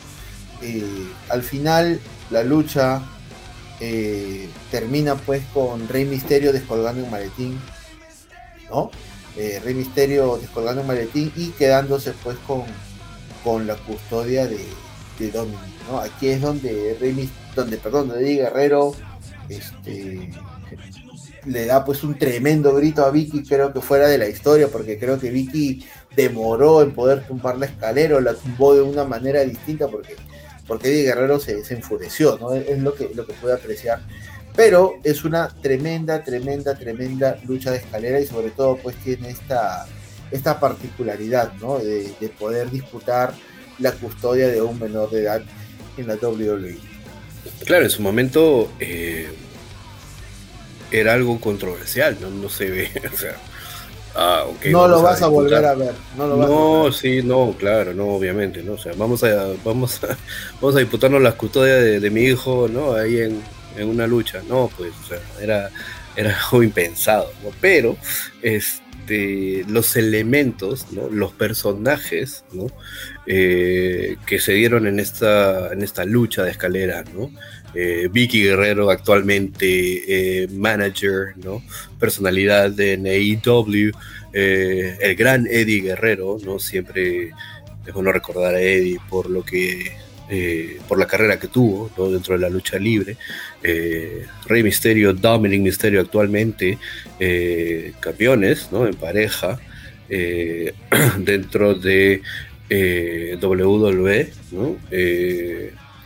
[0.62, 2.00] Eh, al final
[2.32, 3.02] la lucha
[3.82, 7.60] eh, termina pues con Rey Misterio descolgando un maletín,
[8.70, 8.92] ¿no?
[9.36, 12.64] Rey Misterio descolgando un maletín y quedándose pues con,
[13.44, 14.66] con la custodia de,
[15.20, 16.00] de Dominic, ¿no?
[16.00, 18.94] Aquí es donde Rey donde, perdón, donde Eddie Guerrero
[19.50, 20.32] este,
[21.46, 24.98] le da pues un tremendo grito a Vicky, creo que fuera de la historia, porque
[24.98, 29.42] creo que Vicky demoró en poder tumbar la escalera o la tumbó de una manera
[29.42, 30.16] distinta porque
[30.68, 32.54] porque Eddie Guerrero se, enfureció, ¿no?
[32.54, 34.00] Es lo que, lo que pude apreciar.
[34.56, 39.86] Pero es una tremenda, tremenda, tremenda lucha de escalera y sobre todo pues tiene esta,
[40.34, 41.80] esta particularidad, ¿no?
[41.80, 43.34] De, poder disputar
[43.80, 45.42] la custodia de un menor de edad
[45.98, 46.78] en la WWE.
[47.66, 49.30] Claro, en su momento eh,
[50.92, 52.30] era algo controversial, ¿no?
[52.30, 53.38] No se ve, o sea,
[54.16, 55.94] Ah, no lo vas a, volver a ver.
[56.16, 58.74] No, sí, no, claro, no, obviamente, ¿no?
[58.74, 60.16] O sea, vamos a, vamos a,
[60.62, 62.94] vamos a disputarnos las custodias de, mi hijo, ¿no?
[62.94, 63.42] Ahí en,
[63.88, 64.42] una lucha.
[64.48, 65.72] No, pues, o sea, era,
[66.16, 67.50] era algo impensado, ¿no?
[67.60, 67.98] Pero,
[69.68, 70.88] los elementos.
[71.12, 72.44] Los personajes.
[73.26, 77.04] Eh, que se dieron en esta, en esta lucha de escalera.
[77.74, 81.34] Eh, Vicky Guerrero actualmente eh, manager,
[82.00, 83.92] personalidad de AEW,
[84.34, 86.60] el gran Eddie Guerrero, ¿no?
[86.60, 87.32] siempre
[87.86, 89.96] es bueno recordar a Eddie por lo que
[90.88, 93.18] por la carrera que tuvo dentro de la lucha libre.
[93.62, 96.78] Rey Misterio, Dominic Misterio actualmente
[98.00, 98.88] campeones ¿no?
[98.88, 99.60] en pareja
[101.20, 102.22] dentro de
[103.42, 104.30] WWE.
[104.52, 104.78] ¿no?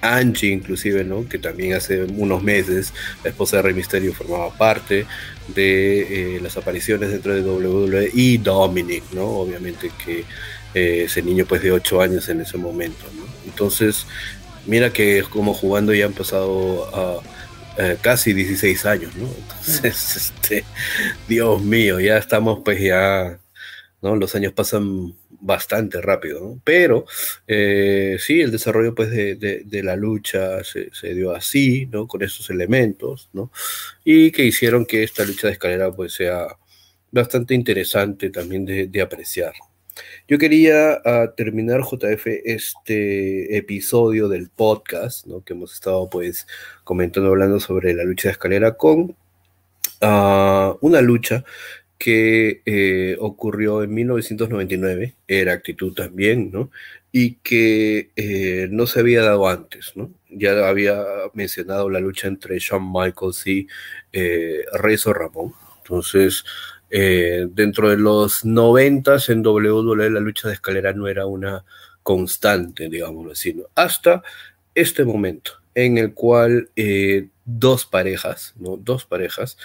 [0.02, 1.28] Angie inclusive, ¿no?
[1.28, 2.94] Que también hace unos meses
[3.24, 5.06] la esposa de Rey Mysterio formaba parte
[5.48, 9.26] de eh, las apariciones dentro de WWE y Dominic, ¿no?
[9.26, 10.24] Obviamente que
[10.78, 13.26] eh, ese niño pues de 8 años en ese momento, ¿no?
[13.46, 14.06] Entonces,
[14.66, 17.22] mira que como jugando ya han pasado a...
[17.80, 19.28] Eh, casi 16 años, ¿no?
[19.28, 20.64] Entonces, este,
[21.28, 23.40] Dios mío, ya estamos pues ya,
[24.02, 24.16] ¿no?
[24.16, 26.62] Los años pasan bastante rápido, ¿no?
[26.64, 27.06] Pero
[27.48, 32.08] eh, sí, el desarrollo pues de, la lucha se, dio así, ¿no?
[32.08, 33.52] Con esos elementos, ¿no?
[34.04, 36.48] Y que hicieron que esta lucha de escalera pues sea
[37.12, 39.54] bastante interesante también de, apreciar.
[40.28, 45.44] Yo quería ah, terminar, JF, este episodio del podcast, ¿no?
[45.44, 46.48] Que hemos estado pues
[46.84, 49.16] comentando, hablando sobre la lucha de escalera con
[50.02, 51.44] ah, una lucha
[51.98, 56.70] que eh, ocurrió en 1999, era actitud también, ¿no?
[57.12, 60.12] Y que eh, no se había dado antes, ¿no?
[60.30, 61.04] Ya había
[61.34, 63.68] mencionado la lucha entre Shawn Michaels y
[64.14, 65.54] eh, Rezo Ramón.
[65.80, 66.44] Entonces,
[66.90, 71.64] eh, dentro de los 90 en WWE la lucha de escalera no era una
[72.04, 73.64] constante, digámoslo así, ¿no?
[73.76, 74.24] Hasta
[74.74, 76.70] este momento en el cual
[77.46, 78.78] dos parejas, ¿no?
[78.78, 79.58] Dos parejas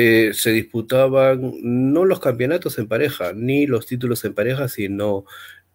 [0.00, 5.24] eh, se disputaban no los campeonatos en pareja, ni los títulos en pareja, sino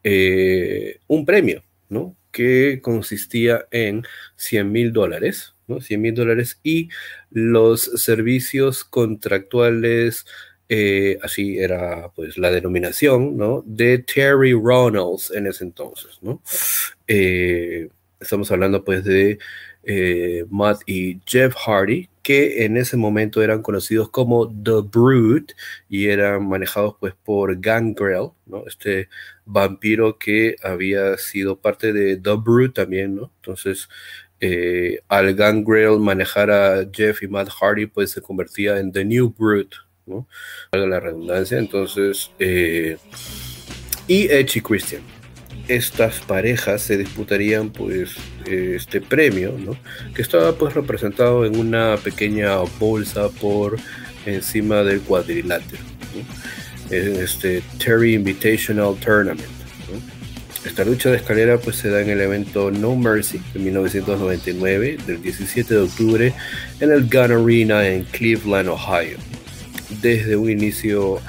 [0.02, 2.16] eh, un premio, ¿no?
[2.32, 4.04] Que consistía en
[4.38, 5.82] 100 mil dólares, ¿no?
[5.82, 6.88] 100 mil dólares y
[7.32, 10.26] los servicios contractuales,
[10.70, 13.64] eh, así era pues la denominación, ¿no?
[13.66, 16.42] De Terry Ronalds en ese entonces, ¿no?
[18.20, 19.38] estamos hablando pues de
[20.50, 25.52] Matt y Jeff Hardy, que en ese momento eran conocidos como The Brood
[25.90, 28.64] y eran manejados pues por Gangrel, ¿no?
[28.66, 29.10] Este
[29.46, 33.32] vampiro que había sido parte de The Brood también, ¿no?
[33.42, 33.90] Entonces,
[34.40, 39.36] eh, al Gangrel manejar a Jeff y Matt Hardy, pues se convertía en The New
[39.38, 39.68] Brood,
[40.06, 40.28] ¿no?
[40.72, 42.98] la redundancia, entonces, eh,
[44.08, 45.02] y Edge y Christian
[45.68, 48.16] estas parejas se disputarían pues
[48.46, 49.78] este premio, ¿no?
[50.14, 53.78] Que estaba pues representado en una pequeña bolsa por
[54.26, 55.82] encima del cuadrilátero,
[56.90, 59.50] este Terry Invitational Tournament.
[60.66, 65.22] Esta lucha de escalera pues se da en el evento No Mercy de 1999, del
[65.22, 66.34] 17 de octubre,
[66.80, 69.18] en el Gun Arena en Cleveland, Ohio.
[70.02, 71.20] Desde un inicio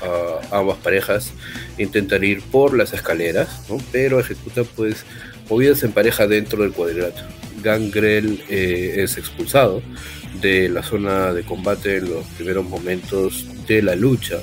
[0.51, 1.33] ambas parejas
[1.79, 3.63] intentan ir por las escaleras,
[3.93, 5.05] pero ejecutan pues
[5.49, 7.27] movidas en pareja dentro del cuadrilátero.
[7.63, 9.83] Gangrel eh, es expulsado
[10.41, 14.39] de la zona de combate en los primeros momentos de la lucha.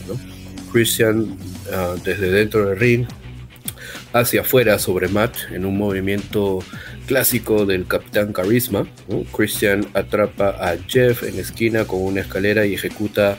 [0.71, 1.37] Christian
[1.71, 3.05] ah, desde dentro del ring
[4.13, 6.59] hacia afuera sobre Matt en un movimiento
[7.11, 8.87] clásico del Capitán Carisma.
[9.35, 13.37] Christian atrapa a Jeff en esquina con una escalera y ejecuta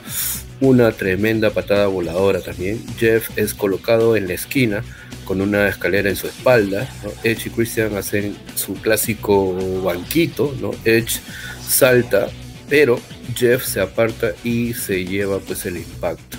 [0.60, 2.84] una tremenda patada voladora también.
[2.98, 4.84] Jeff es colocado en la esquina
[5.24, 6.86] con una escalera en su espalda.
[7.24, 10.54] Edge y Christian hacen su clásico banquito.
[10.84, 11.20] Edge
[11.66, 12.28] salta,
[12.68, 13.00] pero
[13.34, 16.36] Jeff se aparta y se lleva pues el impacto.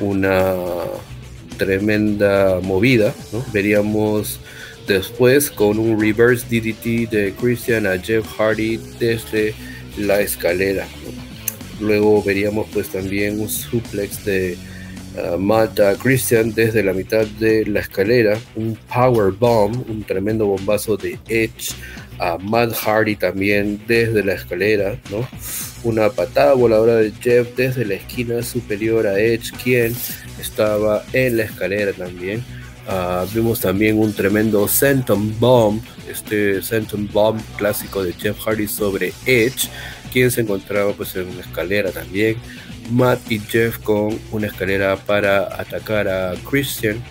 [0.00, 0.52] Una
[1.58, 3.14] tremenda movida.
[3.52, 4.40] Veríamos
[4.86, 9.54] después con un reverse DDT de Christian a Jeff Hardy desde
[9.96, 10.86] la escalera.
[11.80, 14.56] Luego veríamos pues también un suplex de
[15.16, 20.96] uh, Matt Christian desde la mitad de la escalera, un power bomb, un tremendo bombazo
[20.96, 21.74] de Edge
[22.18, 25.28] a Matt Hardy también desde la escalera, ¿no?
[25.84, 29.94] Una patada voladora de Jeff desde la esquina superior a Edge, quien
[30.40, 32.42] estaba en la escalera también.
[32.88, 39.12] Uh, vimos también un tremendo Senton Bomb, este Senton Bomb clásico de Jeff Hardy sobre
[39.26, 39.68] Edge,
[40.12, 42.36] quien se encontraba pues en una escalera también.
[42.90, 47.02] Matt y Jeff con una escalera para atacar a Christian.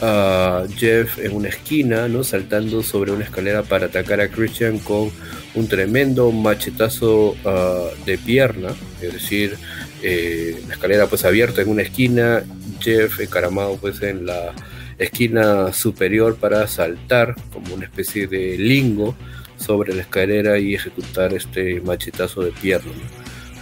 [0.00, 2.24] Uh, Jeff en una esquina, ¿no?
[2.24, 5.10] saltando sobre una escalera para atacar a Christian con
[5.54, 8.70] un tremendo machetazo uh, de pierna,
[9.02, 9.58] es decir,
[10.02, 12.42] eh, la escalera pues abierta en una esquina,
[12.80, 14.54] Jeff encaramado pues en la
[15.00, 19.16] esquina superior para saltar como una especie de lingo
[19.56, 22.92] sobre la escalera y ejecutar este machetazo de pierna.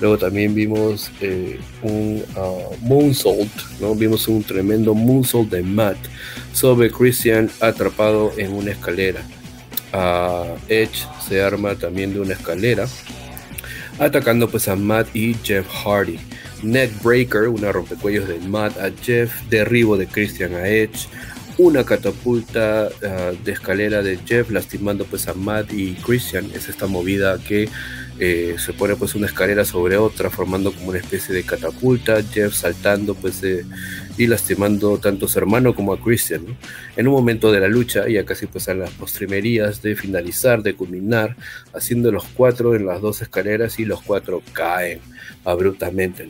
[0.00, 3.50] Luego también vimos eh, un uh, moonsault,
[3.80, 3.94] ¿no?
[3.94, 5.96] Vimos un tremendo moonsault de Matt
[6.52, 9.22] sobre Christian atrapado en una escalera.
[9.92, 12.86] Uh, Edge se arma también de una escalera,
[13.98, 16.18] atacando pues a Matt y Jeff Hardy.
[16.62, 21.08] Neckbreaker, una rompecuellos de Matt a Jeff, derribo de Christian a Edge,
[21.58, 26.48] una catapulta uh, de escalera de Jeff lastimando pues a Matt y Christian.
[26.54, 27.68] Es esta movida que
[28.20, 32.22] eh, se pone pues una escalera sobre otra formando como una especie de catapulta.
[32.22, 33.64] Jeff saltando pues eh,
[34.16, 36.44] y lastimando tanto a su hermano como a Christian.
[36.96, 40.74] En un momento de la lucha, ya casi pues a las postrimerías de finalizar, de
[40.74, 41.36] culminar,
[41.72, 45.00] haciendo los cuatro en las dos escaleras y los cuatro caen
[45.44, 46.28] abruptamente.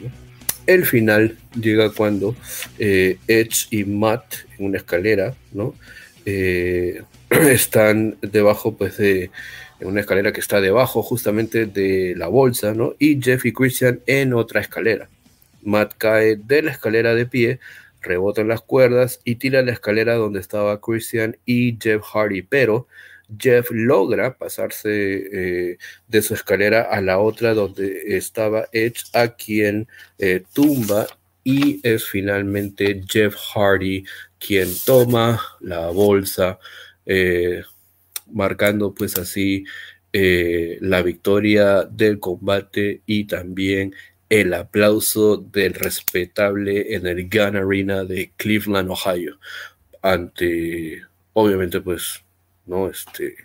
[0.67, 2.37] El final llega cuando
[2.79, 5.75] eh, Edge y Matt en una escalera, ¿no?
[6.27, 9.31] Eh, están debajo, pues, de
[9.81, 12.95] en una escalera que está debajo justamente de la bolsa, ¿no?
[12.99, 15.09] Y Jeff y Christian en otra escalera.
[15.63, 17.61] Matt cae de la escalera de pie,
[18.01, 22.87] rebota en las cuerdas y tira la escalera donde estaba Christian y Jeff Hardy, pero
[23.37, 29.87] Jeff logra pasarse eh, de su escalera a la otra donde estaba Edge, a quien
[30.19, 31.07] eh, tumba
[31.45, 34.05] y es finalmente Jeff Hardy
[34.39, 36.59] quien toma la bolsa,
[37.05, 37.63] eh,
[38.33, 39.65] marcando pues así
[40.13, 43.95] la victoria del combate y también
[44.29, 49.39] el aplauso del respetable en el Gun Arena de Cleveland, Ohio,
[50.03, 51.03] ante
[51.35, 52.25] obviamente pues
[52.69, 52.89] ¿no?
[52.89, 53.37] Este,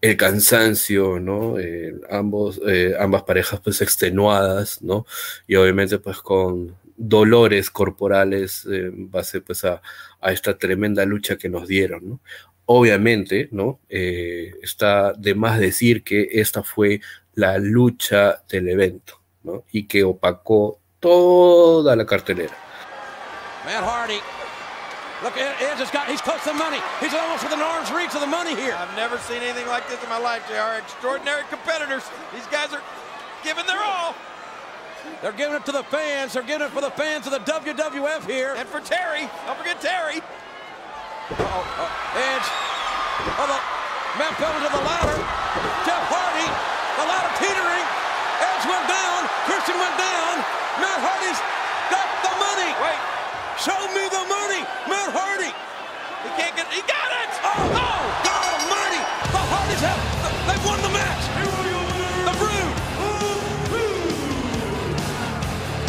[0.00, 1.58] el cansancio, ¿no?
[1.58, 5.06] Eh, ambos, eh, ambas parejas pues extenuadas, ¿no?
[5.48, 9.80] Y obviamente pues con dolores corporales en base pues a,
[10.22, 12.20] esta tremenda lucha que nos dieron, ¿no?
[12.70, 13.80] Obviamente, ¿no?
[13.88, 17.00] Eh, está de más decir que esta fue
[17.34, 19.64] la lucha del evento, ¿no?
[19.72, 22.54] Y que opacó toda la cartelera.
[23.64, 24.20] Hardy
[25.22, 26.78] Look, Edge has got, he's close to the money.
[27.00, 28.74] He's almost within arm's reach of the money here.
[28.76, 30.78] I've never seen anything like this in my life, JR.
[30.78, 32.04] Extraordinary competitors.
[32.32, 32.82] These guys are
[33.42, 34.14] giving their all.
[35.22, 36.34] They're giving it to the fans.
[36.34, 38.54] They're giving it for the fans of the WWF here.
[38.56, 39.26] And for Terry.
[39.46, 40.20] Don't forget Terry.
[41.28, 42.48] Uh-oh, uh, Edge.
[43.36, 43.60] Oh, the
[44.16, 45.20] man fell into the ladder.
[45.84, 46.48] Jeff Hardy.
[46.96, 47.86] The ladder teetering.
[48.40, 49.28] Edge went down.
[49.44, 50.40] Christian went down.
[50.80, 51.36] Matt Hardy's
[51.92, 52.72] got the money.
[52.80, 53.00] Wait.
[53.60, 55.52] Show me the money, Matt Hardy.
[56.24, 56.64] He can't get.
[56.72, 57.30] He got it.
[57.44, 59.02] Oh, oh God Almighty!
[59.28, 60.00] The Hardys have.
[60.48, 61.24] They've won the match.
[62.24, 62.72] The Brood.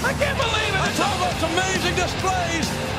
[0.04, 0.82] I can't believe it.
[0.84, 2.68] That's all the most amazing displays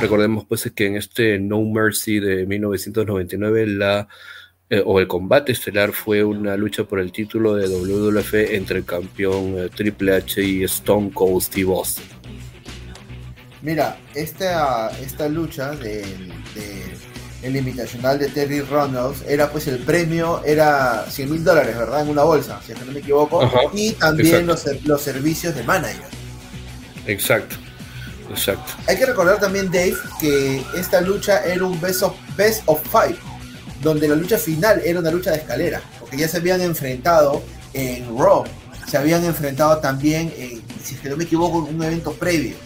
[0.00, 4.08] Recordemos pues que en este No Mercy de 1999 la
[4.68, 8.84] eh, o el combate estelar fue una lucha por el título de WWF entre el
[8.84, 12.04] campeón eh, Triple H y Stone Cold Steve Austin.
[13.62, 16.32] Mira, esta, esta lucha del
[17.42, 22.02] el invitacional de Terry Ronalds era pues el premio, era 100 mil dólares, ¿verdad?
[22.02, 23.40] En una bolsa, si no me equivoco.
[23.72, 26.08] y también los, los, servicios de manager.
[27.06, 27.56] Exacto,
[28.30, 28.72] exacto.
[28.86, 33.16] Hay que recordar también, Dave, que esta lucha era un best of, best of five
[33.82, 37.42] donde la lucha final era una lucha de escalera, porque ya se habían enfrentado
[37.72, 38.44] en Raw,
[38.86, 42.56] se habían enfrentado también, en, si no me equivoco, en un evento previo,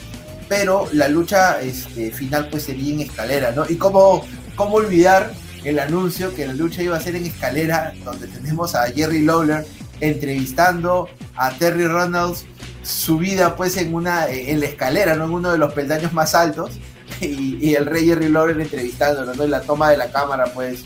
[0.49, 3.65] pero la lucha este, final pues sería en escalera, ¿no?
[3.69, 4.25] Y cómo,
[4.57, 5.33] cómo olvidar
[5.65, 9.67] el anuncio que la lucha iba a ser en escalera, donde tenemos a Jerry Lawler
[10.01, 12.47] entrevistando a Terry Reynolds,
[12.83, 15.25] subida pues en una en la escalera, ¿no?
[15.25, 16.73] En uno de los peldaños más altos,
[17.21, 19.45] y, el rey Jerry Lawler entrevistándolo, ¿no?
[19.45, 20.85] Y la toma de la cámara pues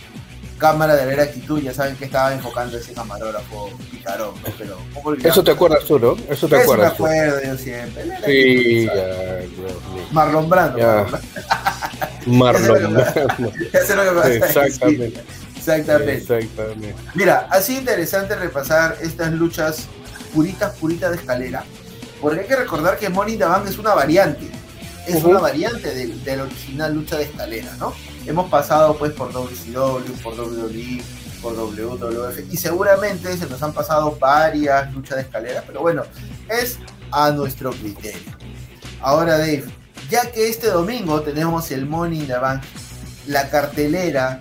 [0.59, 4.53] cámara de ver actitud, ya saben que estaba enfocando ese camarógrafo picarón, ¿no?
[4.57, 4.79] Pero
[5.29, 6.17] Eso te acuerdas tú, ¿no?
[6.29, 6.95] Eso te acuerdas.
[6.95, 8.05] Eso me acuerdo yo siempre.
[8.25, 8.89] Sí,
[10.13, 11.07] Marlon Brando.
[12.27, 13.53] Marlon Brando.
[13.73, 15.23] Exactamente.
[15.57, 16.17] Exactamente.
[16.17, 16.95] Exactamente.
[17.15, 19.87] Mira, así interesante repasar estas luchas
[20.35, 21.65] puritas, puritas de escalera,
[22.21, 24.51] porque hay que recordar que Money the Bank es una variante
[25.07, 27.93] es una variante de, la original lucha de escalera, ¿no?
[28.27, 31.03] Hemos pasado pues por WCW, por WWE,
[31.43, 36.05] por WWF y seguramente se nos han pasado varias luchas de escalera, pero bueno,
[36.49, 36.79] es
[37.11, 38.33] a nuestro criterio.
[39.01, 39.65] Ahora Dave,
[40.09, 42.63] ya que este domingo tenemos el Money in the Bank,
[43.27, 44.41] la cartelera,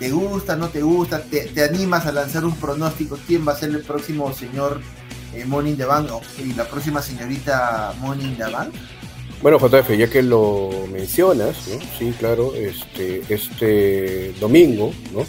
[0.00, 1.20] ¿te gusta, no te gusta?
[1.20, 3.16] ¿Te, animas a lanzar un pronóstico?
[3.28, 4.80] ¿Quién va a ser el próximo señor
[5.34, 8.74] eh, Money in the Bank y la próxima señorita Money in the Bank?
[9.42, 11.56] Bueno, JF, ya que lo mencionas,
[11.98, 15.24] sí, claro, este, este domingo, ¿no?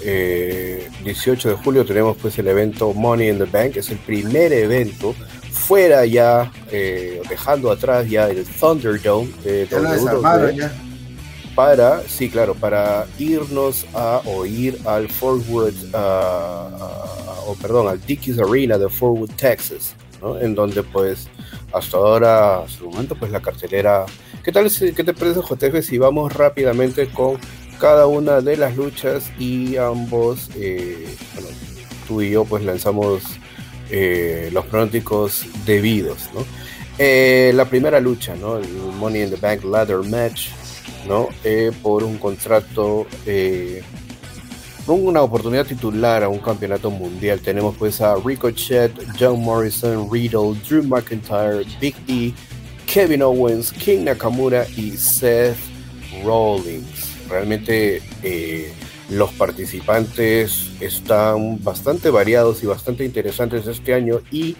[0.00, 4.50] 18 eh, de julio tenemos pues el evento Money in the Bank, es el primer
[4.52, 5.14] evento
[5.50, 10.70] fuera ya, eh, dejando atrás ya el Thunderdome de WWE,
[11.60, 18.88] para, sí, claro, para irnos a oír al Forward, o perdón, al Dickies Arena de
[18.88, 20.40] Forward, Texas, ¿no?
[20.40, 21.28] En donde pues
[21.70, 24.06] hasta ahora, hasta el momento, pues la cartelera.
[24.42, 24.70] ¿Qué tal?
[24.70, 27.38] ¿Qué te parece, JF, si vamos rápidamente con
[27.78, 31.48] cada una de las luchas y ambos, eh, bueno,
[32.08, 33.22] tú y yo, pues lanzamos
[33.90, 36.30] eh, los pronósticos debidos.
[36.96, 38.56] Eh, la primera lucha, ¿no?
[38.56, 38.66] El
[38.98, 40.48] Money in the Bank Ladder Match,
[41.06, 41.28] ¿no?
[41.82, 43.06] por un contrato
[44.98, 47.40] una oportunidad titular a un campeonato mundial.
[47.40, 52.32] Tenemos pues a Ricochet, John Morrison, Riddle, Drew McIntyre, Big E,
[52.86, 55.56] Kevin Owens, King Nakamura y Seth
[56.24, 57.16] Rollins.
[57.28, 58.72] Realmente eh,
[59.10, 64.56] los participantes están bastante variados y bastante interesantes este año y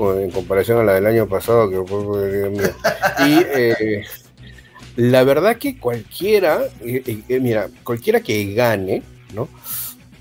[0.00, 1.76] en comparación a la del año pasado que
[3.26, 4.02] y eh,
[5.00, 9.02] la verdad que cualquiera eh, mira cualquiera que gane
[9.34, 9.48] ¿no?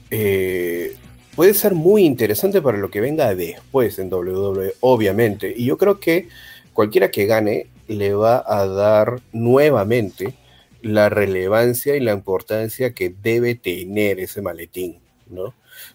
[0.10, 0.96] Eh,
[1.36, 5.54] puede ser muy interesante para lo que venga después en WWE, obviamente.
[5.56, 6.28] Y yo creo que
[6.74, 10.34] cualquiera que gane le va a dar nuevamente
[10.82, 15.00] la relevancia y la importancia que debe tener ese maletín,
[15.30, 15.54] ¿no?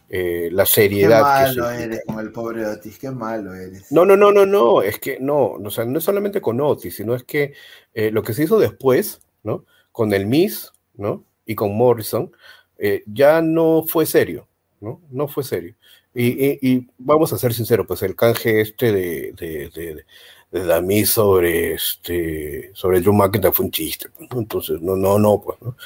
[0.09, 1.19] Eh, la seriedad.
[1.19, 3.91] Qué malo eres con el pobre Otis, qué malo eres.
[3.91, 6.97] No, no, no, no, no, es que no, o sea, no es solamente con Otis,
[6.97, 7.55] sino es que
[7.95, 9.65] eh, lo que se hizo después, ¿no?
[9.93, 11.25] Con el Miss, ¿no?
[11.47, 12.31] Y con Morrison,
[12.79, 14.47] eh, ya no fue serio,
[14.81, 15.01] ¿no?
[15.11, 15.75] No fue serio.
[16.15, 20.05] Y, vamos a ser sinceros, pues el canje este de, de, de,
[20.53, 25.43] de Dami sobre este sobre Drew McIntyre fue un chiste, pues, entonces no, no, no,
[25.43, 25.77] pues, ¿no?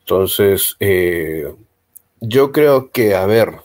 [0.00, 1.54] Entonces, eh,
[2.20, 3.60] yo creo que, a ver,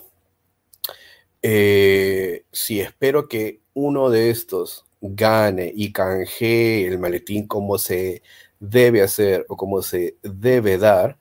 [1.42, 8.22] eh, si espero que uno de estos gane y canje el maletín como se
[8.60, 11.18] debe hacer o como se debe dar,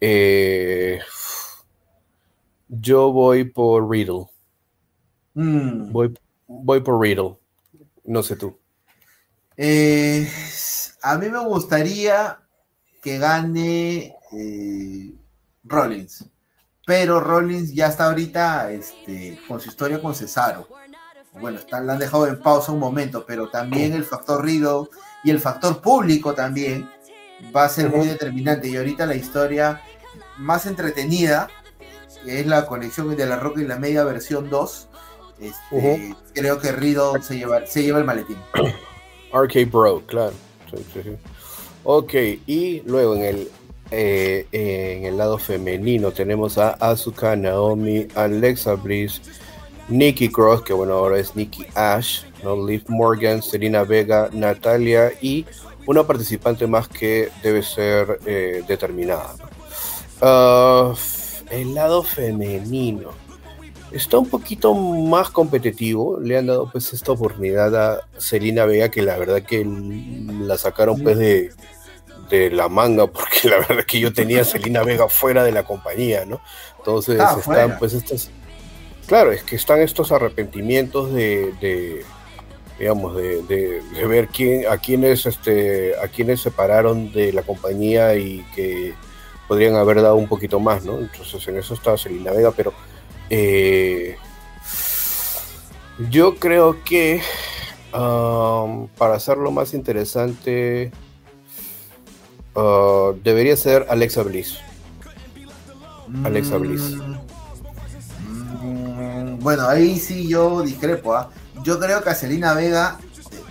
[0.00, 1.00] eh,
[2.68, 4.26] yo voy por Riddle.
[5.34, 5.92] Mm.
[5.92, 6.14] Voy,
[6.46, 7.36] voy por Riddle.
[8.04, 8.56] No sé tú.
[9.56, 10.28] Eh,
[11.02, 12.38] a mí me gustaría
[13.02, 15.14] que gane eh,
[15.64, 16.24] Rollins.
[16.86, 20.68] Pero Rollins ya está ahorita este, con su historia con Cesaro.
[21.40, 24.88] Bueno, están, la han dejado en pausa un momento, pero también el factor Riddle
[25.24, 26.88] y el factor público también
[27.54, 28.68] va a ser muy determinante.
[28.68, 29.80] Y ahorita la historia
[30.36, 31.48] más entretenida,
[32.24, 34.88] que es la conexión de la Roca y la Media versión 2,
[35.40, 38.38] este, creo que Riddle se lleva, se lleva el maletín.
[39.32, 40.34] Arcade Bro, claro.
[41.82, 42.14] Ok,
[42.46, 43.50] y luego en el,
[43.90, 49.20] eh, en el lado femenino tenemos a Asuka, Naomi, Alexa Bliss,
[49.88, 52.66] Nikki Cross, que bueno, ahora es Nikki Ash, ¿no?
[52.66, 55.44] Liv Morgan, Selena Vega, Natalia y
[55.86, 59.34] una participante más que debe ser eh, determinada.
[60.20, 60.94] Ah,
[61.50, 63.10] el lado femenino
[63.92, 66.18] está un poquito más competitivo.
[66.18, 71.02] Le han dado pues esta oportunidad a Selena Vega, que la verdad que la sacaron
[71.02, 71.52] pues de,
[72.28, 75.64] de la manga, porque la verdad que yo tenía a Selena Vega fuera de la
[75.64, 76.40] compañía, ¿no?
[76.78, 78.30] Entonces están pues estas
[79.06, 82.04] Claro, es que están estos arrepentimientos de,
[82.78, 88.94] digamos, de, ver quién, a quiénes, este, a quienes separaron de la compañía y que
[89.46, 90.98] podrían haber dado un poquito más, ¿no?
[90.98, 92.72] Entonces en eso está Selena Vega, pero
[93.28, 94.16] eh,
[96.10, 97.20] yo creo que
[97.92, 100.92] um, para hacerlo más interesante
[102.54, 104.58] uh, debería ser Alexa Bliss.
[106.24, 106.96] Alexa Bliss.
[108.62, 111.14] Mm, bueno, ahí sí yo discrepo.
[111.14, 111.30] ¿ah?
[111.62, 112.98] Yo creo que a Celina Vega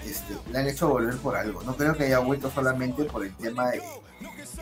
[0.05, 1.63] este, le han hecho volver por algo.
[1.63, 3.71] No creo que haya vuelto solamente por el tema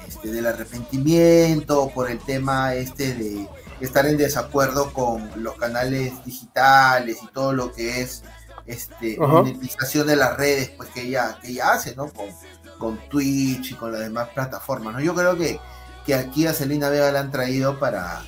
[0.08, 3.48] este, del arrepentimiento, por el tema este de
[3.80, 8.24] estar en desacuerdo con los canales digitales y todo lo que es
[8.68, 12.08] este monetización de las redes pues que ella, que ella hace, ¿no?
[12.10, 12.28] Con,
[12.82, 15.00] con Twitch y con las demás plataformas, ¿no?
[15.00, 15.60] Yo creo que,
[16.04, 18.24] que aquí a Celina Vega le han traído para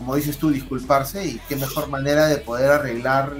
[0.00, 3.34] como dices tú, disculparse y qué mejor manera de poder arreglar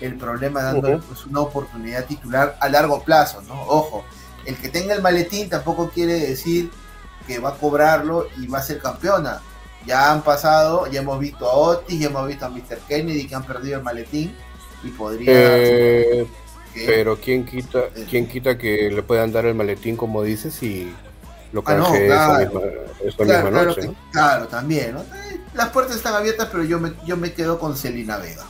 [0.00, 3.62] el, problema dando pues, una oportunidad titular a largo plazo, ¿no?
[3.62, 4.04] Ojo,
[4.44, 6.68] el que tenga el maletín tampoco quiere decir
[7.28, 9.40] que va a cobrarlo y va a ser campeona.
[9.86, 12.78] Ya han pasado, ya hemos visto a Otis, ya hemos visto a Mr.
[12.88, 14.34] Kennedy que han perdido el maletín
[14.82, 15.32] y podría...
[15.32, 16.26] Eh,
[16.86, 20.92] pero quién quita, quién quita que le puedan dar el maletín como dices y
[21.52, 23.90] lo ah, canje esa misma, noche.
[24.10, 25.00] Claro, también, ¿no?
[25.00, 28.44] Eh, las puertas están abiertas, pero yo me, yo me quedo con Celina Vega.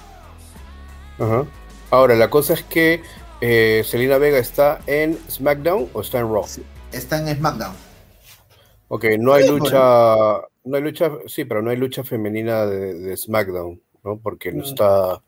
[1.19, 1.45] Ajá.
[1.91, 3.03] Ahora, la cosa es que
[3.41, 6.47] eh, Celina Vega está en SmackDown o está en Raw.
[6.93, 7.75] está en SmackDown.
[8.89, 10.17] Ok, no hay lucha,
[10.65, 14.19] no hay lucha, sí, pero no hay lucha femenina de, SmackDown, ¿no?
[14.19, 14.67] Porque no mm.
[14.67, 15.23] está,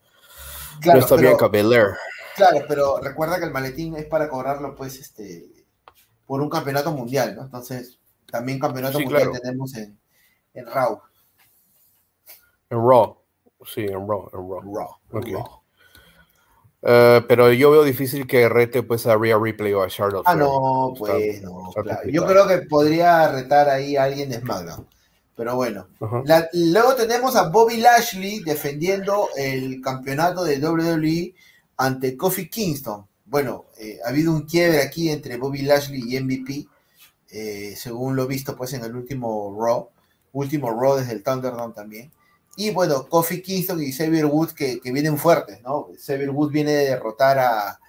[0.85, 1.89] no está bien Belair.
[2.37, 5.65] Claro, pero recuerda que el maletín es para cobrarlo, pues, este,
[6.25, 7.41] por un campeonato mundial, ¿no?
[7.41, 7.99] Entonces,
[8.31, 9.97] también campeonato mundial tenemos en,
[10.53, 11.01] en Raw.
[12.69, 13.17] En Raw.
[13.65, 14.29] Sí, en Raw.
[14.33, 14.97] En Raw.
[15.11, 15.61] Raw.
[16.83, 20.25] Eh, pero yo veo difícil que rete pues a Rhea Ripley o a Charlotte.
[20.27, 21.71] Ah, no, pues no.
[22.05, 24.87] Yo creo que podría retar ahí a alguien de SmackDown.
[25.35, 25.87] Pero bueno.
[26.53, 31.35] luego tenemos a Bobby Lashley defendiendo el campeonato de WWE
[31.77, 33.07] ante Kofi Kingston.
[33.25, 36.67] Bueno, eh, ha habido un quiebre aquí entre Bobby Lashley y MVP,
[37.29, 39.89] eh, según lo visto pues en el último Raw,
[40.33, 42.11] último Raw desde el Thunderdome también.
[42.55, 45.89] Y bueno, Kofi Kingston y Xavier Woods que, vienen fuertes, ¿no?
[46.03, 47.79] Xavier Woods viene de derrotar a,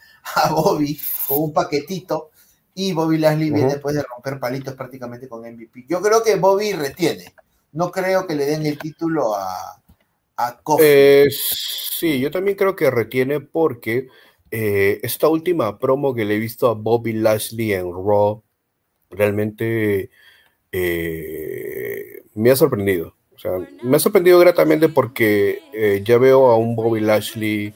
[0.51, 2.31] Bobby con un paquetito
[2.75, 5.87] y Bobby Lashley viene después de romper palitos prácticamente con MVP.
[5.89, 7.35] Yo creo que Bobby retiene.
[7.73, 9.81] No creo que le den el título a,
[10.81, 14.09] Eh, sí, yo también creo que retiene porque
[14.51, 18.43] eh, esta última promo que le he visto a Bobby Lashley en Raw
[19.11, 20.11] realmente
[20.71, 23.17] eh, me ha sorprendido.
[23.35, 23.53] O sea,
[23.83, 27.73] me ha sorprendido gratamente porque ya veo a un Bobby Lashley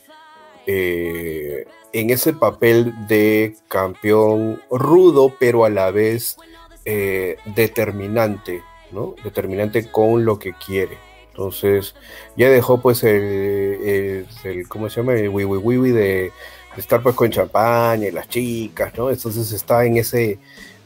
[0.66, 6.36] en ese papel de campeón rudo, pero a la vez
[6.84, 8.60] determinante,
[8.90, 9.14] ¿no?
[9.22, 11.11] Determinante con lo que quiere.
[11.32, 11.94] Entonces,
[12.36, 15.14] ya dejó pues el, el, ¿cómo se llama?
[15.14, 16.32] El wiwi wiwi de
[16.76, 19.10] estar pues con champaña y las chicas, ¿no?
[19.10, 20.38] Entonces está en ese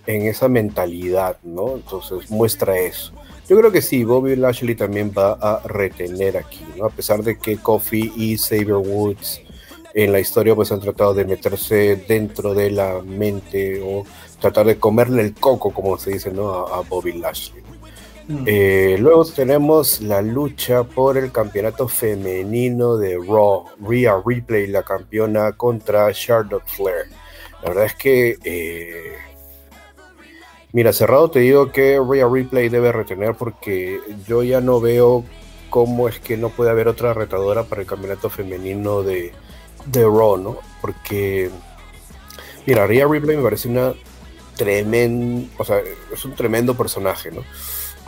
[0.06, 1.74] en esa mentalidad, ¿no?
[1.74, 3.12] Entonces muestra eso.
[3.48, 6.86] Yo creo que sí, Bobby Lashley también va a retener aquí, ¿no?
[6.86, 9.40] A pesar de que Kofi y Xavier Woods
[9.94, 14.04] en la historia pues han tratado de meterse dentro de la mente o
[14.40, 16.66] tratar de comerle el coco, como se dice, ¿no?
[16.66, 17.65] A Bobby Lashley.
[18.28, 18.44] Mm.
[18.46, 23.66] Eh, luego tenemos la lucha por el campeonato femenino de Raw.
[23.80, 27.06] Rhea Ripley, la campeona contra Charlotte Flair.
[27.62, 29.12] La verdad es que, eh,
[30.72, 35.24] mira, cerrado te digo que Rhea Ripley debe retener porque yo ya no veo
[35.70, 39.32] cómo es que no puede haber otra retadora para el campeonato femenino de,
[39.86, 40.58] de Raw, ¿no?
[40.80, 41.50] Porque,
[42.66, 43.94] mira, Rhea Ripley me parece una
[44.56, 45.80] tremenda, o sea,
[46.12, 47.42] es un tremendo personaje, ¿no?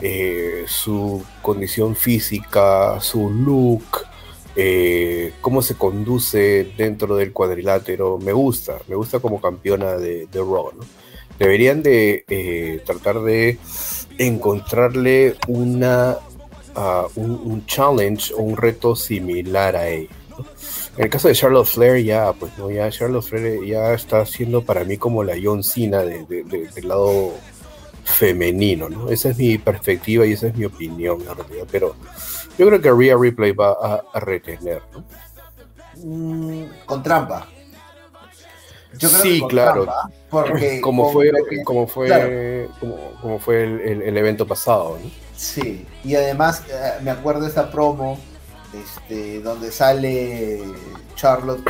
[0.01, 4.07] Eh, su condición física, su look,
[4.55, 8.19] eh, cómo se conduce dentro del cuadrilátero.
[8.19, 10.70] Me gusta, me gusta como campeona de, de Raw.
[11.39, 13.59] deberían de eh, tratar de
[14.19, 16.19] encontrarle una
[17.16, 20.09] un, challenge o un reto similar a él.
[20.97, 24.62] En el caso de Charlotte Flair, ya, pues no, ya Charlotte Flair ya está siendo
[24.62, 27.33] para mí como la John del lado
[28.09, 29.11] femenino, ¿no?
[29.11, 31.67] Esa es mi perspectiva y esa es mi opinión, en realidad.
[31.71, 31.95] Pero
[32.59, 35.05] yo creo que Rhea Replay va a, retener, ¿no?
[35.97, 37.47] Mm, con trampa.
[38.99, 39.87] sí, claro.
[40.31, 41.31] porque como fue,
[41.65, 42.69] como fue,
[43.21, 45.11] como, fue el, el evento pasado, ¿no?
[45.39, 48.19] Sí, y además eh, me acuerdo de esta promo
[48.75, 50.61] este, donde sale
[51.15, 51.63] Charlotte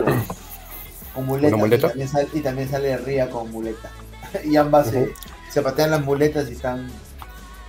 [1.12, 1.92] con, muleta,
[2.32, 3.90] Y, también sale, Ria con muleta.
[4.44, 5.12] y ambas se,
[5.62, 6.90] patean las muletas y están...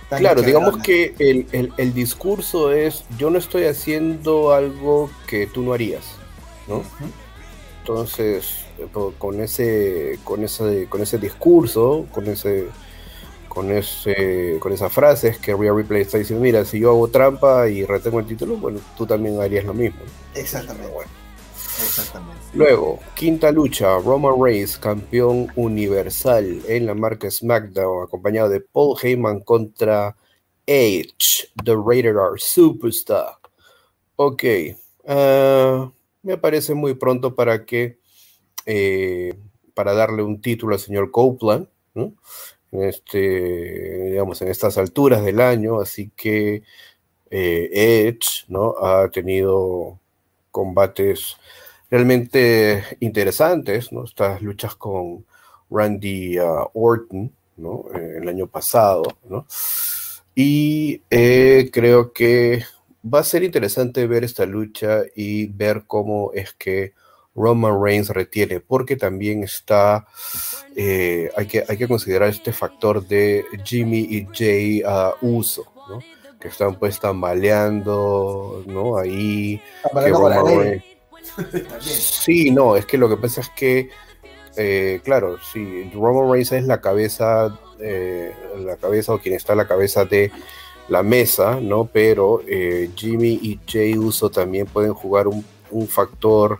[0.08, 1.14] claro, digamos que
[1.76, 6.04] el, discurso es, yo no estoy haciendo algo que tú no harías,
[6.68, 6.82] ¿no?
[7.80, 8.86] Entonces, eh,
[9.18, 12.68] con ese, con ese, con ese discurso, con ese
[13.50, 17.08] con, ese, con esa frase es que Rhea Replay está diciendo, mira, si yo hago
[17.08, 20.00] trampa y retengo el título, bueno, tú también harías lo mismo.
[20.34, 20.88] Exactamente.
[22.54, 29.40] Luego, quinta lucha, Roman Reigns, campeón universal en la marca SmackDown, acompañado de Paul Heyman
[29.40, 30.16] contra
[30.66, 33.38] Edge, The Rated R Superstar.
[34.16, 34.44] Ok,
[35.06, 35.90] ah,
[36.22, 37.98] me parece muy pronto para que,
[38.66, 39.34] eh,
[39.74, 41.68] para darle un título al señor Copeland,
[42.72, 46.62] este, digamos, en estas alturas del año, así que
[47.30, 48.74] eh, Edge ¿no?
[48.82, 49.98] ha tenido
[50.50, 51.36] combates
[51.90, 54.04] realmente interesantes, ¿no?
[54.04, 55.24] estas luchas con
[55.70, 57.84] Randy uh, Orton ¿no?
[57.94, 59.46] el año pasado, ¿no?
[60.34, 62.64] y eh, creo que
[63.02, 66.94] va a ser interesante ver esta lucha y ver cómo es que
[67.34, 70.06] Roman Reigns retiene, porque también está,
[70.76, 76.00] eh, hay, que, hay que considerar este factor de Jimmy y Jay uh, Uso, ¿no?
[76.40, 78.96] que están pues tambaleando, ¿no?
[78.96, 79.60] Ahí.
[81.80, 83.90] sí, no, es que lo que pasa es que,
[84.56, 89.56] eh, claro, sí, Roman Reigns es la cabeza, eh, la cabeza o quien está a
[89.56, 90.30] la cabeza de
[90.88, 91.86] la mesa, ¿no?
[91.86, 92.42] Pero
[92.96, 96.58] Jimmy y Jay Uso también pueden jugar un, un factor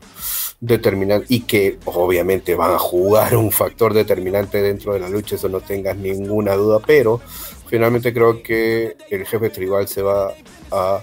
[0.61, 5.49] determinante y que obviamente van a jugar un factor determinante dentro de la lucha, eso
[5.49, 7.21] no tengas ninguna duda, pero
[7.67, 10.35] finalmente creo que el jefe tribal se va
[10.71, 11.01] a,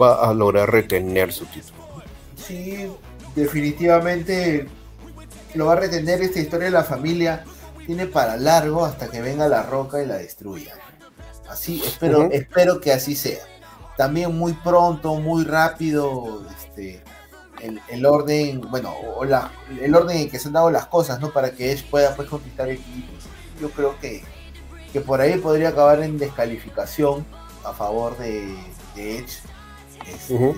[0.00, 1.83] va a lograr retener su título.
[2.46, 2.90] Sí,
[3.34, 4.68] definitivamente
[5.54, 7.44] lo va a retener esta historia de la familia
[7.86, 10.74] tiene para largo hasta que venga la roca y la destruya.
[11.48, 13.42] Así, espero, espero que así sea.
[13.96, 17.02] También muy pronto, muy rápido, este,
[17.88, 21.32] el, orden, bueno, o la, el orden en que se han dado las cosas, ¿no?
[21.32, 23.24] Para que Edge pueda pues conquistar equipos.
[23.60, 24.24] Yo creo que,
[24.92, 27.24] que por ahí podría acabar en descalificación
[27.64, 28.56] a favor de,
[28.96, 29.38] Edge.
[30.06, 30.54] Este,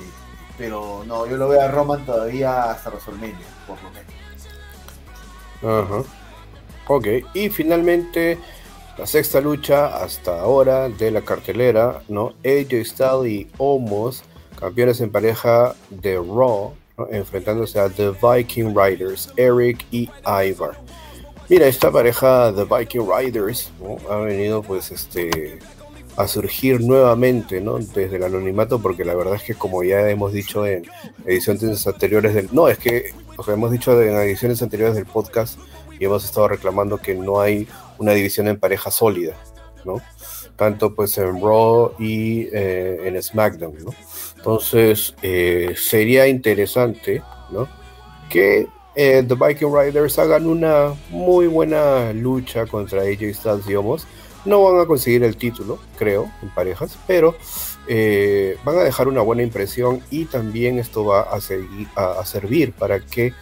[0.57, 4.17] pero no, yo lo veo a Roman todavía hasta WrestleMania, por lo menos.
[5.63, 6.03] Ajá.
[6.89, 8.39] Ok, y finalmente
[8.97, 12.35] la sexta lucha hasta ahora de la cartelera, ¿no?
[12.45, 14.23] AJ Styles y Omos,
[14.59, 16.73] campeones en pareja de Raw,
[17.11, 20.79] enfrentándose a The Viking Riders, Eric y Ivar.
[21.49, 23.71] Mira, esta pareja The Viking Riders
[24.11, 25.59] ha venido pues este
[26.17, 27.79] a surgir nuevamente, ¿no?
[27.79, 30.85] Desde el anonimato, porque la verdad es que como ya hemos dicho en
[31.27, 32.49] ediciones anteriores del...
[32.53, 35.59] No, es que o hemos dicho en ediciones anteriores del podcast
[35.99, 37.69] y hemos estado reclamando que no hay
[37.99, 39.35] una división en pareja sólida,
[39.85, 40.01] ¿no?
[40.57, 43.91] Tanto pues en Raw y eh, en SmackDown, ¿no?
[44.37, 47.69] Entonces, eh, sería interesante, ¿no?
[48.31, 54.07] Que eh, The Viking Riders hagan una muy buena lucha contra AJ Styles y Omos.
[54.47, 57.37] No van a conseguir el título, creo, en parejas, pero
[57.89, 61.41] eh, van a dejar una buena impresión y también esto va a,
[62.25, 63.33] servir para que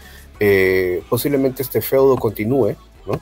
[1.09, 2.75] posiblemente este feudo continúe,
[3.07, 3.21] ¿no?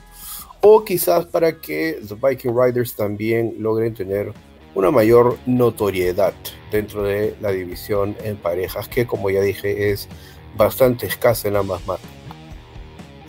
[0.61, 4.33] O quizás para que The Viking Riders también logren tener
[4.75, 6.33] una mayor notoriedad
[6.71, 10.07] dentro de la división en parejas, que como ya dije es
[10.55, 12.22] bastante escasa en ambas marcas.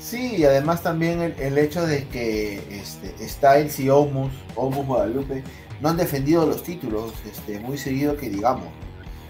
[0.05, 5.43] Sí, y además también el, hecho de que este, Styles y Omus, Omus Guadalupe,
[5.81, 8.67] no han defendido los títulos este, muy seguido que digamos.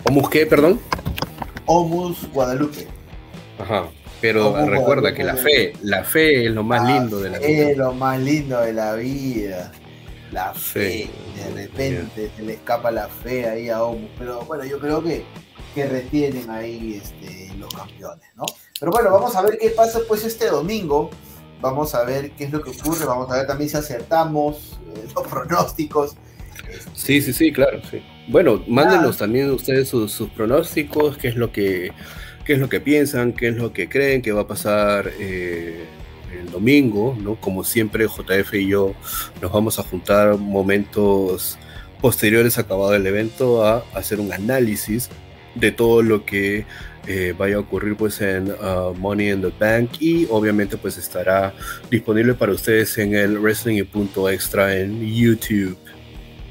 [0.02, 0.80] ¿Omus qué, perdón?
[1.66, 2.88] Omus Guadalupe.
[3.60, 3.84] Ajá,
[4.20, 7.70] pero recuerda que la fe, la fe es lo más lindo de la vida.
[7.70, 9.72] Es lo más lindo de la vida
[10.34, 14.80] la fe, de repente se le escapa la fe ahí a Omus, pero bueno, yo
[14.80, 15.24] creo que,
[15.76, 18.44] que retienen ahí este, los campeones, ¿no?
[18.80, 21.10] Pero bueno, vamos a ver qué pasa pues este domingo,
[21.60, 25.06] vamos a ver qué es lo que ocurre, vamos a ver también si acertamos eh,
[25.14, 26.16] los pronósticos.
[26.92, 28.02] Sí, sí, sí, claro, sí.
[28.28, 31.92] Bueno, mándenos también ustedes sus, pronósticos, qué es lo que
[32.44, 35.86] qué es lo que piensan, qué es lo que creen que va a pasar eh,
[36.38, 37.36] el domingo, ¿no?
[37.40, 38.92] Como siempre, JF y yo
[39.40, 41.58] nos vamos a juntar momentos
[42.02, 45.08] posteriores acabado el evento a hacer un análisis
[45.54, 46.66] de todo lo que
[47.06, 51.52] eh, vaya a ocurrir pues en uh, Money in the Bank y obviamente pues estará
[51.90, 55.76] disponible para ustedes en el Wrestling y Punto Extra en YouTube.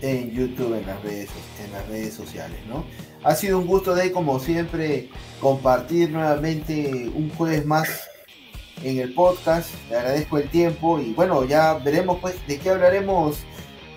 [0.01, 1.29] En YouTube, en las redes,
[1.63, 2.85] en las redes sociales, ¿no?
[3.23, 5.09] Ha sido un gusto de como siempre
[5.39, 8.09] compartir nuevamente un jueves más
[8.83, 9.69] en el podcast.
[9.89, 13.37] Le agradezco el tiempo y bueno, ya veremos pues de qué hablaremos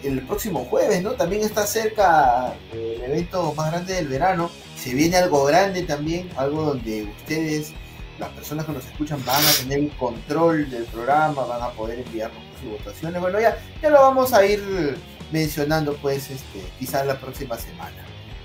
[0.02, 1.12] el próximo jueves, ¿no?
[1.12, 4.50] También está cerca el evento más grande del verano.
[4.86, 7.72] Se viene algo grande también, algo donde ustedes,
[8.20, 11.98] las personas que nos escuchan, van a tener el control del programa, van a poder
[12.06, 13.20] enviarnos sus votaciones.
[13.20, 14.96] Bueno, ya, ya lo vamos a ir
[15.32, 17.96] mencionando, pues, este, quizás la próxima semana.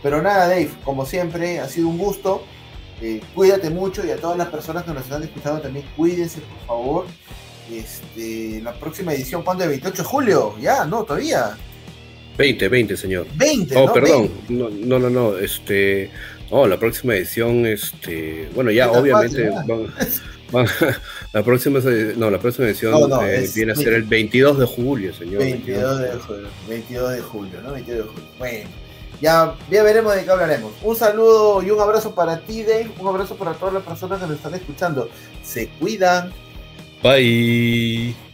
[0.02, 2.44] Pero nada, Dave, como siempre, ha sido un gusto.
[3.02, 6.66] Eh, cuídate mucho y a todas las personas que nos están escuchando también cuídense, por
[6.66, 7.06] favor.
[7.72, 9.64] Este, la próxima edición, ¿cuándo?
[9.64, 10.56] ¿El 28 de julio?
[10.60, 11.56] Ya, no, todavía.
[12.38, 13.28] 20, 20, señor.
[13.36, 13.76] 20.
[13.78, 14.32] Oh, perdón.
[14.50, 16.10] No, no, no, este.
[16.50, 18.50] Oh, la próxima edición, este.
[18.56, 19.50] Bueno, ya, obviamente.
[21.34, 21.80] la próxima,
[22.18, 25.40] no, la próxima edición eh, viene a ser el 22 de julio, señor.
[25.40, 27.72] 22 de julio, 22 de julio, ¿no?
[27.72, 28.30] 22 de julio.
[28.38, 28.70] Bueno,
[29.22, 30.74] ya, ya veremos de qué hablaremos.
[30.82, 32.92] Un saludo y un abrazo para ti, Dave.
[33.00, 35.10] Un abrazo para todas las personas que nos están escuchando.
[35.44, 36.34] Se cuidan.
[37.04, 38.31] Bye.